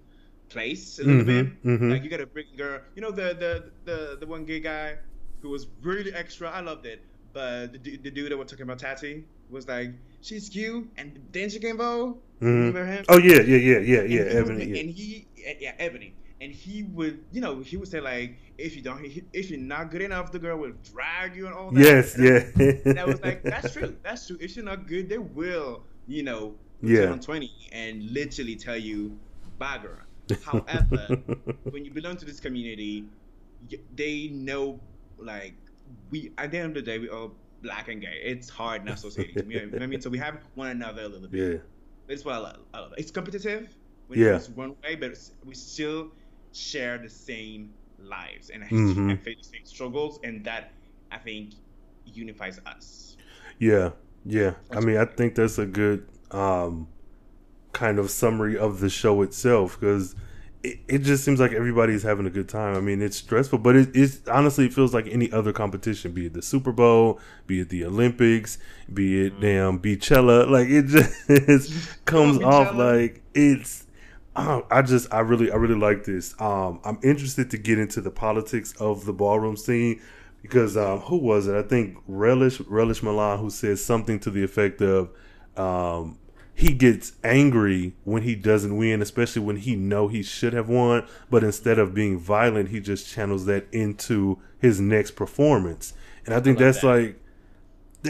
place 0.49 0.99
a 0.99 1.03
little 1.03 1.23
Mhm, 1.23 1.25
bit. 1.25 1.63
mhm. 1.63 1.91
Like 1.91 2.03
you 2.03 2.09
got 2.09 2.21
a 2.21 2.25
big 2.27 2.55
girl, 2.57 2.79
you 2.95 3.01
know 3.01 3.11
the 3.11 3.33
the 3.35 3.71
the 3.85 4.17
the 4.19 4.25
one 4.27 4.45
gay 4.45 4.59
guy 4.59 4.97
who 5.41 5.49
was 5.49 5.67
really 5.81 6.13
extra. 6.13 6.49
I 6.49 6.61
loved 6.61 6.85
it, 6.85 7.01
but 7.33 7.83
the, 7.83 7.97
the 7.97 8.11
dude 8.11 8.31
that 8.31 8.37
we're 8.37 8.45
talking 8.45 8.63
about 8.63 8.79
Tati 8.79 9.25
was 9.49 9.67
like 9.67 9.91
she's 10.21 10.49
cute, 10.49 10.89
and 10.97 11.19
then 11.31 11.49
she 11.49 11.59
came. 11.59 11.77
Mhm. 11.77 12.15
Remember 12.39 12.85
him? 12.85 13.05
Oh 13.09 13.17
yeah, 13.17 13.41
yeah, 13.41 13.57
yeah, 13.57 13.79
yeah, 13.79 13.99
And 14.01 14.09
yeah. 14.11 14.23
he 14.23 14.29
Ebony, 14.37 14.57
would- 14.57 14.67
yeah. 14.67 14.79
And 14.81 14.89
he, 14.89 15.27
yeah, 15.59 15.73
Ebony. 15.79 16.13
And 16.39 16.51
he 16.51 16.83
would, 16.83 17.23
you 17.31 17.41
know, 17.41 17.61
he 17.61 17.77
would 17.77 17.87
say 17.87 17.99
like, 17.99 18.37
if 18.59 18.75
you 18.75 18.83
don't, 18.83 19.03
if 19.33 19.49
you're 19.49 19.59
not 19.59 19.89
good 19.89 20.03
enough, 20.03 20.31
the 20.31 20.37
girl 20.37 20.57
will 20.57 20.73
drag 20.93 21.35
you 21.35 21.47
and 21.47 21.55
all 21.55 21.71
that. 21.71 21.81
Yes, 21.81 22.15
And 22.15 22.27
I- 22.27 22.89
and 22.89 22.99
I 22.99 23.05
was 23.05 23.19
like, 23.21 23.41
that's 23.43 23.73
true. 23.73 23.95
That's 24.03 24.27
true. 24.27 24.37
If 24.39 24.55
you're 24.55 24.63
not 24.65 24.85
good, 24.87 25.09
they 25.09 25.17
will, 25.17 25.83
you 26.07 26.23
know, 26.23 26.55
Yeah. 26.81 27.11
on 27.11 27.19
20 27.19 27.51
and 27.71 28.03
literally 28.11 28.55
tell 28.55 28.77
you, 28.77 29.19
bagger. 29.59 30.05
However, 30.43 31.07
when 31.69 31.85
you 31.85 31.91
belong 31.91 32.17
to 32.17 32.25
this 32.25 32.39
community, 32.39 33.05
they 33.95 34.27
know, 34.29 34.79
like, 35.17 35.55
we, 36.11 36.31
at 36.37 36.51
the 36.51 36.57
end 36.59 36.77
of 36.77 36.85
the 36.85 36.91
day, 36.91 36.99
we 36.99 37.09
are 37.09 37.29
black 37.61 37.87
and 37.87 38.01
gay. 38.01 38.19
It's 38.23 38.49
hard 38.49 38.85
not 38.85 38.95
associating. 38.95 39.49
you 39.49 39.61
know 39.61 39.67
what 39.71 39.81
I 39.83 39.87
mean? 39.87 40.01
So 40.01 40.09
we 40.09 40.17
have 40.19 40.39
one 40.55 40.69
another 40.69 41.03
a 41.03 41.07
little 41.07 41.27
bit. 41.27 41.53
yeah, 41.53 41.57
That's 42.07 42.25
what 42.25 42.35
I 42.35 42.37
love. 42.39 42.59
I 42.73 42.79
love 42.79 42.91
it. 42.93 42.99
It's 42.99 43.11
competitive 43.11 43.75
when 44.07 44.19
Yeah. 44.19 44.35
it's 44.35 44.49
one 44.49 44.75
way, 44.83 44.95
but 44.95 45.11
it's, 45.11 45.31
we 45.45 45.55
still 45.55 46.11
share 46.53 46.97
the 46.97 47.09
same 47.09 47.73
lives 47.99 48.49
and, 48.49 48.63
Mhm. 48.63 49.11
and 49.11 49.19
face 49.23 49.37
the 49.37 49.43
same 49.57 49.65
struggles, 49.65 50.19
and 50.23 50.43
that 50.45 50.73
I 51.11 51.17
think 51.17 51.53
unifies 52.05 52.59
us. 52.65 53.17
yeah, 53.59 53.91
yeah. 54.27 54.55
I 54.71 54.81
mean, 54.81 54.97
I 54.97 55.05
think 55.05 55.35
that's 55.35 55.57
a 55.57 55.65
good 55.65 56.07
um, 56.31 56.87
kind 57.71 57.97
of 57.97 58.11
summary 58.11 58.57
of 58.57 58.79
the 58.81 58.89
show 58.89 59.21
itself 59.21 59.79
because 59.79 60.15
it, 60.63 60.79
it 60.87 60.97
just 60.99 61.23
seems 61.23 61.39
like 61.39 61.53
everybody's 61.53 62.03
having 62.03 62.25
a 62.25 62.29
good 62.29 62.49
time. 62.49 62.75
I 62.75 62.81
mean, 62.81 63.01
it's 63.01 63.15
stressful, 63.17 63.59
but 63.59 63.77
it, 63.77 63.89
it's 63.95 64.27
honestly 64.27 64.65
it 64.65 64.73
feels 64.73 64.93
like 64.93 65.07
any 65.07 65.31
other 65.31 65.53
competition, 65.53 66.11
be 66.11 66.25
it 66.25 66.33
the 66.33 66.41
Super 66.41 66.73
Bowl, 66.73 67.19
be 67.47 67.61
it 67.61 67.69
the 67.69 67.85
Olympics, 67.85 68.57
be 68.93 69.27
it 69.27 69.39
damn 69.39 69.79
Beychella. 69.79 70.49
Like 70.57 70.67
it 70.69 70.87
just 70.87 72.05
comes 72.05 72.39
off 72.39 72.75
like 72.75 73.23
it's. 73.33 73.85
Oh, 74.39 74.67
I 74.69 74.83
just, 74.83 75.11
I 75.11 75.21
really, 75.21 75.51
I 75.51 75.55
really 75.55 75.79
like 75.79 76.03
this. 76.03 76.39
Um, 76.39 76.79
I'm 76.83 76.99
interested 77.01 77.49
to 77.51 77.57
get 77.57 77.79
into 77.79 78.01
the 78.01 78.11
politics 78.11 78.71
of 78.79 79.05
the 79.05 79.13
ballroom 79.13 79.57
scene 79.57 79.99
because 80.47 80.77
um, 80.77 80.99
who 81.01 81.17
was 81.17 81.47
it? 81.47 81.55
I 81.55 81.61
think 81.61 81.97
Relish, 82.07 82.59
Relish 82.61 83.03
Milan, 83.03 83.39
who 83.39 83.49
says 83.49 83.83
something 83.83 84.19
to 84.21 84.31
the 84.31 84.43
effect 84.43 84.81
of, 84.81 85.09
um, 85.55 86.17
he 86.53 86.73
gets 86.73 87.13
angry 87.23 87.93
when 88.03 88.23
he 88.23 88.33
doesn't 88.33 88.75
win, 88.75 89.01
especially 89.01 89.43
when 89.43 89.57
he 89.57 89.75
know 89.75 90.07
he 90.07 90.23
should 90.23 90.53
have 90.53 90.69
won. 90.69 91.05
But 91.29 91.43
instead 91.43 91.77
of 91.77 91.93
being 91.93 92.17
violent, 92.17 92.69
he 92.69 92.79
just 92.79 93.07
channels 93.07 93.45
that 93.45 93.67
into 93.71 94.39
his 94.59 94.79
next 94.79 95.11
performance. 95.11 95.93
And 96.25 96.33
I 96.33 96.39
think 96.39 96.59
love 96.59 96.65
that's 96.65 96.81
that. 96.81 96.87
like, 96.87 97.21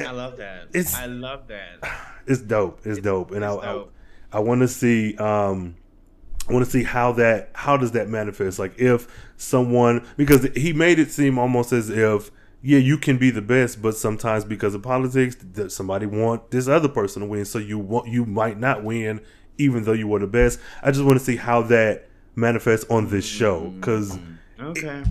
I 0.07 0.11
love 0.11 0.37
that. 0.37 0.67
It's- 0.69 0.95
I 0.95 1.07
love 1.07 1.47
that. 1.47 1.79
it's 2.27 2.41
dope. 2.41 2.81
It's 2.85 3.01
dope, 3.01 3.31
and 3.31 3.43
it's 3.43 3.57
I, 3.57 3.65
dope. 3.65 3.93
I, 4.31 4.37
I 4.37 4.39
want 4.39 4.61
to 4.61 4.67
see. 4.67 5.17
Um, 5.17 5.75
I 6.47 6.53
want 6.53 6.63
to 6.65 6.71
see 6.71 6.83
how 6.83 7.11
that 7.13 7.49
how 7.53 7.77
does 7.77 7.91
that 7.91 8.07
manifest. 8.09 8.57
Like 8.59 8.79
if 8.79 9.07
someone 9.37 10.05
because 10.17 10.45
he 10.55 10.73
made 10.73 10.99
it 10.99 11.11
seem 11.11 11.37
almost 11.37 11.71
as 11.73 11.89
if 11.89 12.31
yeah 12.61 12.79
you 12.79 12.97
can 12.97 13.17
be 13.17 13.29
the 13.29 13.41
best, 13.41 13.81
but 13.81 13.95
sometimes 13.97 14.45
because 14.45 14.73
of 14.73 14.81
politics, 14.81 15.35
that 15.53 15.71
somebody 15.71 16.05
want 16.05 16.51
this 16.51 16.67
other 16.67 16.87
person 16.89 17.21
to 17.23 17.27
win, 17.27 17.45
so 17.45 17.59
you 17.59 17.77
want 17.79 18.07
you 18.07 18.25
might 18.25 18.59
not 18.59 18.83
win 18.83 19.21
even 19.57 19.83
though 19.83 19.93
you 19.93 20.07
were 20.07 20.19
the 20.19 20.27
best. 20.27 20.59
I 20.83 20.91
just 20.91 21.03
want 21.03 21.17
to 21.17 21.23
see 21.25 21.35
how 21.35 21.63
that 21.63 22.07
manifests 22.35 22.85
on 22.89 23.09
this 23.09 23.25
show 23.25 23.69
because 23.71 24.17
Okay. 24.59 25.03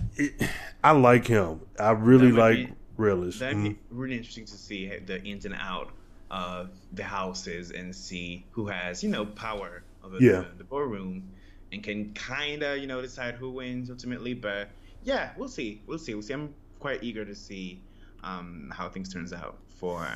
I 0.83 0.91
like 0.91 1.25
him. 1.27 1.61
I 1.79 1.91
really 1.91 2.31
like 2.31 2.55
be- 2.67 2.73
Relish. 2.97 3.39
That'd 3.39 3.57
Mm. 3.57 3.63
be 3.63 3.77
really 3.91 4.17
interesting 4.17 4.45
to 4.45 4.57
see 4.57 4.91
the 5.05 5.21
ins 5.23 5.45
and 5.45 5.53
out 5.55 5.91
of 6.31 6.69
the 6.93 7.03
houses 7.03 7.71
and 7.71 7.95
see 7.95 8.43
who 8.51 8.67
has, 8.67 9.03
you 9.03 9.09
know, 9.09 9.25
power 9.25 9.83
over 10.15 10.23
Yeah. 10.23 10.41
the, 10.41 10.55
the 10.57 10.63
ballroom 10.63 11.23
and 11.71 11.83
can 11.83 12.13
kind 12.13 12.63
of, 12.63 12.79
you 12.79 12.87
know, 12.87 13.01
decide 13.01 13.35
who 13.35 13.51
wins 13.51 13.89
ultimately. 13.89 14.33
But 14.33 14.69
yeah, 15.03 15.31
we'll 15.37 15.49
see. 15.49 15.83
We'll 15.87 15.99
see. 15.99 16.13
We'll 16.13 16.23
see. 16.23 16.33
I'm 16.33 16.53
quite 16.79 17.03
eager 17.03 17.25
to 17.25 17.35
see 17.35 17.83
um, 18.23 18.71
how 18.75 18.89
things 18.89 19.13
turns 19.13 19.33
out 19.33 19.59
for 19.69 20.07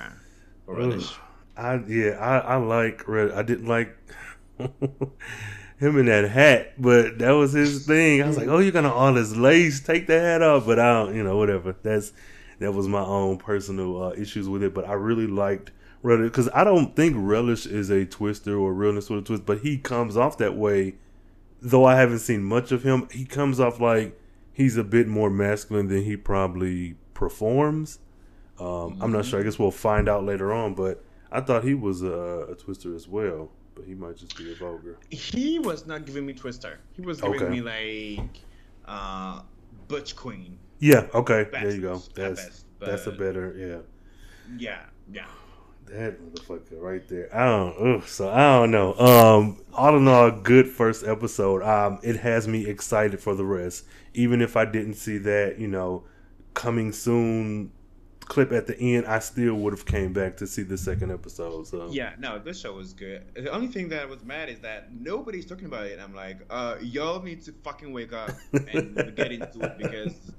for 0.65 0.75
Relish. 0.75 1.21
I 1.57 1.75
yeah, 1.87 2.11
I, 2.19 2.37
I 2.39 2.55
like 2.57 3.07
Red. 3.07 3.31
I 3.31 3.43
didn't 3.43 3.67
like 3.67 3.95
him 4.57 5.97
in 5.97 6.05
that 6.05 6.29
hat, 6.29 6.73
but 6.81 7.19
that 7.19 7.31
was 7.31 7.53
his 7.53 7.85
thing. 7.85 8.21
I 8.23 8.27
was 8.27 8.37
like, 8.37 8.47
oh, 8.47 8.59
you're 8.59 8.71
gonna 8.71 8.93
all 8.93 9.13
this 9.13 9.35
lace, 9.35 9.81
take 9.81 10.07
the 10.07 10.19
hat 10.19 10.41
off, 10.41 10.65
but 10.65 10.79
I 10.79 10.93
don't, 10.93 11.15
you 11.15 11.23
know, 11.23 11.37
whatever. 11.37 11.75
That's 11.81 12.13
that 12.59 12.71
was 12.73 12.87
my 12.87 13.01
own 13.03 13.37
personal 13.37 14.03
uh, 14.03 14.11
issues 14.11 14.47
with 14.47 14.63
it, 14.63 14.73
but 14.73 14.87
I 14.87 14.93
really 14.93 15.27
liked 15.27 15.71
Relish 16.03 16.29
because 16.29 16.49
I 16.53 16.63
don't 16.63 16.95
think 16.95 17.15
Relish 17.17 17.65
is 17.65 17.89
a 17.89 18.05
twister 18.05 18.57
or 18.57 18.73
realness 18.73 19.09
with 19.09 19.19
a 19.19 19.25
twist, 19.25 19.45
but 19.45 19.59
he 19.59 19.77
comes 19.77 20.17
off 20.17 20.37
that 20.39 20.55
way 20.55 20.95
though 21.61 21.85
I 21.85 21.95
haven't 21.95 22.19
seen 22.19 22.43
much 22.43 22.71
of 22.71 22.83
him, 22.83 23.07
he 23.11 23.25
comes 23.25 23.59
off 23.59 23.79
like 23.79 24.19
he's 24.51 24.77
a 24.77 24.83
bit 24.83 25.07
more 25.07 25.29
masculine 25.29 25.87
than 25.87 26.03
he 26.03 26.17
probably 26.17 26.95
performs. 27.13 27.99
Um, 28.59 28.97
I'm 29.01 29.11
not 29.11 29.25
sure. 29.25 29.39
I 29.39 29.43
guess 29.43 29.57
we'll 29.57 29.71
find 29.71 30.09
out 30.09 30.25
later 30.25 30.51
on. 30.51 30.73
But 30.73 31.03
I 31.31 31.41
thought 31.41 31.63
he 31.63 31.73
was 31.73 32.01
a, 32.01 32.47
a 32.51 32.55
twister 32.55 32.95
as 32.95 33.07
well. 33.07 33.51
But 33.73 33.85
he 33.85 33.95
might 33.95 34.17
just 34.17 34.37
be 34.37 34.51
a 34.51 34.55
voguer. 34.55 34.97
He 35.09 35.57
was 35.57 35.87
not 35.87 36.05
giving 36.05 36.25
me 36.25 36.33
Twister. 36.33 36.79
He 36.93 37.01
was 37.01 37.21
giving 37.21 37.41
Okay. 37.41 37.49
me 37.49 37.61
like 37.61 38.41
uh, 38.85 39.41
Butch 39.87 40.15
Queen. 40.15 40.59
Yeah. 40.79 41.07
Okay. 41.13 41.45
Best, 41.45 41.63
there 41.63 41.75
you 41.75 41.81
go. 41.81 42.01
That's 42.13 42.43
best, 42.45 42.65
that's 42.79 43.07
a 43.07 43.11
better. 43.11 43.55
Yeah. 43.57 44.57
Yeah, 44.57 44.81
yeah. 45.11 45.25
That 45.91 46.21
motherfucker 46.21 46.79
right 46.79 47.05
there. 47.09 47.35
I 47.35 47.45
don't. 47.45 47.95
Ugh, 47.97 48.07
so 48.07 48.29
I 48.29 48.59
don't 48.59 48.71
know. 48.71 48.93
Um, 48.95 49.61
all 49.73 49.97
in 49.97 50.07
all, 50.07 50.31
good 50.31 50.69
first 50.69 51.05
episode. 51.05 51.63
Um, 51.63 51.99
it 52.01 52.15
has 52.17 52.47
me 52.47 52.65
excited 52.65 53.19
for 53.19 53.35
the 53.35 53.43
rest. 53.43 53.85
Even 54.13 54.41
if 54.41 54.55
I 54.55 54.63
didn't 54.63 54.93
see 54.93 55.17
that, 55.17 55.59
you 55.59 55.67
know, 55.67 56.03
coming 56.53 56.93
soon 56.93 57.71
clip 58.31 58.53
at 58.53 58.65
the 58.65 58.79
end, 58.79 59.05
I 59.05 59.19
still 59.19 59.55
would 59.55 59.73
have 59.73 59.85
came 59.85 60.13
back 60.13 60.37
to 60.37 60.47
see 60.47 60.63
the 60.63 60.77
second 60.77 61.11
episode. 61.11 61.67
So 61.67 61.89
Yeah, 61.91 62.13
no, 62.17 62.39
this 62.39 62.61
show 62.61 62.71
was 62.71 62.93
good. 62.93 63.25
The 63.35 63.51
only 63.51 63.67
thing 63.67 63.89
that 63.89 64.07
was 64.07 64.23
mad 64.23 64.47
is 64.47 64.59
that 64.61 64.93
nobody's 64.93 65.45
talking 65.45 65.65
about 65.65 65.87
it. 65.87 65.99
I'm 65.99 66.15
like, 66.15 66.37
uh, 66.49 66.77
y'all 66.81 67.21
need 67.21 67.43
to 67.43 67.51
fucking 67.51 67.91
wake 67.91 68.13
up 68.13 68.31
and 68.53 69.13
get 69.17 69.33
into 69.33 69.59
it 69.59 69.77
because 69.77 70.31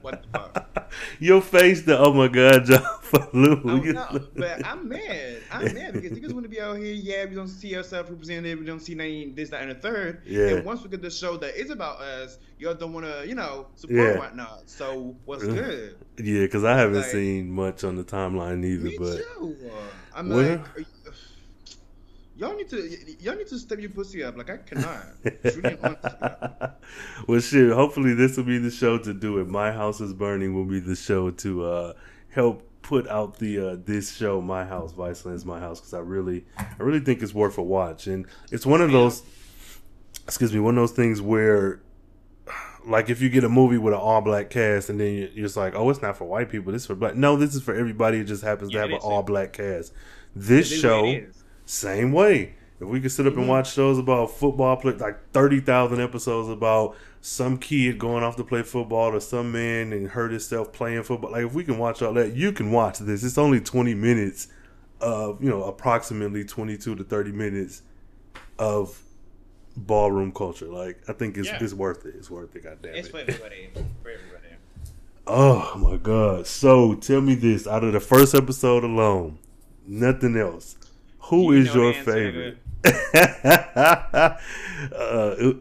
what 0.00 0.22
the 0.22 0.28
fuck? 0.38 0.77
Your 1.18 1.40
face, 1.40 1.82
the 1.82 1.98
oh 1.98 2.12
my 2.12 2.28
god, 2.28 2.64
John 2.66 2.80
Falou. 3.08 3.60
Oh, 3.64 3.76
no, 3.76 4.26
but 4.36 4.64
I'm 4.66 4.88
mad. 4.88 5.38
I'm 5.50 5.74
mad 5.74 5.94
because 5.94 6.12
niggas 6.18 6.32
want 6.32 6.44
to 6.44 6.48
be 6.48 6.60
out 6.60 6.76
here. 6.76 6.92
Yeah, 6.92 7.24
we 7.24 7.34
don't 7.34 7.48
see 7.48 7.74
ourselves 7.76 8.10
represented. 8.10 8.58
We 8.58 8.66
don't 8.66 8.80
see 8.80 8.92
any 8.94 9.30
this, 9.30 9.48
that, 9.50 9.62
and 9.62 9.70
the 9.70 9.74
third. 9.76 10.22
Yeah. 10.26 10.48
And 10.48 10.64
once 10.64 10.82
we 10.82 10.88
get 10.90 11.00
the 11.02 11.10
show 11.10 11.36
that 11.38 11.58
is 11.58 11.70
about 11.70 12.00
us, 12.00 12.38
y'all 12.58 12.74
don't 12.74 12.92
want 12.92 13.06
to, 13.06 13.26
you 13.26 13.34
know, 13.34 13.66
support 13.76 13.98
Yeah. 13.98 14.18
whatnot. 14.18 14.68
So 14.68 15.16
what's 15.24 15.44
uh, 15.44 15.46
good? 15.46 15.96
yeah, 16.18 16.42
because 16.42 16.64
I 16.64 16.76
haven't 16.76 16.96
Like- 16.96 17.06
seen 17.06 17.50
much 17.50 17.82
on 17.84 17.96
the 17.96 18.04
timeline 18.04 18.64
either. 18.64 18.90
But 18.98 19.16
too. 19.38 19.56
I'm 20.14 20.28
Well- 20.28 20.64
like, 20.76 20.86
y'all 22.38 22.56
need 22.56 22.68
to, 22.70 22.78
y'all 23.20 23.36
need 23.36 23.48
to 23.48 23.58
step 23.58 23.78
your 23.80 23.90
pussy 23.90 24.22
up. 24.24 24.36
Like 24.36 24.48
I 24.50 24.56
cannot. 24.58 25.04
Well, 27.26 27.40
shit. 27.40 27.70
Hopefully, 27.72 28.14
this 28.14 28.36
will 28.36 28.44
be 28.44 28.58
the 28.58 28.70
show 28.70 28.96
to 28.98 29.12
do 29.12 29.38
it. 29.38 29.48
My 29.48 29.72
house 29.72 30.00
is 30.00 30.12
burning 30.14 30.54
will 30.54 30.64
be 30.64 30.80
the 30.80 30.96
show 30.96 31.30
to 31.30 31.64
uh, 31.64 31.92
help 32.30 32.62
put 32.82 33.06
out 33.08 33.38
the 33.38 33.58
uh, 33.72 33.76
this 33.84 34.16
show, 34.16 34.40
My 34.40 34.64
House, 34.64 34.92
Viceland's 34.92 35.44
My 35.44 35.58
House, 35.60 35.80
because 35.80 35.92
I 35.92 35.98
really, 35.98 36.46
I 36.56 36.66
really 36.78 37.00
think 37.00 37.22
it's 37.22 37.34
worth 37.34 37.58
a 37.58 37.62
watch, 37.62 38.06
and 38.06 38.26
it's 38.50 38.64
one 38.64 38.80
of 38.80 38.90
those, 38.92 39.22
excuse 40.24 40.52
me, 40.54 40.60
one 40.60 40.78
of 40.78 40.82
those 40.82 40.96
things 40.96 41.20
where. 41.20 41.80
Like 42.86 43.10
if 43.10 43.20
you 43.20 43.28
get 43.28 43.44
a 43.44 43.50
movie 43.50 43.76
with 43.76 43.92
an 43.92 44.00
all 44.00 44.22
black 44.22 44.48
cast 44.48 44.88
and 44.88 44.98
then 44.98 45.12
you- 45.12 45.30
you're 45.34 45.44
just 45.44 45.58
like, 45.58 45.74
oh, 45.74 45.90
it's 45.90 46.00
not 46.00 46.16
for 46.16 46.24
white 46.24 46.48
people, 46.48 46.72
this 46.72 46.82
is 46.82 46.86
for 46.86 46.94
black. 46.94 47.14
No, 47.14 47.36
this 47.36 47.54
is 47.54 47.60
for 47.62 47.74
everybody. 47.74 48.20
It 48.20 48.24
just 48.24 48.42
happens 48.42 48.72
Yeah, 48.72 48.86
to 48.86 48.92
have 48.92 49.02
an 49.02 49.06
all 49.06 49.22
black 49.22 49.52
cast. 49.52 49.92
This 50.34 50.70
show, 50.80 51.02
what 51.02 51.08
it 51.16 51.24
is. 51.24 51.37
Same 51.68 52.12
way. 52.12 52.54
If 52.80 52.86
we 52.86 53.00
could 53.00 53.10
sit 53.10 53.26
up 53.26 53.32
Mm-hmm. 53.32 53.40
and 53.40 53.48
watch 53.48 53.72
shows 53.72 53.98
about 53.98 54.30
football, 54.30 54.76
play, 54.76 54.92
like 54.92 55.18
thirty 55.32 55.60
thousand 55.60 56.00
episodes 56.00 56.48
about 56.48 56.96
some 57.20 57.58
kid 57.58 57.98
going 57.98 58.22
off 58.22 58.36
to 58.36 58.44
play 58.44 58.62
football 58.62 59.12
or 59.12 59.20
some 59.20 59.50
man 59.50 59.92
and 59.92 60.08
hurt 60.08 60.30
himself 60.30 60.72
playing 60.72 61.02
football. 61.02 61.32
Like 61.32 61.44
if 61.46 61.54
we 61.54 61.64
can 61.64 61.76
watch 61.78 62.00
all 62.02 62.12
that, 62.14 62.34
you 62.36 62.52
can 62.52 62.70
watch 62.70 62.98
this. 63.00 63.24
It's 63.24 63.36
only 63.38 63.60
twenty 63.60 63.94
minutes 63.94 64.48
of 65.00 65.42
you 65.42 65.50
know 65.50 65.64
approximately 65.64 66.44
twenty 66.44 66.76
two 66.76 66.94
to 66.94 67.02
thirty 67.04 67.32
minutes 67.32 67.82
of 68.60 69.00
ballroom 69.76 70.30
culture. 70.32 70.66
Like 70.66 71.00
I 71.08 71.12
think 71.14 71.36
it's 71.36 71.48
Yeah. 71.48 71.58
it's 71.60 71.74
worth 71.74 72.06
it. 72.06 72.14
It's 72.16 72.30
worth 72.30 72.54
it. 72.54 72.62
God 72.62 72.78
damn 72.80 72.94
It's 72.94 73.08
for 73.08 73.18
everybody. 73.18 73.70
For 73.74 74.10
everybody. 74.10 74.54
Oh 75.26 75.74
my 75.76 75.96
god! 75.98 76.46
So 76.46 76.94
tell 76.94 77.20
me 77.20 77.34
this: 77.34 77.66
out 77.66 77.84
of 77.84 77.92
the 77.92 78.00
first 78.00 78.34
episode 78.34 78.82
alone, 78.84 79.38
nothing 79.86 80.36
else. 80.36 80.76
Who 81.28 81.52
You 81.52 81.60
is 81.62 81.74
your 81.74 81.92
favorite? 81.92 82.58
uh, 82.84 84.36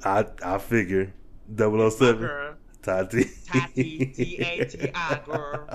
I 0.05 0.25
I 0.43 0.57
figure 0.59 1.13
007 1.55 2.17
Girl, 2.19 2.53
Tati. 2.81 3.25
Tati, 3.45 4.05
T 4.15 4.37
A 4.37 4.65
T 4.65 4.91
I, 4.93 5.21
girl. 5.25 5.67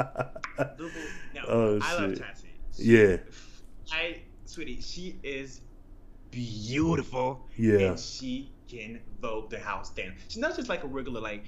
Double- 0.57 0.91
No, 1.35 1.41
Oh, 1.49 1.79
I 1.83 1.95
love 1.95 2.11
shit. 2.11 2.19
Tati. 2.19 2.49
Yeah, 2.77 3.17
I, 3.93 4.23
sweetie, 4.47 4.81
she 4.81 5.19
is 5.23 5.61
beautiful. 6.31 7.47
Yeah. 7.57 7.91
And 7.91 7.99
she 8.01 8.51
can 8.69 9.01
vogue 9.21 9.51
the 9.51 9.59
house 9.59 9.91
down. 9.91 10.15
She's 10.29 10.39
not 10.39 10.57
just 10.57 10.69
like 10.71 10.85
a 10.85 10.87
regular, 10.87 11.21
like, 11.21 11.45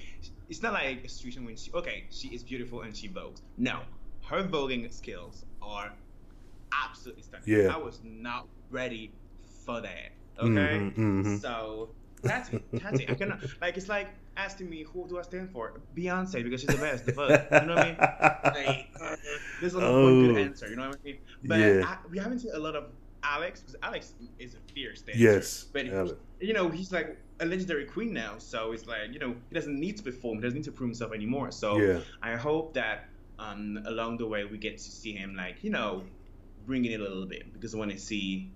it's 0.51 0.61
not 0.62 0.74
like 0.74 1.03
a 1.05 1.09
situation 1.09 1.45
when 1.47 1.57
she, 1.57 1.72
okay, 1.72 2.05
she 2.11 2.28
is 2.28 2.42
beautiful 2.42 2.82
and 2.82 2.95
she 2.95 3.09
vogues. 3.09 3.40
No. 3.57 3.80
Her 4.22 4.42
voguing 4.47 4.92
skills 4.92 5.47
are 5.62 5.92
absolutely 6.87 7.22
stunning. 7.22 7.45
Yeah. 7.47 7.75
I 7.75 7.79
was 7.79 8.01
not 8.05 8.47
ready 8.70 9.12
for 9.64 9.81
that. 9.81 10.12
Okay? 10.39 10.51
Mhm, 10.51 10.95
mhm. 10.97 11.41
So, 11.41 11.91
Tati, 12.25 12.59
Tati, 12.79 13.09
I 13.09 13.14
cannot, 13.14 13.41
like, 13.61 13.77
it's 13.77 13.89
like 13.89 14.09
asking 14.37 14.68
me, 14.70 14.83
who 14.83 15.07
do 15.09 15.18
I 15.18 15.22
stand 15.22 15.51
for? 15.51 15.81
Beyonce, 15.97 16.43
because 16.43 16.61
she's 16.61 16.70
the 16.70 16.77
best, 16.79 17.07
the 17.07 17.12
fuck. 17.12 17.31
You 17.62 17.66
know 17.68 17.75
what 17.75 17.85
I 17.85 17.89
mean? 17.89 17.97
like, 18.66 18.89
uh, 19.01 19.16
there's 19.61 19.75
only 19.75 20.03
one 20.03 20.27
good 20.27 20.37
Oh. 20.37 20.41
answer. 20.41 20.68
You 20.68 20.77
know 20.77 20.89
what 20.89 20.99
I 21.03 21.07
mean? 21.07 21.18
But 21.45 21.59
Yeah. 21.61 21.85
I, 21.87 21.99
we 22.11 22.18
haven't 22.18 22.41
seen 22.41 22.53
a 22.55 22.59
lot 22.59 22.75
of 22.75 22.85
Alex 23.22 23.61
because 23.61 23.77
Alex 23.83 24.14
is 24.39 24.55
a 24.55 24.59
fierce 24.72 25.01
dancer. 25.03 25.20
Yes, 25.22 25.66
but 25.72 25.87
Alex. 25.87 26.14
you 26.41 26.53
know 26.53 26.68
he's 26.68 26.93
like 26.93 27.16
a 27.41 27.47
legendary 27.47 27.87
queen 27.87 28.12
now, 28.12 28.35
so 28.37 28.72
it's 28.72 28.87
like 28.87 29.12
you 29.14 29.18
know 29.18 29.35
he 29.49 29.55
doesn't 29.55 29.79
need 29.81 29.97
to 29.97 30.03
perform, 30.03 30.37
he 30.39 30.43
doesn't 30.43 30.59
need 30.59 30.64
to 30.64 30.72
prove 30.72 30.89
himself 30.91 31.12
anymore. 31.14 31.51
So 31.51 31.79
Yeah. 31.81 32.01
I 32.22 32.37
hope 32.37 32.75
that 32.75 33.09
um, 33.39 33.81
along 33.87 34.18
the 34.18 34.27
way 34.27 34.45
we 34.45 34.59
get 34.59 34.77
to 34.77 34.91
see 34.91 35.12
him 35.12 35.35
like 35.35 35.64
you 35.64 35.70
know 35.70 36.03
bringing 36.67 36.93
it 36.93 37.01
a 37.01 37.03
little 37.03 37.27
bit 37.27 37.53
because 37.53 37.75
I 37.75 37.79
want 37.79 37.91
to 37.93 37.99
see 37.99 38.51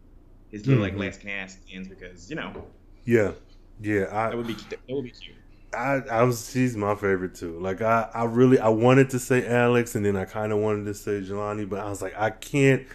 his 0.50 0.66
little 0.66 0.82
Mhm. 0.82 0.86
like 0.90 0.98
last 0.98 1.20
cast 1.20 1.58
ends 1.72 1.88
because 1.88 2.28
you 2.30 2.36
know 2.36 2.64
yeah, 3.04 3.32
yeah. 3.80 4.04
that 4.04 4.32
I 4.32 4.34
would 4.34 4.46
be 4.46 4.54
that 4.54 4.78
would 4.88 5.04
be 5.04 5.10
cute. 5.10 5.36
I 5.74 6.02
I 6.10 6.22
was 6.22 6.50
she's 6.50 6.76
my 6.76 6.94
favorite 6.94 7.34
too. 7.34 7.58
Like 7.60 7.82
I 7.82 8.08
I 8.14 8.24
really 8.24 8.58
I 8.58 8.68
wanted 8.68 9.10
to 9.10 9.18
say 9.18 9.46
Alex 9.46 9.94
and 9.94 10.04
then 10.04 10.16
I 10.16 10.24
kind 10.24 10.52
of 10.52 10.58
wanted 10.58 10.84
to 10.86 10.94
say 10.94 11.20
Jelani, 11.20 11.68
but 11.68 11.80
I 11.80 11.88
was 11.90 12.00
like 12.02 12.18
I 12.18 12.30
can't. 12.30 12.86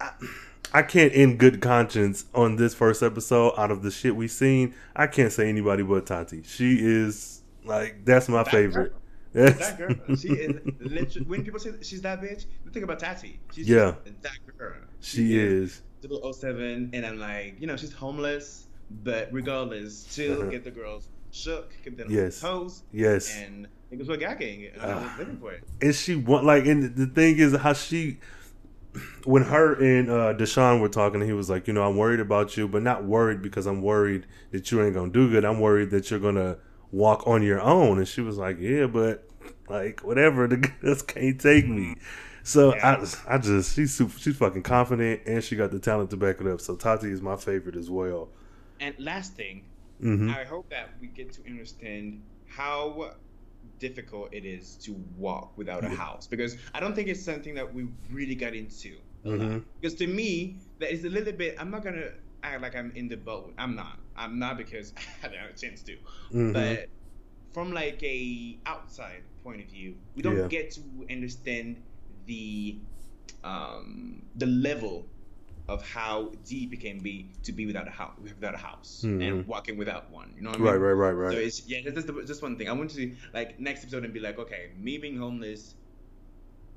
I, 0.00 0.10
I 0.74 0.82
can't, 0.82 1.12
in 1.12 1.36
good 1.36 1.62
conscience, 1.62 2.26
on 2.34 2.56
this 2.56 2.74
first 2.74 3.02
episode, 3.02 3.54
out 3.56 3.70
of 3.70 3.82
the 3.82 3.90
shit 3.90 4.16
we 4.16 4.26
seen, 4.26 4.74
I 4.96 5.06
can't 5.06 5.32
say 5.32 5.48
anybody 5.48 5.84
but 5.84 6.06
Tati. 6.06 6.42
She 6.42 6.78
is 6.80 7.40
like 7.64 8.04
that's 8.04 8.28
my 8.28 8.42
That 8.42 8.50
That 9.36 9.78
girl, 9.78 10.16
she 10.16 10.28
is 10.28 10.60
literally. 10.80 11.26
When 11.26 11.44
people 11.44 11.60
say 11.60 11.70
she's 11.82 12.02
that 12.02 12.20
bitch, 12.20 12.46
they 12.64 12.70
think 12.72 12.84
about 12.84 12.98
Tati. 12.98 13.38
She's 13.52 13.68
Yeah. 13.68 13.94
that 14.22 14.32
girl. 14.58 14.74
She 15.00 15.36
is. 15.38 15.82
007, 16.02 16.90
and 16.92 17.04
I'm 17.06 17.18
like, 17.18 17.56
you 17.60 17.66
know, 17.66 17.76
she's 17.76 17.92
homeless, 17.92 18.66
but 19.02 19.28
regardless, 19.32 19.98
still 20.08 20.40
Uh-huh. 20.42 20.50
get 20.50 20.64
the 20.64 20.70
girls 20.70 21.08
shook, 21.32 21.72
keep 21.84 21.96
them 21.96 22.06
Yes. 22.10 22.40
toes, 22.40 22.82
Yes. 22.92 23.34
and 23.36 23.66
it 23.90 23.98
was 23.98 24.08
what 24.08 24.20
gagging, 24.20 24.66
and 24.72 24.82
I 24.82 24.94
was 25.02 25.18
living 25.18 25.38
for 25.38 25.52
it. 25.52 25.62
and 25.82 25.94
she 25.94 26.14
want 26.16 26.44
like 26.44 26.66
and 26.66 26.96
the 26.96 27.06
thing 27.06 27.38
is 27.38 27.54
how 27.56 27.72
she 27.72 28.18
when 29.24 29.42
her 29.42 29.74
and 29.74 30.08
uh 30.10 30.32
Deshaun 30.34 30.80
were 30.80 30.88
talking 30.88 31.20
he 31.20 31.32
was 31.34 31.50
like 31.50 31.66
you 31.68 31.74
know 31.74 31.82
I'm 31.86 31.96
worried 31.98 32.20
about 32.20 32.56
you 32.56 32.66
but 32.66 32.82
not 32.82 33.04
worried 33.04 33.42
because 33.42 33.66
I'm 33.66 33.82
worried 33.82 34.26
that 34.52 34.70
you 34.72 34.82
ain't 34.82 34.94
gonna 34.94 35.12
do 35.12 35.28
good 35.30 35.44
I'm 35.44 35.60
worried 35.60 35.90
that 35.90 36.10
you're 36.10 36.20
gonna 36.20 36.56
walk 36.96 37.26
on 37.26 37.42
your 37.42 37.60
own 37.60 37.98
and 37.98 38.08
she 38.08 38.20
was 38.20 38.36
like 38.38 38.58
yeah 38.60 38.86
but 38.86 39.28
like 39.68 40.00
whatever 40.04 40.46
the 40.46 40.56
girls 40.80 41.02
can't 41.02 41.40
take 41.40 41.66
me 41.68 41.94
so 42.42 42.74
Yeah. 42.74 43.04
I 43.28 43.34
I 43.34 43.38
just 43.38 43.74
she's 43.74 43.92
super 43.94 44.18
she's 44.18 44.36
fucking 44.36 44.62
confident 44.62 45.20
and 45.26 45.42
she 45.42 45.56
got 45.56 45.70
the 45.70 45.78
talent 45.78 46.10
to 46.10 46.16
back 46.16 46.40
it 46.40 46.46
up 46.46 46.60
so 46.60 46.76
Tati 46.76 47.10
is 47.10 47.20
my 47.22 47.36
favorite 47.36 47.76
as 47.76 47.90
well 47.90 48.28
And 48.80 48.94
last 48.98 49.34
thing, 49.34 49.64
hmm 50.00 50.30
I 50.30 50.44
hope 50.44 50.68
that 50.70 50.90
we 51.00 51.08
get 51.08 51.32
to 51.34 51.40
understand 51.46 52.22
how 52.46 53.12
difficult 53.78 54.32
it 54.32 54.44
is 54.44 54.76
to 54.76 54.92
walk 55.16 55.56
without 55.56 55.84
a 55.84 55.88
house 55.88 56.26
because 56.26 56.56
I 56.74 56.80
don't 56.80 56.94
think 56.94 57.08
it's 57.08 57.22
something 57.22 57.54
that 57.54 57.74
we 57.74 57.88
really 58.10 58.34
got 58.34 58.54
into. 58.54 58.92
Mhm. 59.24 59.64
Because 59.80 59.94
to 59.96 60.06
me, 60.06 60.58
that 60.78 60.92
is 60.92 61.04
a 61.04 61.10
little 61.10 61.32
bit. 61.32 61.56
I'm 61.58 61.70
not 61.70 61.82
gonna 61.84 62.10
act 62.54 62.62
like 62.62 62.74
I'm 62.76 62.92
in 62.94 63.08
the 63.08 63.16
boat. 63.16 63.54
I'm 63.58 63.74
not. 63.76 63.98
I'm 64.16 64.38
not 64.38 64.56
because 64.56 64.92
I 64.96 65.00
haven't 65.22 65.38
had 65.38 65.50
a 65.50 65.54
chance 65.54 65.82
to. 65.82 65.96
Mhm. 66.32 66.52
But 66.52 66.88
from 67.52 67.72
like 67.72 68.02
a 68.02 68.58
outside 68.66 69.22
point 69.42 69.60
of 69.62 69.68
view, 69.68 69.96
we 70.14 70.22
don't 70.22 70.36
Yeah. 70.38 70.48
get 70.48 70.70
to 70.72 70.82
understand 71.10 71.82
the 72.26 72.78
um, 73.44 74.22
the 74.36 74.46
level 74.46 75.06
of 75.68 75.82
how 75.86 76.32
deep 76.44 76.72
it 76.72 76.80
can 76.80 76.98
be 77.00 77.30
to 77.42 77.52
be 77.52 77.66
without 77.66 77.86
a 77.88 77.90
house, 77.90 78.14
without 78.20 78.54
a 78.54 78.58
house, 78.58 79.02
Mhm. 79.04 79.22
and 79.22 79.46
walking 79.46 79.76
without 79.76 80.10
one. 80.10 80.32
You 80.36 80.42
know 80.42 80.50
what 80.50 80.60
I 80.60 80.62
mean? 80.62 80.72
right 80.72 80.76
right 80.76 80.92
right 80.92 81.12
right 81.12 81.32
So 81.32 81.38
it's 81.38 81.66
yeah, 81.68 81.80
that's 81.84 82.06
just 82.26 82.42
one 82.42 82.56
thing. 82.56 82.68
I 82.68 82.72
want 82.72 82.90
to 82.90 83.14
like 83.34 83.58
next 83.60 83.82
episode 83.82 84.04
and 84.04 84.12
be 84.14 84.20
like, 84.20 84.38
okay, 84.38 84.70
me 84.76 84.98
being 84.98 85.16
homeless 85.16 85.74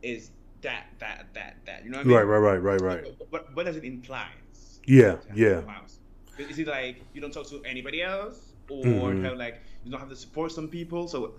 is 0.02 0.32
that 0.62 0.88
that 1.00 1.34
that 1.34 1.66
that. 1.66 1.84
You 1.84 1.92
know 1.92 1.98
what 1.98 2.06
I 2.06 2.10
mean? 2.10 2.18
right 2.18 2.24
right 2.24 2.38
right 2.40 2.62
right 2.62 2.82
right 2.82 3.16
What 3.30 3.56
what 3.56 3.66
does 3.66 3.76
it 3.78 3.84
imply? 3.84 4.30
Yeah 4.86 5.18
yeah? 5.36 5.62
Is 6.38 6.58
it 6.58 6.68
like 6.68 7.04
you 7.14 7.22
don't 7.22 7.34
talk 7.34 7.48
to 7.50 7.62
anybody 7.66 8.02
else? 8.02 8.46
or 8.72 9.14
Mhm. 9.14 9.24
have 9.24 9.38
like 9.38 9.62
you 9.84 9.90
don't 9.92 10.00
have 10.00 10.10
to 10.10 10.16
support 10.16 10.52
some 10.52 10.68
people. 10.68 11.08
So 11.08 11.34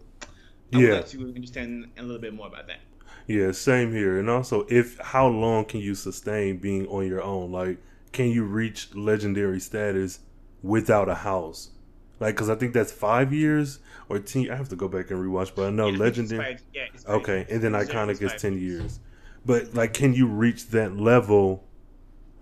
I 0.72 0.78
Yeah. 0.78 0.88
would 0.88 0.92
like 1.02 1.08
to 1.10 1.32
understand 1.34 1.86
a 1.96 2.02
little 2.02 2.20
bit 2.20 2.34
more 2.34 2.48
about 2.48 2.66
that. 2.66 2.80
Yeah, 3.28 3.52
same 3.52 3.92
here. 3.92 4.18
And 4.18 4.28
also, 4.28 4.66
if 4.68 4.98
how 4.98 5.28
long 5.28 5.64
can 5.64 5.78
you 5.80 5.94
sustain 5.94 6.56
being 6.58 6.88
on 6.88 7.06
your 7.06 7.22
own? 7.22 7.52
Like, 7.52 7.78
can 8.12 8.28
you 8.30 8.44
reach 8.44 8.94
legendary 8.96 9.60
status 9.60 10.18
without 10.62 11.08
a 11.08 11.14
house? 11.14 11.70
Like, 12.18 12.34
because 12.34 12.50
I 12.50 12.56
think 12.56 12.74
that's 12.74 12.90
five 12.92 13.32
years 13.32 13.78
or 14.08 14.18
ten. 14.18 14.50
I 14.50 14.56
have 14.56 14.68
to 14.70 14.76
go 14.76 14.88
back 14.88 15.10
and 15.12 15.20
rewatch, 15.20 15.52
but 15.54 15.66
I 15.68 15.70
know 15.70 15.88
Yeah, 15.90 15.98
legendary. 15.98 16.58
yeah, 16.74 16.86
Okay, 17.06 17.46
and 17.48 17.62
then 17.62 17.72
iconic 17.72 18.20
is 18.20 18.34
ten 18.34 18.58
years. 18.58 18.98
But 19.46 19.72
like, 19.74 19.94
can 19.94 20.14
you 20.14 20.26
reach 20.26 20.66
that 20.70 20.96
level? 20.96 21.64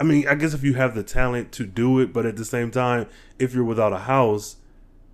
I 0.01 0.05
mean, 0.05 0.29
I 0.29 0.35
guess 0.35 0.55
if 0.55 0.63
you 0.63 0.75
have 0.75 0.95
the 0.95 1.03
talent 1.03 1.51
to 1.53 1.67
do 1.67 1.99
it, 1.99 2.13
but 2.13 2.25
at 2.25 2.37
the 2.37 2.45
same 2.45 2.71
time, 2.71 3.07
if 3.39 3.53
you're 3.55 3.65
without 3.65 3.93
a 3.93 3.99
house, 3.99 4.57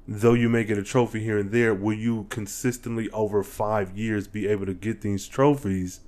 though 0.07 0.35
you 0.35 0.49
may 0.49 0.65
get 0.65 0.77
a 0.77 0.83
trophy 0.83 1.21
here 1.25 1.39
and 1.39 1.51
there, 1.51 1.75
will 1.75 1.97
you 1.97 2.27
consistently 2.29 3.09
over 3.11 3.43
five 3.43 3.97
years 3.97 4.29
be 4.29 4.47
able 4.47 4.67
to 4.67 4.75
get 4.75 5.01
these 5.01 5.27
trophies? 5.27 6.01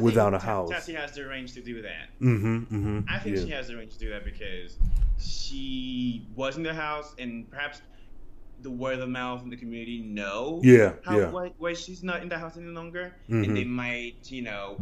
Without 0.00 0.32
a 0.32 0.38
house. 0.38 0.70
Tassie 0.70 0.96
has 0.96 1.12
the 1.12 1.26
range 1.26 1.52
to 1.52 1.60
do 1.60 1.82
that. 1.82 2.08
Mm-hmm. 2.18 2.56
Mm-hmm. 2.56 3.00
I 3.06 3.18
think 3.18 3.36
yeah. 3.36 3.44
she 3.44 3.50
has 3.50 3.68
the 3.68 3.76
range 3.76 3.92
to 3.92 3.98
do 3.98 4.08
that 4.08 4.24
because 4.24 4.78
she 5.18 6.26
was 6.34 6.56
in 6.56 6.62
the 6.62 6.72
house 6.72 7.14
and 7.18 7.50
perhaps 7.50 7.82
the 8.62 8.70
word 8.70 8.98
of 8.98 9.08
mouth 9.10 9.42
in 9.42 9.50
the 9.50 9.56
community 9.56 10.00
know 10.00 10.60
Yeah, 10.64 10.94
how 11.04 11.18
yeah. 11.18 11.28
why, 11.30 11.52
why 11.58 11.74
she's 11.74 12.02
not 12.02 12.22
in 12.22 12.30
the 12.30 12.38
house 12.38 12.56
any 12.56 12.68
longer 12.68 13.14
Mhm. 13.28 13.44
and 13.44 13.56
they 13.56 13.64
might 13.64 14.16
you 14.30 14.40
know 14.40 14.78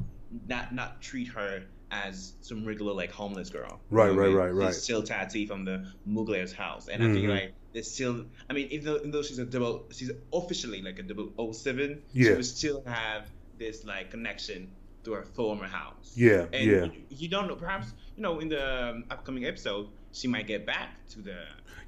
not 0.46 0.72
not 0.72 1.02
treat 1.02 1.26
her 1.28 1.64
as 1.92 2.32
some 2.40 2.64
regular 2.64 2.92
like 2.94 3.12
homeless 3.12 3.50
girl 3.50 3.80
Right, 3.90 4.08
right, 4.10 4.28
right, 4.28 4.48
she's 4.50 4.56
right. 4.58 4.74
still 4.74 5.02
Tati 5.02 5.46
from 5.46 5.64
the 5.64 5.86
Mugler's 6.08 6.52
house 6.52 6.88
and 6.88 7.02
I 7.02 7.12
think 7.12 7.26
Mhm. 7.26 7.30
like 7.30 7.52
there's 7.72 7.90
still 7.90 8.24
I 8.48 8.52
mean 8.54 8.68
even 8.70 8.86
though, 8.86 8.96
even 8.96 9.10
though 9.10 9.22
she's 9.22 9.38
a 9.38 9.44
double 9.44 9.84
she's 9.92 10.10
officially 10.32 10.80
like 10.82 10.98
a 10.98 11.02
double 11.02 11.32
O 11.38 11.52
seven 11.52 12.02
Yeah. 12.12 12.30
she 12.30 12.34
would 12.36 12.46
still 12.46 12.82
have 12.86 13.30
this 13.58 13.84
like 13.84 14.10
connection 14.10 14.70
to 15.04 15.12
her 15.12 15.22
former 15.22 15.66
house 15.66 16.12
Yeah, 16.16 16.46
and 16.52 16.64
yeah. 16.70 16.84
you, 16.84 16.92
you 17.10 17.28
don't 17.28 17.46
know. 17.48 17.56
Perhaps 17.56 17.92
you 18.16 18.22
know 18.22 18.38
in 18.40 18.48
the 18.48 18.62
um, 18.90 19.04
upcoming 19.10 19.44
episode 19.44 19.88
she 20.12 20.28
might 20.28 20.46
get 20.46 20.64
back 20.64 20.90
to 21.10 21.20
the 21.20 21.36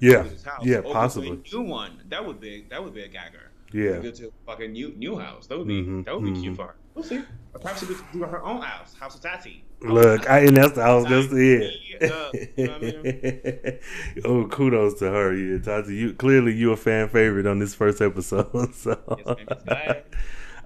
Yeah, 0.01 0.23
to 0.25 0.51
house. 0.51 0.65
yeah, 0.65 0.79
Or 0.79 0.93
possibly. 0.93 1.31
a 1.31 1.37
new 1.57 1.63
one. 1.63 1.93
That 2.09 2.27
would 2.27 2.41
be 2.41 2.67
that 2.71 2.83
would 2.85 2.93
be 2.95 3.03
a 3.03 3.09
gagger. 3.09 3.51
Yeah. 3.73 3.99
go 4.01 4.11
to 4.11 4.29
a 4.29 4.31
fucking 4.47 4.73
new 4.73 4.93
new 4.97 5.19
house. 5.19 5.47
That 5.49 5.59
would 5.59 5.69
be 5.69 5.83
Mhm, 5.83 6.05
that 6.07 6.15
would 6.15 6.25
be 6.25 6.31
mhm. 6.33 6.43
cute 6.43 6.57
for 6.57 6.67
her. 6.69 6.77
We'll 6.95 7.05
see. 7.05 7.21
Or 7.55 7.61
perhaps 7.61 7.81
she 7.81 7.87
could 7.87 7.99
do 8.13 8.21
her 8.25 8.45
own 8.45 8.61
house, 8.61 8.95
House 8.95 9.15
of 9.15 9.21
Tati. 9.21 9.65
Look, 9.81 10.29
I, 10.29 10.41
and 10.41 10.57
that's 10.57 10.77
I 10.77 10.93
was 10.95 11.05
gonna 11.05 11.29
say 11.29 11.73
you 11.85 11.99
know 12.01 12.31
what 12.33 12.71
I 12.71 12.77
it. 12.83 13.83
oh, 14.25 14.47
kudos 14.47 14.99
to 14.99 15.11
her. 15.11 15.35
Yeah, 15.35 15.59
Tati, 15.59 15.95
you 15.95 16.15
clearly 16.15 16.53
you 16.53 16.73
a 16.73 16.77
fan 16.77 17.09
favorite 17.09 17.47
on 17.47 17.59
this 17.59 17.75
first 17.75 18.01
episode. 18.01 18.45
So. 18.75 18.99
Yes, 19.19 19.27
ma'am, 19.27 19.47
yes, 19.49 19.65
ma'am. 19.67 19.97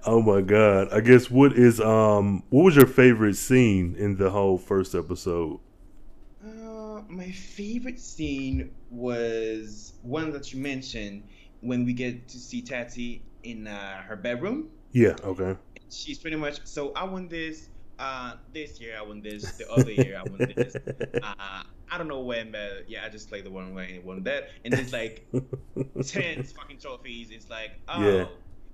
oh 0.05 0.21
my 0.21 0.41
god! 0.41 0.87
I 0.91 1.01
guess 1.01 1.29
what 1.29 1.53
is 1.53 1.79
um 1.79 2.43
what 2.49 2.63
was 2.63 2.75
your 2.75 2.87
favorite 2.87 3.35
scene 3.35 3.95
in 3.97 4.17
the 4.17 4.29
whole 4.31 4.57
first 4.57 4.95
episode? 4.95 5.59
Uh, 6.43 7.01
my 7.07 7.29
favorite 7.31 7.99
scene 7.99 8.71
was 8.89 9.93
one 10.01 10.31
that 10.31 10.53
you 10.53 10.59
mentioned 10.59 11.23
when 11.61 11.85
we 11.85 11.93
get 11.93 12.27
to 12.29 12.37
see 12.37 12.61
Tati 12.61 13.21
in 13.43 13.67
uh, 13.67 14.01
her 14.01 14.15
bedroom. 14.15 14.69
Yeah. 14.91 15.15
Okay. 15.23 15.55
She's 15.89 16.19
pretty 16.19 16.37
much 16.37 16.59
so 16.65 16.91
I 16.93 17.03
won 17.05 17.27
this 17.27 17.69
uh 17.99 18.35
this 18.53 18.79
year 18.79 18.97
I 18.97 19.01
won 19.01 19.21
this 19.21 19.53
the 19.53 19.69
other 19.69 19.91
year 19.91 20.17
I 20.17 20.23
won 20.23 20.45
this 20.55 20.77
uh 21.21 21.33
I 21.91 21.97
don't 21.97 22.07
know 22.07 22.21
when 22.21 22.51
but 22.51 22.85
yeah 22.89 23.05
I 23.05 23.09
just 23.09 23.29
played 23.29 23.45
the 23.45 23.51
one 23.51 23.73
way 23.73 23.95
and 23.95 24.03
won 24.03 24.23
that 24.23 24.49
and 24.63 24.73
it's 24.77 24.93
like 24.93 25.27
10 26.05 26.43
fucking 26.43 26.79
trophies 26.79 27.31
it's 27.31 27.49
like 27.49 27.71
oh 27.87 28.01
Yeah. 28.01 28.25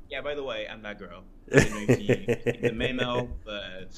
yeah, 0.10 0.22
by 0.22 0.36
the 0.36 0.44
way 0.44 0.68
I'm 0.68 0.82
that 0.84 1.00
girl 1.00 1.24
I 1.56 1.62
don't 1.62 1.74
know 1.74 1.80
if 1.82 1.98
you 2.00 2.30
the 2.62 2.74
memo 2.74 3.30
but 3.44 3.96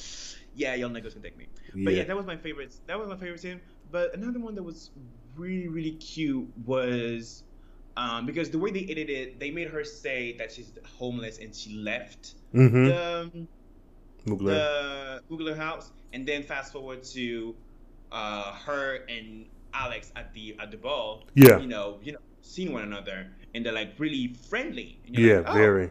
yeah 0.54 0.74
y'all 0.74 0.90
niggas 0.90 1.12
can 1.12 1.22
take 1.22 1.36
me 1.36 1.48
but 1.82 1.94
yeah 1.94 2.02
Yeah. 2.02 2.04
that 2.04 2.16
was 2.16 2.26
my 2.26 2.36
favorite 2.36 2.74
that 2.86 2.98
was 2.98 3.08
my 3.08 3.16
favorite 3.16 3.40
team. 3.42 3.60
but 3.90 4.14
another 4.14 4.40
one 4.40 4.54
that 4.54 4.62
was 4.62 4.90
really 5.34 5.68
really 5.68 5.92
cute 5.92 6.48
was 6.64 7.44
um, 8.00 8.26
because 8.26 8.48
the 8.50 8.58
way 8.64 8.70
they 8.70 8.84
edited 8.92 9.10
it, 9.10 9.40
they 9.40 9.50
made 9.50 9.68
her 9.68 9.82
say 9.84 10.36
that 10.38 10.48
she's 10.52 10.70
homeless 10.98 11.38
and 11.42 11.50
she 11.54 11.70
left 11.90 12.34
Mm-hmm. 12.54 12.84
the, 12.86 13.46
Mugler. 14.26 14.54
the 14.54 15.22
Mugler 15.30 15.56
house, 15.56 15.90
and 16.14 16.26
then 16.26 16.42
fast 16.42 16.72
forward 16.72 17.02
to 17.16 17.54
uh, 18.12 18.52
her 18.66 19.04
and 19.08 19.46
Alex 19.74 20.12
at 20.16 20.32
the 20.32 20.56
at 20.62 20.70
the 20.70 20.76
ball. 20.78 21.24
Yeah. 21.34 21.58
you 21.58 21.66
know, 21.66 21.98
you 22.02 22.12
know, 22.12 22.18
seeing 22.40 22.72
one 22.72 22.84
another, 22.84 23.26
and 23.54 23.64
they're 23.64 23.72
like 23.82 23.92
really 23.98 24.28
friendly. 24.48 24.98
And 25.06 25.18
Yeah. 25.18 25.38
like, 25.40 25.48
oh, 25.48 25.52
Very. 25.54 25.90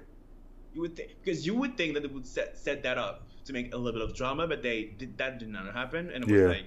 You 0.73 0.81
would 0.81 0.95
think 0.95 1.09
because 1.23 1.45
you 1.45 1.55
would 1.55 1.77
think 1.77 1.93
that 1.95 2.01
they 2.03 2.07
would 2.17 2.25
set 2.27 2.57
set 2.57 2.81
that 2.83 2.97
up 2.97 3.27
to 3.45 3.53
make 3.53 3.73
a 3.73 3.77
little 3.77 3.99
bit 3.99 4.09
of 4.09 4.15
drama, 4.15 4.47
but 4.47 4.61
they 4.63 4.77
did 4.97 5.17
that 5.19 5.39
did 5.39 5.49
not 5.49 5.65
happen, 5.73 6.09
and 6.13 6.23
it 6.23 6.31
was 6.31 6.41
Yeah. 6.41 6.47
like 6.57 6.65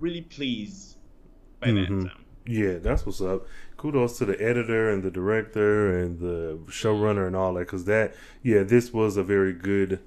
really 0.00 0.22
pleased 0.22 0.96
by 1.60 1.68
Mhm. 1.68 2.02
that. 2.04 2.10
So. 2.10 2.18
Yeah, 2.46 2.78
that's 2.78 3.06
what's 3.06 3.20
up. 3.20 3.46
Kudos 3.82 4.16
to 4.18 4.24
the 4.24 4.40
editor 4.40 4.90
and 4.90 5.02
the 5.02 5.10
director 5.10 5.98
and 5.98 6.20
the 6.20 6.56
showrunner 6.68 7.26
and 7.26 7.34
all 7.34 7.52
that. 7.54 7.66
Because 7.66 7.84
that, 7.86 8.14
yeah, 8.40 8.62
this 8.62 8.92
was 8.92 9.16
a 9.16 9.24
very 9.24 9.52
good 9.52 9.98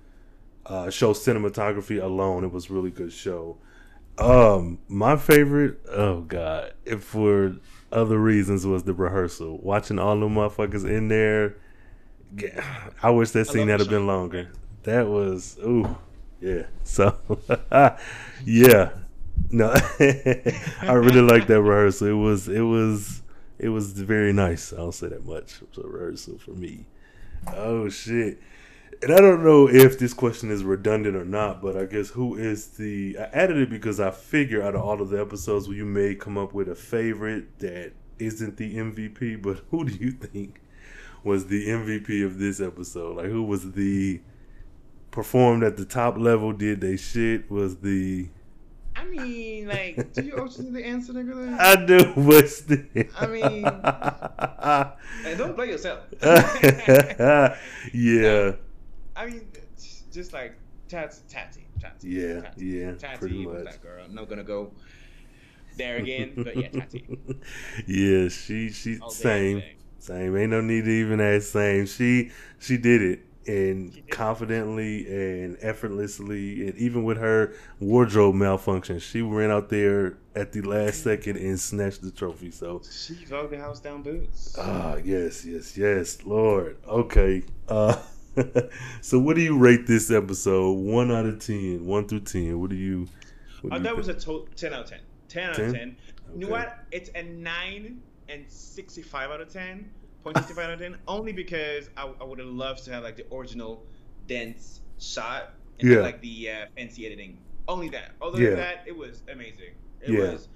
uh, 0.66 0.90
show. 0.90 1.12
Cinematography 1.12 2.02
alone, 2.02 2.46
it 2.46 2.54
was 2.54 2.70
really 2.70 2.90
good 2.90 3.12
show. 3.12 3.58
Um, 4.18 4.80
my 4.88 5.18
favorite, 5.18 5.82
oh 5.92 6.22
god, 6.22 6.72
if 6.86 7.04
for 7.04 7.58
other 7.92 8.18
reasons, 8.18 8.66
was 8.66 8.84
the 8.84 8.94
rehearsal. 8.94 9.58
Watching 9.58 10.00
all 10.00 10.18
the 10.18 10.28
motherfuckers 10.28 10.90
in 10.90 11.10
there. 11.10 11.58
yeah, 12.38 12.92
I 13.04 13.10
wish 13.10 13.32
that 13.32 13.48
scene 13.48 13.68
had 13.68 13.82
have 13.82 13.90
been 13.90 14.08
longer. 14.08 14.52
That 14.84 15.08
was 15.08 15.58
ooh, 15.60 15.98
yeah. 16.40 16.68
So, 16.86 17.18
yeah, 18.46 18.92
no, 19.52 19.74
I 20.00 20.94
really 20.94 21.20
like 21.20 21.48
that 21.48 21.62
rehearsal. 21.62 22.08
It 22.08 22.14
was, 22.14 22.48
it 22.48 22.62
was, 22.62 23.22
it 23.66 23.70
was 23.70 23.94
very 23.94 24.32
nice. 24.32 24.72
I 24.72 24.78
don't 24.78 24.92
say 24.92 25.08
that 25.08 25.26
much. 25.26 25.60
It 25.60 25.70
was 25.76 25.84
a 25.84 25.88
rehearsal 25.88 26.38
for 26.38 26.52
me. 26.52 26.86
Oh 27.52 27.90
shit. 27.90 28.40
And 29.02 29.12
I 29.12 29.18
don't 29.18 29.44
know 29.44 29.68
if 29.68 29.98
this 29.98 30.14
question 30.14 30.52
is 30.52 30.64
redundant 30.64 31.16
or 31.16 31.26
not, 31.26 31.64
but 31.64 31.76
I 31.76 31.86
guess 31.86 32.10
who 32.10 32.36
is 32.36 32.68
the? 32.78 33.18
I 33.20 33.24
added 33.24 33.58
it 33.58 33.72
because 33.72 34.00
I 34.00 34.12
figure 34.12 34.62
out 34.62 34.76
of 34.76 34.82
all 34.82 35.02
of 35.02 35.10
the 35.10 35.20
episodes, 35.20 35.68
you 35.68 35.84
may 35.84 36.14
come 36.14 36.38
up 36.38 36.54
with 36.54 36.70
a 36.70 36.76
favorite 36.76 37.58
that 37.58 37.94
isn't 38.20 38.58
the 38.58 38.76
MVP. 38.76 39.42
But 39.42 39.62
who 39.72 39.84
do 39.84 39.96
you 39.96 40.12
think 40.12 40.62
was 41.24 41.48
the 41.48 41.68
MVP 41.68 42.24
of 42.24 42.38
this 42.38 42.62
episode? 42.62 43.18
Like, 43.18 43.28
who 43.28 43.42
was 43.42 43.72
the 43.72 44.22
performed 45.10 45.64
at 45.64 45.76
the 45.76 45.86
top 45.86 46.18
level? 46.18 46.54
Did 46.54 46.82
they 46.82 46.98
shit? 46.98 47.50
Was 47.50 47.78
the 47.78 48.30
I 48.96 49.04
mean, 49.06 49.68
like, 49.68 50.14
do 50.14 50.24
you 50.24 50.38
also 50.38 50.64
need 50.64 50.74
the 50.74 50.86
answer, 50.86 51.14
nigga? 51.14 51.60
I 51.60 51.86
do, 51.86 52.14
but 52.16 52.50
still. 52.50 52.80
I 53.20 53.28
mean, 53.28 53.64
Hey, 55.24 55.36
don't 55.38 55.56
play 55.56 55.68
yourself. 55.70 56.00
yeah, 57.94 58.54
I 59.16 59.26
mean, 59.26 59.48
just 60.12 60.34
like 60.34 60.56
Tats, 60.88 61.24
Tati, 61.30 61.66
Tati. 61.80 62.08
Yeah, 62.08 62.42
Tati. 62.42 62.66
yeah, 62.66 62.92
Tati 62.94 63.18
pretty 63.18 63.46
was 63.46 63.64
much. 63.64 63.74
that 63.74 63.82
girl. 63.82 64.04
I'm 64.04 64.16
not 64.16 64.30
gonna 64.30 64.44
go 64.44 64.72
there 65.78 65.98
again, 65.98 66.34
but 66.36 66.56
yeah, 66.56 66.70
Tati. 66.70 67.06
yeah, 67.88 68.30
she 68.30 68.70
she 68.70 69.00
All 69.00 69.10
same 69.10 69.64
same. 70.00 70.38
Ain't 70.38 70.52
no 70.52 70.62
need 70.62 70.86
to 70.86 70.92
even 70.92 71.20
ask 71.20 71.48
same. 71.48 71.86
She 71.86 72.32
she 72.60 72.78
did 72.78 73.02
it 73.02 73.20
and 73.48 73.94
She 73.94 74.02
did 74.02 74.10
it. 74.10 74.12
confidently 74.12 75.06
and 75.08 75.58
effortlessly, 75.62 76.68
and 76.68 76.78
even 76.78 77.04
with 77.04 77.18
her 77.18 77.54
wardrobe 77.80 78.36
malfunction, 78.36 79.00
she 79.00 79.22
ran 79.22 79.52
out 79.52 79.70
there 79.70 80.18
at 80.36 80.52
the 80.52 80.62
last 80.62 81.04
second 81.04 81.38
and 81.38 81.60
snatched 81.60 82.02
the 82.02 82.12
trophy. 82.12 82.52
So 82.52 82.82
She 82.90 83.14
vogued 83.26 83.52
the 83.52 83.58
house 83.60 83.80
down 83.80 84.02
boots. 84.02 84.56
Ah, 84.60 84.96
yes, 85.04 85.46
yes, 85.46 85.78
yes, 85.78 86.24
Lord. 86.26 86.78
Okay. 86.88 87.44
Uh 87.68 87.96
so 89.02 89.18
what 89.20 89.36
do 89.38 89.42
you 89.42 89.58
rate 89.58 89.88
this 89.88 90.12
episode? 90.12 90.72
One 90.74 91.10
out 91.12 91.26
of 91.26 91.40
ten, 91.40 91.86
one 91.86 92.08
through 92.08 92.22
ten. 92.22 92.60
What 92.60 92.70
do 92.70 92.76
you 92.76 93.08
what 93.62 93.72
do 93.72 93.78
you 93.78 93.84
that 93.84 93.96
was 93.96 94.10
a 94.10 94.14
to- 94.14 94.48
10 94.56 94.74
out 94.74 94.82
of 94.84 94.90
10. 94.90 95.00
10 95.30 95.50
out 95.50 95.56
10? 95.56 95.66
of 95.66 95.74
10. 95.74 95.98
You 96.36 96.40
know 96.42 96.48
what? 96.50 96.78
It's 96.92 97.10
a 97.16 97.24
9 97.24 98.02
and 98.30 98.46
65 98.50 99.32
out 99.32 99.42
of 99.42 99.52
10. 99.52 99.90
0.65 100.26 100.64
out 100.64 100.72
of 100.72 100.80
10. 100.80 100.98
Only 101.08 101.32
because 101.32 101.90
I, 101.98 102.12
I 102.20 102.24
would 102.24 102.40
have 102.40 102.48
loved 102.48 102.84
to 102.86 102.92
have 102.94 103.04
like 103.04 103.16
the 103.18 103.26
original 103.34 103.86
dense 104.28 104.82
shot 105.00 105.54
and 105.80 105.90
Yeah. 105.90 106.00
like 106.00 106.22
the 106.22 106.50
uh, 106.52 106.66
fancy 106.76 107.06
editing. 107.06 107.38
Only 107.68 107.90
that. 107.90 108.12
Other 108.22 108.42
Yeah. 108.42 108.50
than 108.52 108.60
that, 108.60 108.84
it 108.88 108.96
was 108.98 109.22
amazing. 109.32 109.76
It 110.02 110.12
Yeah. 110.14 110.32
was 110.32 110.48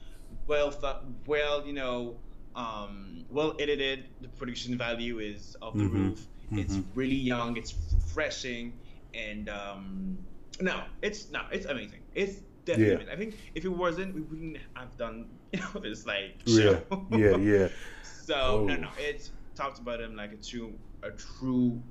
well 0.48 0.72
thought, 0.72 1.06
well, 1.28 1.66
you 1.66 1.74
know, 1.74 2.18
um, 2.56 3.26
well 3.30 3.56
edited. 3.60 4.06
The 4.22 4.28
production 4.30 4.78
value 4.78 5.20
is 5.20 5.56
off 5.62 5.76
the 5.76 5.84
Mhm. 5.84 5.94
roof. 5.94 6.28
It's 6.52 6.76
Mhm. 6.78 6.86
really 6.96 7.16
young. 7.16 7.58
It's 7.58 7.76
refreshing, 7.94 8.74
and 9.14 9.50
um, 9.50 10.18
no, 10.60 10.84
it's 11.04 11.30
no, 11.30 11.42
it's 11.52 11.68
amazing. 11.68 12.00
It's 12.16 12.42
definitely. 12.66 12.88
Yeah. 12.88 12.96
amazing. 12.96 13.14
I 13.14 13.16
think 13.18 13.38
if 13.54 13.66
it 13.66 13.70
wasn't, 13.70 14.16
we 14.16 14.22
wouldn't 14.22 14.58
have 14.74 14.98
done 14.98 15.28
you 15.54 15.60
know 15.60 15.80
this 15.80 16.08
like 16.08 16.40
Yeah. 16.46 16.80
show. 16.90 17.08
Yeah, 17.12 17.38
yeah. 17.38 17.68
So 18.04 18.66
no, 18.66 18.74
Oh. 18.74 18.78
no, 18.78 18.90
it 19.00 19.30
talks 19.62 19.80
about 19.80 20.00
him 20.02 20.16
like 20.16 20.32
a 20.32 20.38
true, 20.50 20.74
a 21.04 21.12
true, 21.12 21.82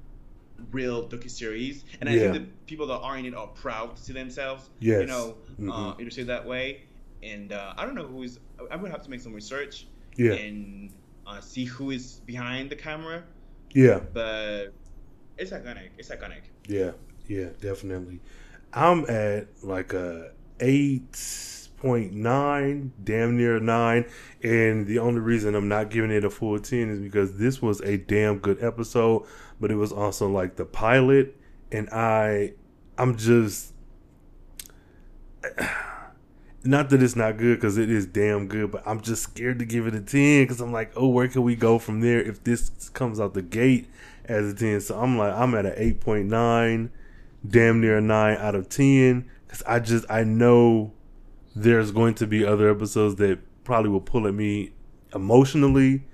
real 0.72 0.98
docu 1.08 1.30
series, 1.30 1.76
and 2.00 2.08
I 2.08 2.14
Yeah. 2.14 2.20
think 2.32 2.32
the 2.34 2.44
people 2.70 2.86
that 2.92 2.98
are 3.06 3.16
in 3.18 3.24
it 3.30 3.34
are 3.34 3.46
proud 3.64 3.96
to 3.96 4.02
see 4.02 4.12
themselves. 4.22 4.62
Yes. 4.80 5.00
You 5.02 5.06
know, 5.14 5.26
uh, 5.72 5.94
Mhm. 5.94 6.00
illustrated 6.00 6.30
that 6.36 6.44
way, 6.46 6.82
and 7.32 7.52
uh, 7.52 7.74
I 7.78 7.80
don't 7.84 7.94
know 7.94 8.06
who 8.12 8.22
is. 8.28 8.40
I'm 8.70 8.80
gonna 8.80 8.90
have 8.98 9.02
to 9.08 9.10
make 9.10 9.20
some 9.20 9.34
research 9.42 9.86
Yeah. 10.16 10.32
and 10.32 10.90
uh, 11.26 11.40
see 11.40 11.64
who 11.74 11.90
is 11.90 12.04
behind 12.32 12.70
the 12.70 12.76
camera, 12.76 13.18
Yeah. 13.72 14.00
but 14.12 14.72
it's 15.36 15.52
iconic. 15.52 15.90
It's 15.98 16.08
iconic. 16.08 16.44
Yeah, 16.66 16.92
yeah, 17.28 17.48
definitely. 17.60 18.18
I'm 18.72 19.00
at 19.08 19.46
like 19.62 19.92
a 19.92 20.32
eight 20.60 21.14
point 21.78 22.12
nine, 22.12 22.92
damn 23.02 23.36
near 23.36 23.56
a 23.56 23.60
nine, 23.60 24.04
and 24.42 24.86
the 24.86 24.98
only 24.98 25.20
reason 25.20 25.54
I'm 25.54 25.68
not 25.68 25.90
giving 25.90 26.10
it 26.10 26.24
a 26.24 26.30
full 26.30 26.58
ten 26.58 26.90
is 26.90 27.00
because 27.00 27.38
this 27.38 27.62
was 27.62 27.80
a 27.80 27.96
damn 27.96 28.38
good 28.38 28.62
episode, 28.62 29.26
but 29.60 29.70
it 29.70 29.76
was 29.76 29.92
also 29.92 30.28
like 30.28 30.56
the 30.56 30.64
pilot, 30.64 31.36
and 31.72 31.88
I, 31.90 32.54
I'm 32.96 33.16
just. 33.16 33.72
Not 36.64 36.90
that 36.90 37.00
it's 37.00 37.14
not 37.14 37.38
good 37.38 37.56
because 37.58 37.78
it 37.78 37.88
is 37.88 38.04
damn 38.04 38.48
good, 38.48 38.72
but 38.72 38.82
I'm 38.84 39.00
just 39.00 39.22
scared 39.22 39.60
to 39.60 39.64
give 39.64 39.86
it 39.86 39.94
a 39.94 40.00
10 40.00 40.42
because 40.42 40.60
I'm 40.60 40.72
like, 40.72 40.92
oh, 40.96 41.06
where 41.06 41.28
can 41.28 41.44
we 41.44 41.54
go 41.54 41.78
from 41.78 42.00
there 42.00 42.20
if 42.20 42.42
this 42.42 42.90
comes 42.92 43.20
out 43.20 43.32
the 43.32 43.42
gate 43.42 43.88
as 44.24 44.52
a 44.52 44.54
10? 44.56 44.80
So 44.80 44.98
I'm 44.98 45.16
like, 45.16 45.32
I'm 45.32 45.54
at 45.54 45.66
an 45.66 45.74
8.9, 45.74 46.90
damn 47.48 47.80
near 47.80 47.98
a 47.98 48.00
9 48.00 48.36
out 48.38 48.56
of 48.56 48.68
10 48.68 49.30
because 49.46 49.62
I 49.62 49.78
just, 49.78 50.04
I 50.10 50.24
know 50.24 50.92
there's 51.62 51.90
going 51.90 52.14
to 52.14 52.26
be 52.26 52.44
other 52.44 52.70
episodes 52.70 53.16
that 53.16 53.38
probably 53.64 53.90
will 53.90 54.00
pull 54.00 54.26
at 54.26 54.34
me 54.34 54.72
emotionally. 55.14 56.04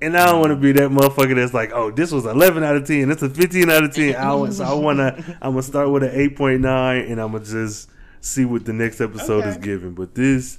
And 0.00 0.16
I 0.16 0.26
don't 0.26 0.40
want 0.40 0.50
to 0.50 0.56
be 0.56 0.72
that 0.72 0.90
motherfucker 0.90 1.36
that's 1.36 1.54
like, 1.54 1.70
oh, 1.72 1.90
this 1.92 2.10
was 2.10 2.26
11 2.26 2.64
out 2.64 2.74
of 2.76 2.86
10. 2.86 3.10
It's 3.10 3.22
a 3.22 3.28
15 3.30 3.70
out 3.70 3.84
of 3.84 3.94
10. 3.94 4.16
I, 4.16 4.34
want- 4.34 4.54
so 4.54 4.64
I 4.64 4.74
want 4.74 4.98
to, 4.98 5.38
I'm 5.40 5.52
going 5.52 5.56
to 5.56 5.62
start 5.62 5.90
with 5.90 6.02
an 6.02 6.10
8.9 6.10 7.10
and 7.10 7.20
I'm 7.20 7.30
going 7.30 7.44
to 7.44 7.50
just 7.50 7.88
see 8.20 8.44
what 8.44 8.64
the 8.64 8.72
next 8.72 9.00
episode 9.00 9.46
is 9.46 9.56
giving. 9.58 9.94
But 9.94 10.14
this, 10.14 10.58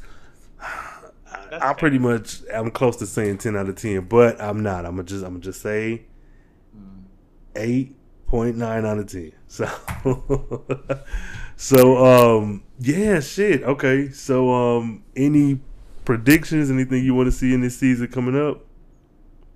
That's 0.60 1.62
I 1.64 1.68
fair. 1.68 1.74
pretty 1.76 2.00
much 2.00 2.40
I'm 2.54 2.72
close 2.72 2.96
to 2.98 3.06
saying 3.06 3.38
ten 3.40 3.56
out 3.56 3.70
of 3.70 3.76
ten, 3.76 4.02
but 4.06 4.42
I'm 4.42 4.64
not. 4.64 4.86
I'm 4.86 4.96
gonna 4.96 5.04
just 5.04 5.24
I'm 5.24 5.34
gonna 5.34 5.44
just 5.44 5.62
say 5.62 6.06
eight 7.56 7.96
point 8.28 8.58
nine 8.58 8.86
out 8.86 8.98
of 8.98 9.08
ten. 9.08 9.32
So 9.48 9.70
so 11.56 11.98
um 12.42 12.64
yeah 12.84 13.20
shit 13.20 13.64
okay. 13.64 14.10
So 14.10 14.52
um 14.54 15.04
any 15.16 15.60
predictions? 16.06 16.70
Anything 16.70 17.04
you 17.04 17.14
want 17.16 17.28
to 17.28 17.32
see 17.32 17.54
in 17.54 17.62
this 17.62 17.78
season 17.78 18.08
coming 18.08 18.36
up? 18.40 18.66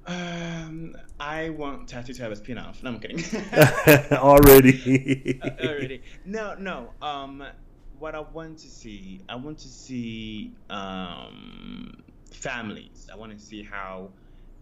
Um, 0.05 0.95
I 1.19 1.49
want 1.49 1.89
Tattoo 1.89 2.13
to 2.13 2.23
have 2.23 2.31
a 2.31 2.35
spin-off. 2.37 2.81
No, 2.81 2.91
I'm 2.91 2.99
kidding. 2.99 3.19
Already. 4.13 5.37
Uh, 5.43 5.49
already. 5.67 6.01
No, 6.23 6.55
no. 6.55 6.93
Um, 7.01 7.43
what 7.99 8.15
I 8.15 8.21
want 8.21 8.59
to 8.59 8.69
see, 8.69 9.21
I 9.27 9.35
want 9.35 9.57
to 9.59 9.67
see 9.67 10.53
um 10.69 12.03
families. 12.31 13.09
I 13.11 13.17
want 13.17 13.37
to 13.37 13.39
see 13.43 13.63
how 13.63 14.11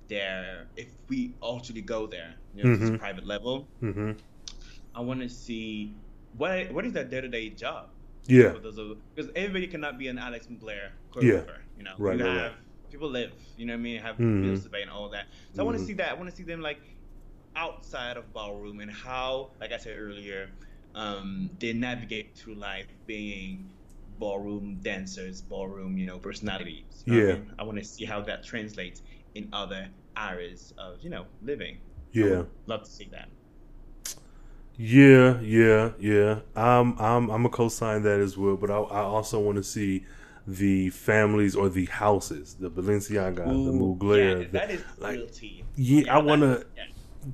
they're 0.07 0.65
if 0.75 0.87
we 1.09 1.35
actually 1.55 1.81
go 1.81 2.07
there, 2.07 2.33
you 2.55 2.63
know, 2.63 2.69
Mhm. 2.75 2.79
this 2.79 2.97
private 2.97 3.25
level. 3.27 3.67
Mm-hmm. 3.83 4.11
I 4.95 5.01
want 5.01 5.19
to 5.21 5.29
see 5.29 5.93
what 6.37 6.71
what 6.71 6.85
is 6.85 6.93
their 6.93 7.03
day 7.03 7.21
to 7.21 7.27
day 7.27 7.49
job. 7.49 7.89
Yeah. 8.27 8.53
For 8.53 8.59
those 8.59 8.77
of- 8.77 8.97
because 9.13 9.31
everybody 9.35 9.67
cannot 9.67 9.97
be 9.97 10.07
an 10.07 10.17
Alex 10.17 10.47
Blair 10.47 10.93
Yeah. 11.21 11.43
You 11.77 11.83
know, 11.83 11.95
Right, 11.97 12.17
you 12.17 12.25
right, 12.25 12.37
have 12.37 12.53
people 12.91 13.09
live. 13.09 13.33
You 13.57 13.65
know 13.65 13.73
what 13.73 13.79
I 13.79 13.81
mean? 13.83 14.01
Have 14.01 14.17
Mhm. 14.17 14.41
bills 14.43 14.63
to 14.63 14.69
pay 14.69 14.81
and 14.81 14.91
all 14.91 15.09
that. 15.09 15.27
So 15.53 15.61
I 15.61 15.65
want 15.65 15.77
to 15.77 15.83
see 15.83 15.93
that. 15.93 16.09
I 16.09 16.13
want 16.13 16.29
to 16.29 16.35
see 16.35 16.43
them 16.43 16.61
like 16.61 16.81
outside 17.55 18.17
of 18.17 18.33
ballroom 18.33 18.79
and 18.79 18.91
how, 18.91 19.51
like 19.59 19.71
I 19.71 19.77
said 19.77 19.97
earlier, 19.97 20.49
um, 20.93 21.49
they 21.59 21.73
navigate 21.73 22.37
through 22.37 22.55
life 22.55 22.87
being 23.05 23.69
ballroom 24.17 24.79
dancers, 24.81 25.41
ballroom, 25.41 25.97
you 25.97 26.05
know, 26.05 26.19
personalities. 26.19 27.03
You 27.05 27.13
know 27.13 27.19
what 27.19 27.25
I 27.25 27.29
Yeah. 27.33 27.39
mean? 27.39 27.51
I 27.59 27.63
want 27.63 27.77
to 27.79 27.83
see 27.83 28.05
how 28.05 28.21
that 28.21 28.43
translates 28.43 29.01
in 29.35 29.49
other 29.51 29.89
areas 30.17 30.73
of 30.77 31.01
you 31.01 31.09
know 31.09 31.27
living. 31.41 31.79
Yeah. 32.13 32.43
love 32.65 32.83
to 32.83 32.89
see 32.89 33.09
that. 33.11 33.27
Yeah, 34.77 35.39
yeah, 35.41 35.91
yeah. 35.99 36.41
I'm 36.55 36.97
I'm 36.99 37.29
I'm 37.29 37.45
a 37.45 37.49
co-sign 37.49 38.03
that 38.03 38.19
as 38.19 38.37
well, 38.37 38.57
but 38.57 38.69
I, 38.69 38.75
I 38.77 39.01
also 39.01 39.39
want 39.39 39.57
to 39.57 39.63
see 39.63 40.05
the 40.45 40.89
families 40.89 41.55
or 41.55 41.69
the 41.69 41.85
houses, 41.85 42.55
the 42.55 42.69
Balenciaga, 42.69 43.63
the 43.63 43.71
Ooh, 43.71 43.71
Mugler. 43.71 44.41
yeah, 44.41 44.47
that 44.51 44.71
is 44.71 44.83
like, 44.97 45.15
real 45.17 45.27
tea. 45.27 45.63
yeah, 45.75 46.13
I 46.13 46.19
want 46.19 46.41
to 46.41 46.65
yeah. 46.75 46.83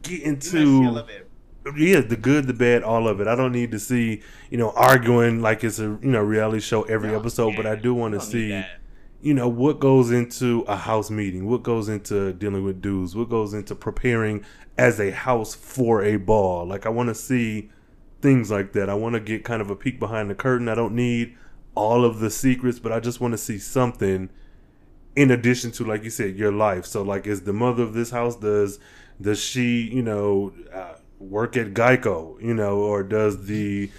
get 0.02 0.22
You 0.44 0.52
must 0.52 0.72
see 0.74 0.86
a 0.86 0.92
into 0.92 1.06
yeah, 1.78 2.02
the 2.02 2.18
good, 2.18 2.48
the 2.48 2.54
bad, 2.54 2.84
all 2.84 3.08
of 3.08 3.22
it. 3.22 3.28
I 3.28 3.36
don't 3.36 3.52
need 3.52 3.72
to 3.72 3.80
see 3.80 4.22
you 4.50 4.58
know 4.58 4.72
arguing 4.72 5.42
like 5.42 5.64
it's 5.64 5.80
a 5.80 5.84
you 5.84 6.00
know 6.12 6.22
reality 6.22 6.62
show 6.62 6.84
every 6.84 7.12
No, 7.12 7.16
episode, 7.16 7.56
but 7.56 7.66
I 7.68 7.76
do 7.76 7.94
want 7.94 8.14
to 8.16 8.22
see 8.22 8.50
that. 8.50 8.81
You 9.22 9.34
know 9.34 9.48
what 9.48 9.80
goes 9.80 10.12
into 10.12 10.62
a 10.68 10.76
house 10.76 11.12
meeting, 11.12 11.48
what 11.48 11.64
goes 11.64 11.88
into 11.88 12.34
dealing 12.34 12.64
with 12.64 12.82
dudes, 12.82 13.16
what 13.16 13.30
goes 13.30 13.54
into 13.54 13.76
preparing 13.76 14.44
as 14.78 15.00
a 15.00 15.12
house 15.12 15.54
for 15.54 16.04
a 16.04 16.18
ball. 16.18 16.66
Like 16.66 16.86
I 16.86 16.90
want 16.90 17.10
to 17.10 17.16
see 17.16 17.70
things 18.22 18.50
like 18.50 18.74
that. 18.74 18.90
I 18.90 18.94
want 18.94 19.14
to 19.14 19.20
get 19.20 19.44
kind 19.44 19.62
of 19.62 19.70
a 19.70 19.76
peek 19.76 20.00
behind 20.00 20.30
the 20.30 20.36
curtain. 20.36 20.68
I 20.68 20.76
don't 20.76 20.96
need 20.96 21.38
all 21.76 22.04
of 22.04 22.20
the 22.20 22.30
secrets, 22.30 22.80
but 22.80 22.92
I 22.92 23.00
just 23.00 23.22
want 23.22 23.34
to 23.34 23.38
see 23.38 23.58
something 23.58 24.30
in 25.16 25.32
addition 25.32 25.72
to 25.72 25.84
like 25.84 26.04
you 26.04 26.10
said 26.10 26.36
your 26.36 26.52
life. 26.52 26.86
So 26.86 27.02
like 27.02 27.28
is 27.28 27.42
the 27.42 27.54
mother 27.54 27.84
of 27.84 27.94
this 27.94 28.12
house 28.12 28.36
does 28.36 28.80
does 29.20 29.40
she, 29.40 29.82
you 29.82 30.02
know, 30.02 30.54
uh, 30.74 30.96
work 31.20 31.56
at 31.56 31.74
Geico, 31.74 32.42
you 32.42 32.54
know, 32.54 32.80
or 32.80 33.04
does 33.04 33.46
the 33.46 33.92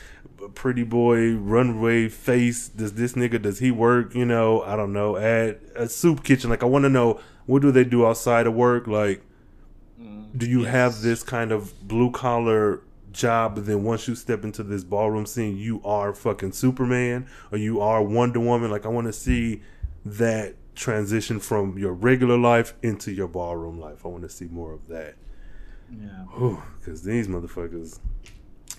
pretty 0.48 0.82
boy 0.84 1.34
runway 1.34 2.08
face. 2.08 2.68
Does 2.68 2.94
this 2.94 3.14
nigga 3.14 3.40
does 3.40 3.58
he 3.58 3.70
work, 3.70 4.14
you 4.14 4.24
know, 4.24 4.62
I 4.62 4.76
don't 4.76 4.92
know, 4.92 5.16
at 5.16 5.60
a 5.76 5.88
soup 5.88 6.24
kitchen. 6.24 6.50
Like 6.50 6.62
I 6.62 6.66
want 6.66 6.84
to 6.84 6.88
know 6.90 7.20
what 7.46 7.62
do 7.62 7.70
they 7.72 7.84
do 7.84 8.06
outside 8.06 8.46
of 8.46 8.54
work? 8.54 8.86
Like 8.86 9.22
Mm, 10.00 10.36
do 10.36 10.46
you 10.46 10.64
have 10.64 11.02
this 11.02 11.22
kind 11.22 11.52
of 11.52 11.86
blue 11.86 12.10
collar 12.10 12.80
job 13.12 13.54
but 13.56 13.66
then 13.66 13.84
once 13.84 14.08
you 14.08 14.14
step 14.14 14.42
into 14.42 14.62
this 14.62 14.84
ballroom 14.84 15.26
scene 15.26 15.54
you 15.58 15.82
are 15.84 16.14
fucking 16.14 16.50
superman 16.50 17.26
or 17.50 17.58
you 17.58 17.80
are 17.80 18.02
wonder 18.02 18.40
woman? 18.40 18.70
Like 18.70 18.86
i 18.86 18.88
want 18.88 19.06
to 19.06 19.12
see 19.12 19.60
that 20.04 20.54
transition 20.74 21.38
from 21.38 21.78
your 21.78 21.92
regular 21.92 22.38
life 22.38 22.74
into 22.82 23.12
your 23.12 23.28
ballroom 23.28 23.78
life. 23.78 24.04
I 24.04 24.08
want 24.08 24.22
to 24.22 24.28
see 24.30 24.46
more 24.46 24.72
of 24.72 24.88
that. 24.88 25.14
Yeah. 25.90 26.56
because 26.80 27.02
these 27.02 27.28
motherfuckers 27.28 27.98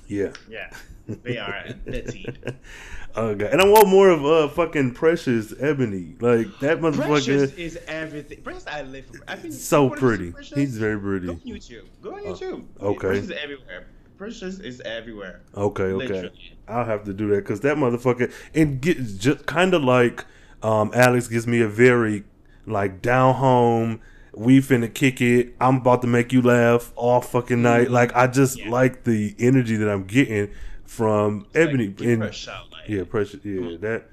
yeah 0.08 0.32
Yeah. 0.50 0.70
They 1.08 1.38
are 1.38 1.66
litty. 1.86 2.26
oh 3.16 3.36
god 3.36 3.52
and 3.52 3.62
i 3.62 3.66
want 3.68 3.88
more 3.90 4.10
of 4.10 4.26
uh 4.26 4.48
fucking 4.48 4.94
precious 4.94 5.54
ebony 5.60 6.16
like 6.22 6.48
that 6.62 6.80
motherfucker 6.80 7.08
Precious 7.08 7.54
is 7.56 7.78
everything. 7.88 8.42
Precious, 8.42 8.66
I 8.68 8.82
live 8.84 9.06
for. 9.08 9.20
I 9.28 9.36
think 9.36 9.54
so 9.54 9.84
you 9.84 9.90
wanna 9.90 9.96
see 10.02 10.06
pretty 10.32 10.62
he's 10.62 10.78
very 10.78 10.96
Go 10.96 11.02
pretty 11.02 11.30
on 11.30 11.38
YouTube. 11.40 11.86
Go 12.02 12.14
on 12.16 12.22
Oh, 12.26 12.34
YouTube. 12.34 12.64
okay. 12.82 12.98
Precious 13.08 13.26
is 13.26 13.32
everywhere. 13.32 13.86
Precious 14.18 14.60
is 14.60 14.82
everywhere. 14.82 15.42
okay 15.56 15.84
okay 15.84 15.94
Literally. 16.08 16.56
I'll 16.70 16.86
have 16.86 17.04
to 17.04 17.14
do 17.14 17.28
that 17.32 17.38
because 17.38 17.60
that 17.62 17.76
motherfucker 17.78 18.32
and 18.56 18.80
get 18.80 18.98
just 19.20 19.46
kind 19.46 19.74
of 19.74 19.84
like 19.84 20.26
um, 20.64 20.92
Alex 20.94 21.28
gives 21.28 21.46
me 21.46 21.60
a 21.62 21.68
very 21.68 22.24
like 22.66 23.02
down 23.02 23.36
home. 23.36 24.00
We 24.36 24.60
finna 24.60 24.92
kick 24.94 25.22
it. 25.22 25.56
I'm 25.62 25.78
about 25.78 26.02
to 26.02 26.08
make 26.08 26.34
you 26.34 26.42
laugh 26.42 26.92
all 26.96 27.22
fucking 27.22 27.62
night. 27.62 27.92
Like 27.92 28.16
I 28.16 28.28
just 28.28 28.58
Yeah. 28.60 28.70
like 28.70 29.04
the 29.04 29.36
energy 29.40 29.76
that 29.78 29.90
I'm 29.90 30.06
getting 30.06 30.50
from 30.86 31.46
Ebony 31.54 31.88
Like, 31.88 32.02
and 32.02 32.22
her 32.24 32.30
a 32.30 32.34
shout, 32.34 32.72
like, 32.72 32.90
yeah, 32.90 33.04
pressure. 33.04 33.40
Yeah, 33.44 33.78
that. 33.82 34.06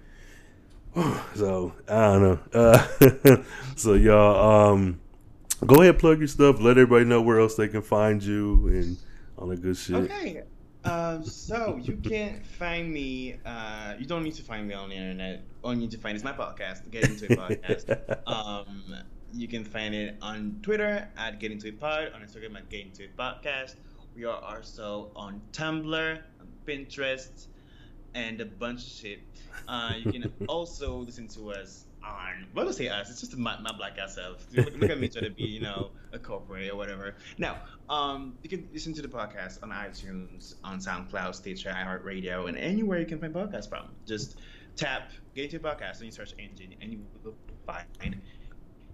So 1.34 1.72
I 1.88 1.92
don't 2.12 2.22
know. 2.22 2.38
Uh, 2.52 3.42
so 3.76 3.94
y'all, 3.94 4.72
um, 4.72 5.00
go 5.66 5.82
ahead, 5.82 5.98
plug 5.98 6.18
your 6.18 6.28
stuff. 6.28 6.60
Let 6.60 6.72
everybody 6.78 7.04
know 7.04 7.22
where 7.22 7.38
else 7.40 7.54
they 7.54 7.68
can 7.68 7.82
find 7.82 8.22
you 8.22 8.66
and 8.68 8.96
all 9.38 9.46
that 9.48 9.62
good 9.62 9.76
shit. 9.76 9.96
Okay. 9.96 10.42
Um, 10.84 11.24
so 11.24 11.78
you 11.82 11.96
can't 11.96 12.44
find 12.44 12.92
me. 12.92 13.36
Uh, 13.44 13.94
you 13.98 14.06
don't 14.06 14.22
need 14.24 14.34
to 14.34 14.42
find 14.42 14.66
me 14.66 14.74
on 14.74 14.88
the 14.88 14.96
internet. 14.96 15.42
All 15.62 15.74
you 15.74 15.80
need 15.80 15.90
to 15.90 15.98
find 15.98 16.16
is 16.16 16.24
my 16.24 16.32
podcast, 16.32 16.90
Get 16.90 17.04
Into 17.08 17.30
It 17.30 17.38
Podcast. 17.38 18.26
um, 18.26 18.82
you 19.32 19.48
can 19.48 19.64
find 19.64 19.94
it 19.94 20.16
on 20.22 20.58
Twitter 20.62 21.08
at 21.16 21.40
Get 21.40 21.52
Into 21.52 21.68
It 21.68 21.80
Pod, 21.80 22.12
on 22.14 22.20
Instagram 22.20 22.56
at 22.56 22.68
Get 22.68 22.86
Into 22.86 23.04
It 23.04 23.16
Podcast. 23.16 23.76
We 24.14 24.24
are 24.24 24.40
also 24.42 25.10
on 25.14 25.40
Tumblr, 25.52 26.18
on 26.40 26.48
Pinterest, 26.66 27.46
and 28.14 28.40
a 28.40 28.46
bunch 28.46 28.82
of 28.82 28.88
shit. 28.88 29.20
Uh, 29.68 29.94
you 29.98 30.12
can 30.12 30.32
also 30.48 30.96
listen 30.96 31.28
to 31.28 31.52
us 31.52 31.86
on. 32.02 32.46
Well, 32.54 32.66
let's 32.66 32.78
say 32.78 32.88
us. 32.88 33.10
It's 33.10 33.20
just 33.20 33.36
my, 33.36 33.58
my 33.60 33.72
black 33.72 33.98
ass 33.98 34.16
self. 34.16 34.46
Look, 34.52 34.76
look 34.76 34.90
at 34.90 34.98
me 34.98 35.08
trying 35.08 35.24
to 35.24 35.30
be, 35.30 35.44
you 35.44 35.60
know, 35.60 35.90
a 36.12 36.18
corporate 36.18 36.70
or 36.70 36.76
whatever. 36.76 37.14
Now, 37.38 37.58
um, 37.88 38.36
you 38.42 38.48
can 38.48 38.68
listen 38.72 38.92
to 38.94 39.02
the 39.02 39.08
podcast 39.08 39.62
on 39.62 39.70
iTunes, 39.70 40.54
on 40.64 40.78
SoundCloud, 40.78 41.34
Stitcher, 41.34 41.70
iHeartRadio, 41.70 42.48
and 42.48 42.56
anywhere 42.56 42.98
you 42.98 43.06
can 43.06 43.18
find 43.18 43.34
podcasts 43.34 43.68
from. 43.68 43.88
Just 44.06 44.38
tap 44.76 45.10
Get 45.34 45.44
Into 45.44 45.60
Podcast 45.60 45.98
and 45.98 46.06
you 46.06 46.12
search 46.12 46.34
engine, 46.38 46.74
and 46.80 46.92
you 46.92 47.00
will 47.22 47.34
find 47.66 48.20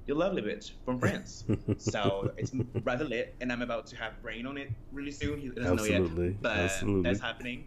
your 0.06 0.16
lovely 0.16 0.42
bitch 0.42 0.72
from 0.84 0.98
France. 0.98 1.44
so 1.78 2.32
it's 2.36 2.52
rather 2.84 3.04
lit, 3.04 3.34
and 3.40 3.52
I'm 3.52 3.62
about 3.62 3.86
to 3.88 3.96
have 3.96 4.12
rain 4.22 4.46
on 4.46 4.56
it 4.56 4.70
really 4.92 5.10
soon. 5.10 5.40
He 5.40 5.48
doesn't 5.48 5.76
know 5.76 5.84
yet, 5.84 6.40
but 6.40 6.56
absolutely. 6.56 7.02
that's 7.02 7.20
happening. 7.20 7.66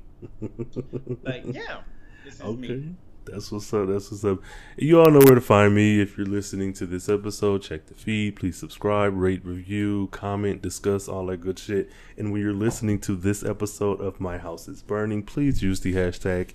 But 1.23 1.45
yeah, 1.53 1.81
this 2.23 2.35
is 2.35 2.41
Okay. 2.41 2.57
me. 2.57 2.95
That's 3.31 3.51
what's 3.51 3.73
up. 3.73 3.87
That's 3.87 4.11
what's 4.11 4.23
up. 4.23 4.39
You 4.77 4.99
all 4.99 5.11
know 5.11 5.19
where 5.19 5.35
to 5.35 5.41
find 5.41 5.75
me 5.75 6.01
if 6.01 6.17
you're 6.17 6.25
listening 6.25 6.73
to 6.73 6.85
this 6.85 7.09
episode. 7.09 7.61
Check 7.61 7.87
the 7.87 7.93
feed. 7.93 8.35
Please 8.35 8.57
subscribe, 8.57 9.15
rate, 9.15 9.45
review, 9.45 10.09
comment, 10.11 10.61
discuss 10.61 11.07
all 11.07 11.25
that 11.27 11.41
good 11.41 11.59
shit. 11.59 11.91
And 12.17 12.31
when 12.31 12.41
you're 12.41 12.53
listening 12.53 12.99
to 13.01 13.15
this 13.15 13.43
episode 13.43 14.01
of 14.01 14.19
My 14.19 14.37
House 14.37 14.67
is 14.67 14.81
Burning, 14.81 15.23
please 15.23 15.61
use 15.61 15.81
the 15.81 15.93
hashtag 15.93 16.53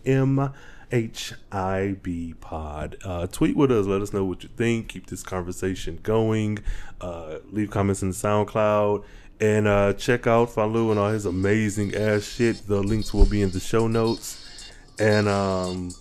MHIBPod. 0.91 2.97
Uh, 3.05 3.27
tweet 3.27 3.57
with 3.57 3.73
us. 3.73 3.87
Let 3.87 4.03
us 4.03 4.13
know 4.13 4.25
what 4.25 4.43
you 4.43 4.49
think. 4.57 4.89
Keep 4.89 5.07
this 5.07 5.23
conversation 5.23 6.01
going. 6.03 6.59
Uh, 7.01 7.39
leave 7.51 7.71
comments 7.71 8.03
in 8.03 8.11
SoundCloud. 8.11 9.05
And 9.41 9.67
uh, 9.67 9.95
check 9.95 10.27
out 10.27 10.51
Falou 10.51 10.91
and 10.91 10.99
all 10.99 11.11
his 11.11 11.27
amazing 11.27 11.95
ass 11.95 12.23
shit. 12.23 12.67
The 12.67 12.83
links 12.83 13.13
will 13.13 13.27
be 13.27 13.43
in 13.43 13.51
the 13.51 13.61
show 13.61 13.89
notes. 13.89 14.71
And 14.99 15.29
um, 15.29 15.95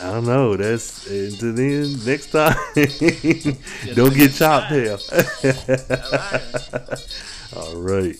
I 0.00 0.12
don't 0.12 0.24
know. 0.24 0.56
That's 0.56 1.06
until 1.06 1.52
then. 1.52 2.02
Next 2.06 2.32
time, 2.32 2.56
don't 3.94 4.14
get 4.14 4.32
chopped 4.32 4.72
here. 4.72 4.96
All 7.56 7.76
right. 7.76 8.16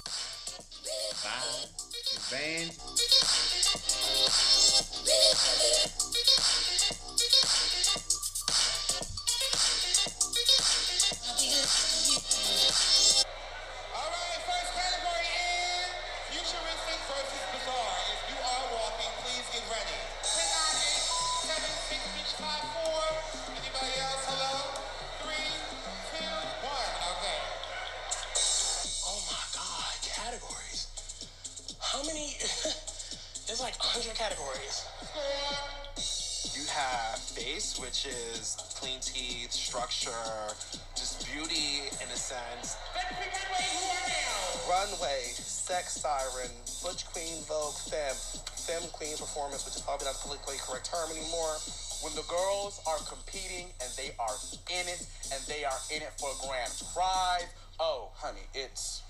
Performance, 49.21 49.69
which 49.69 49.77
is 49.77 49.85
probably 49.85 50.09
not 50.09 50.17
the 50.17 50.25
politically 50.25 50.57
correct 50.65 50.89
term 50.89 51.13
anymore. 51.13 51.61
When 52.01 52.17
the 52.17 52.25
girls 52.25 52.81
are 52.89 52.99
competing 53.05 53.69
and 53.85 53.93
they 54.01 54.17
are 54.17 54.35
in 54.73 54.89
it 54.89 55.05
and 55.29 55.41
they 55.45 55.69
are 55.69 55.77
in 55.93 56.01
it 56.01 56.17
for 56.17 56.33
a 56.33 56.39
grand 56.41 56.73
prize. 56.97 57.53
Oh, 57.79 58.09
honey, 58.17 58.49
it's 58.57 59.05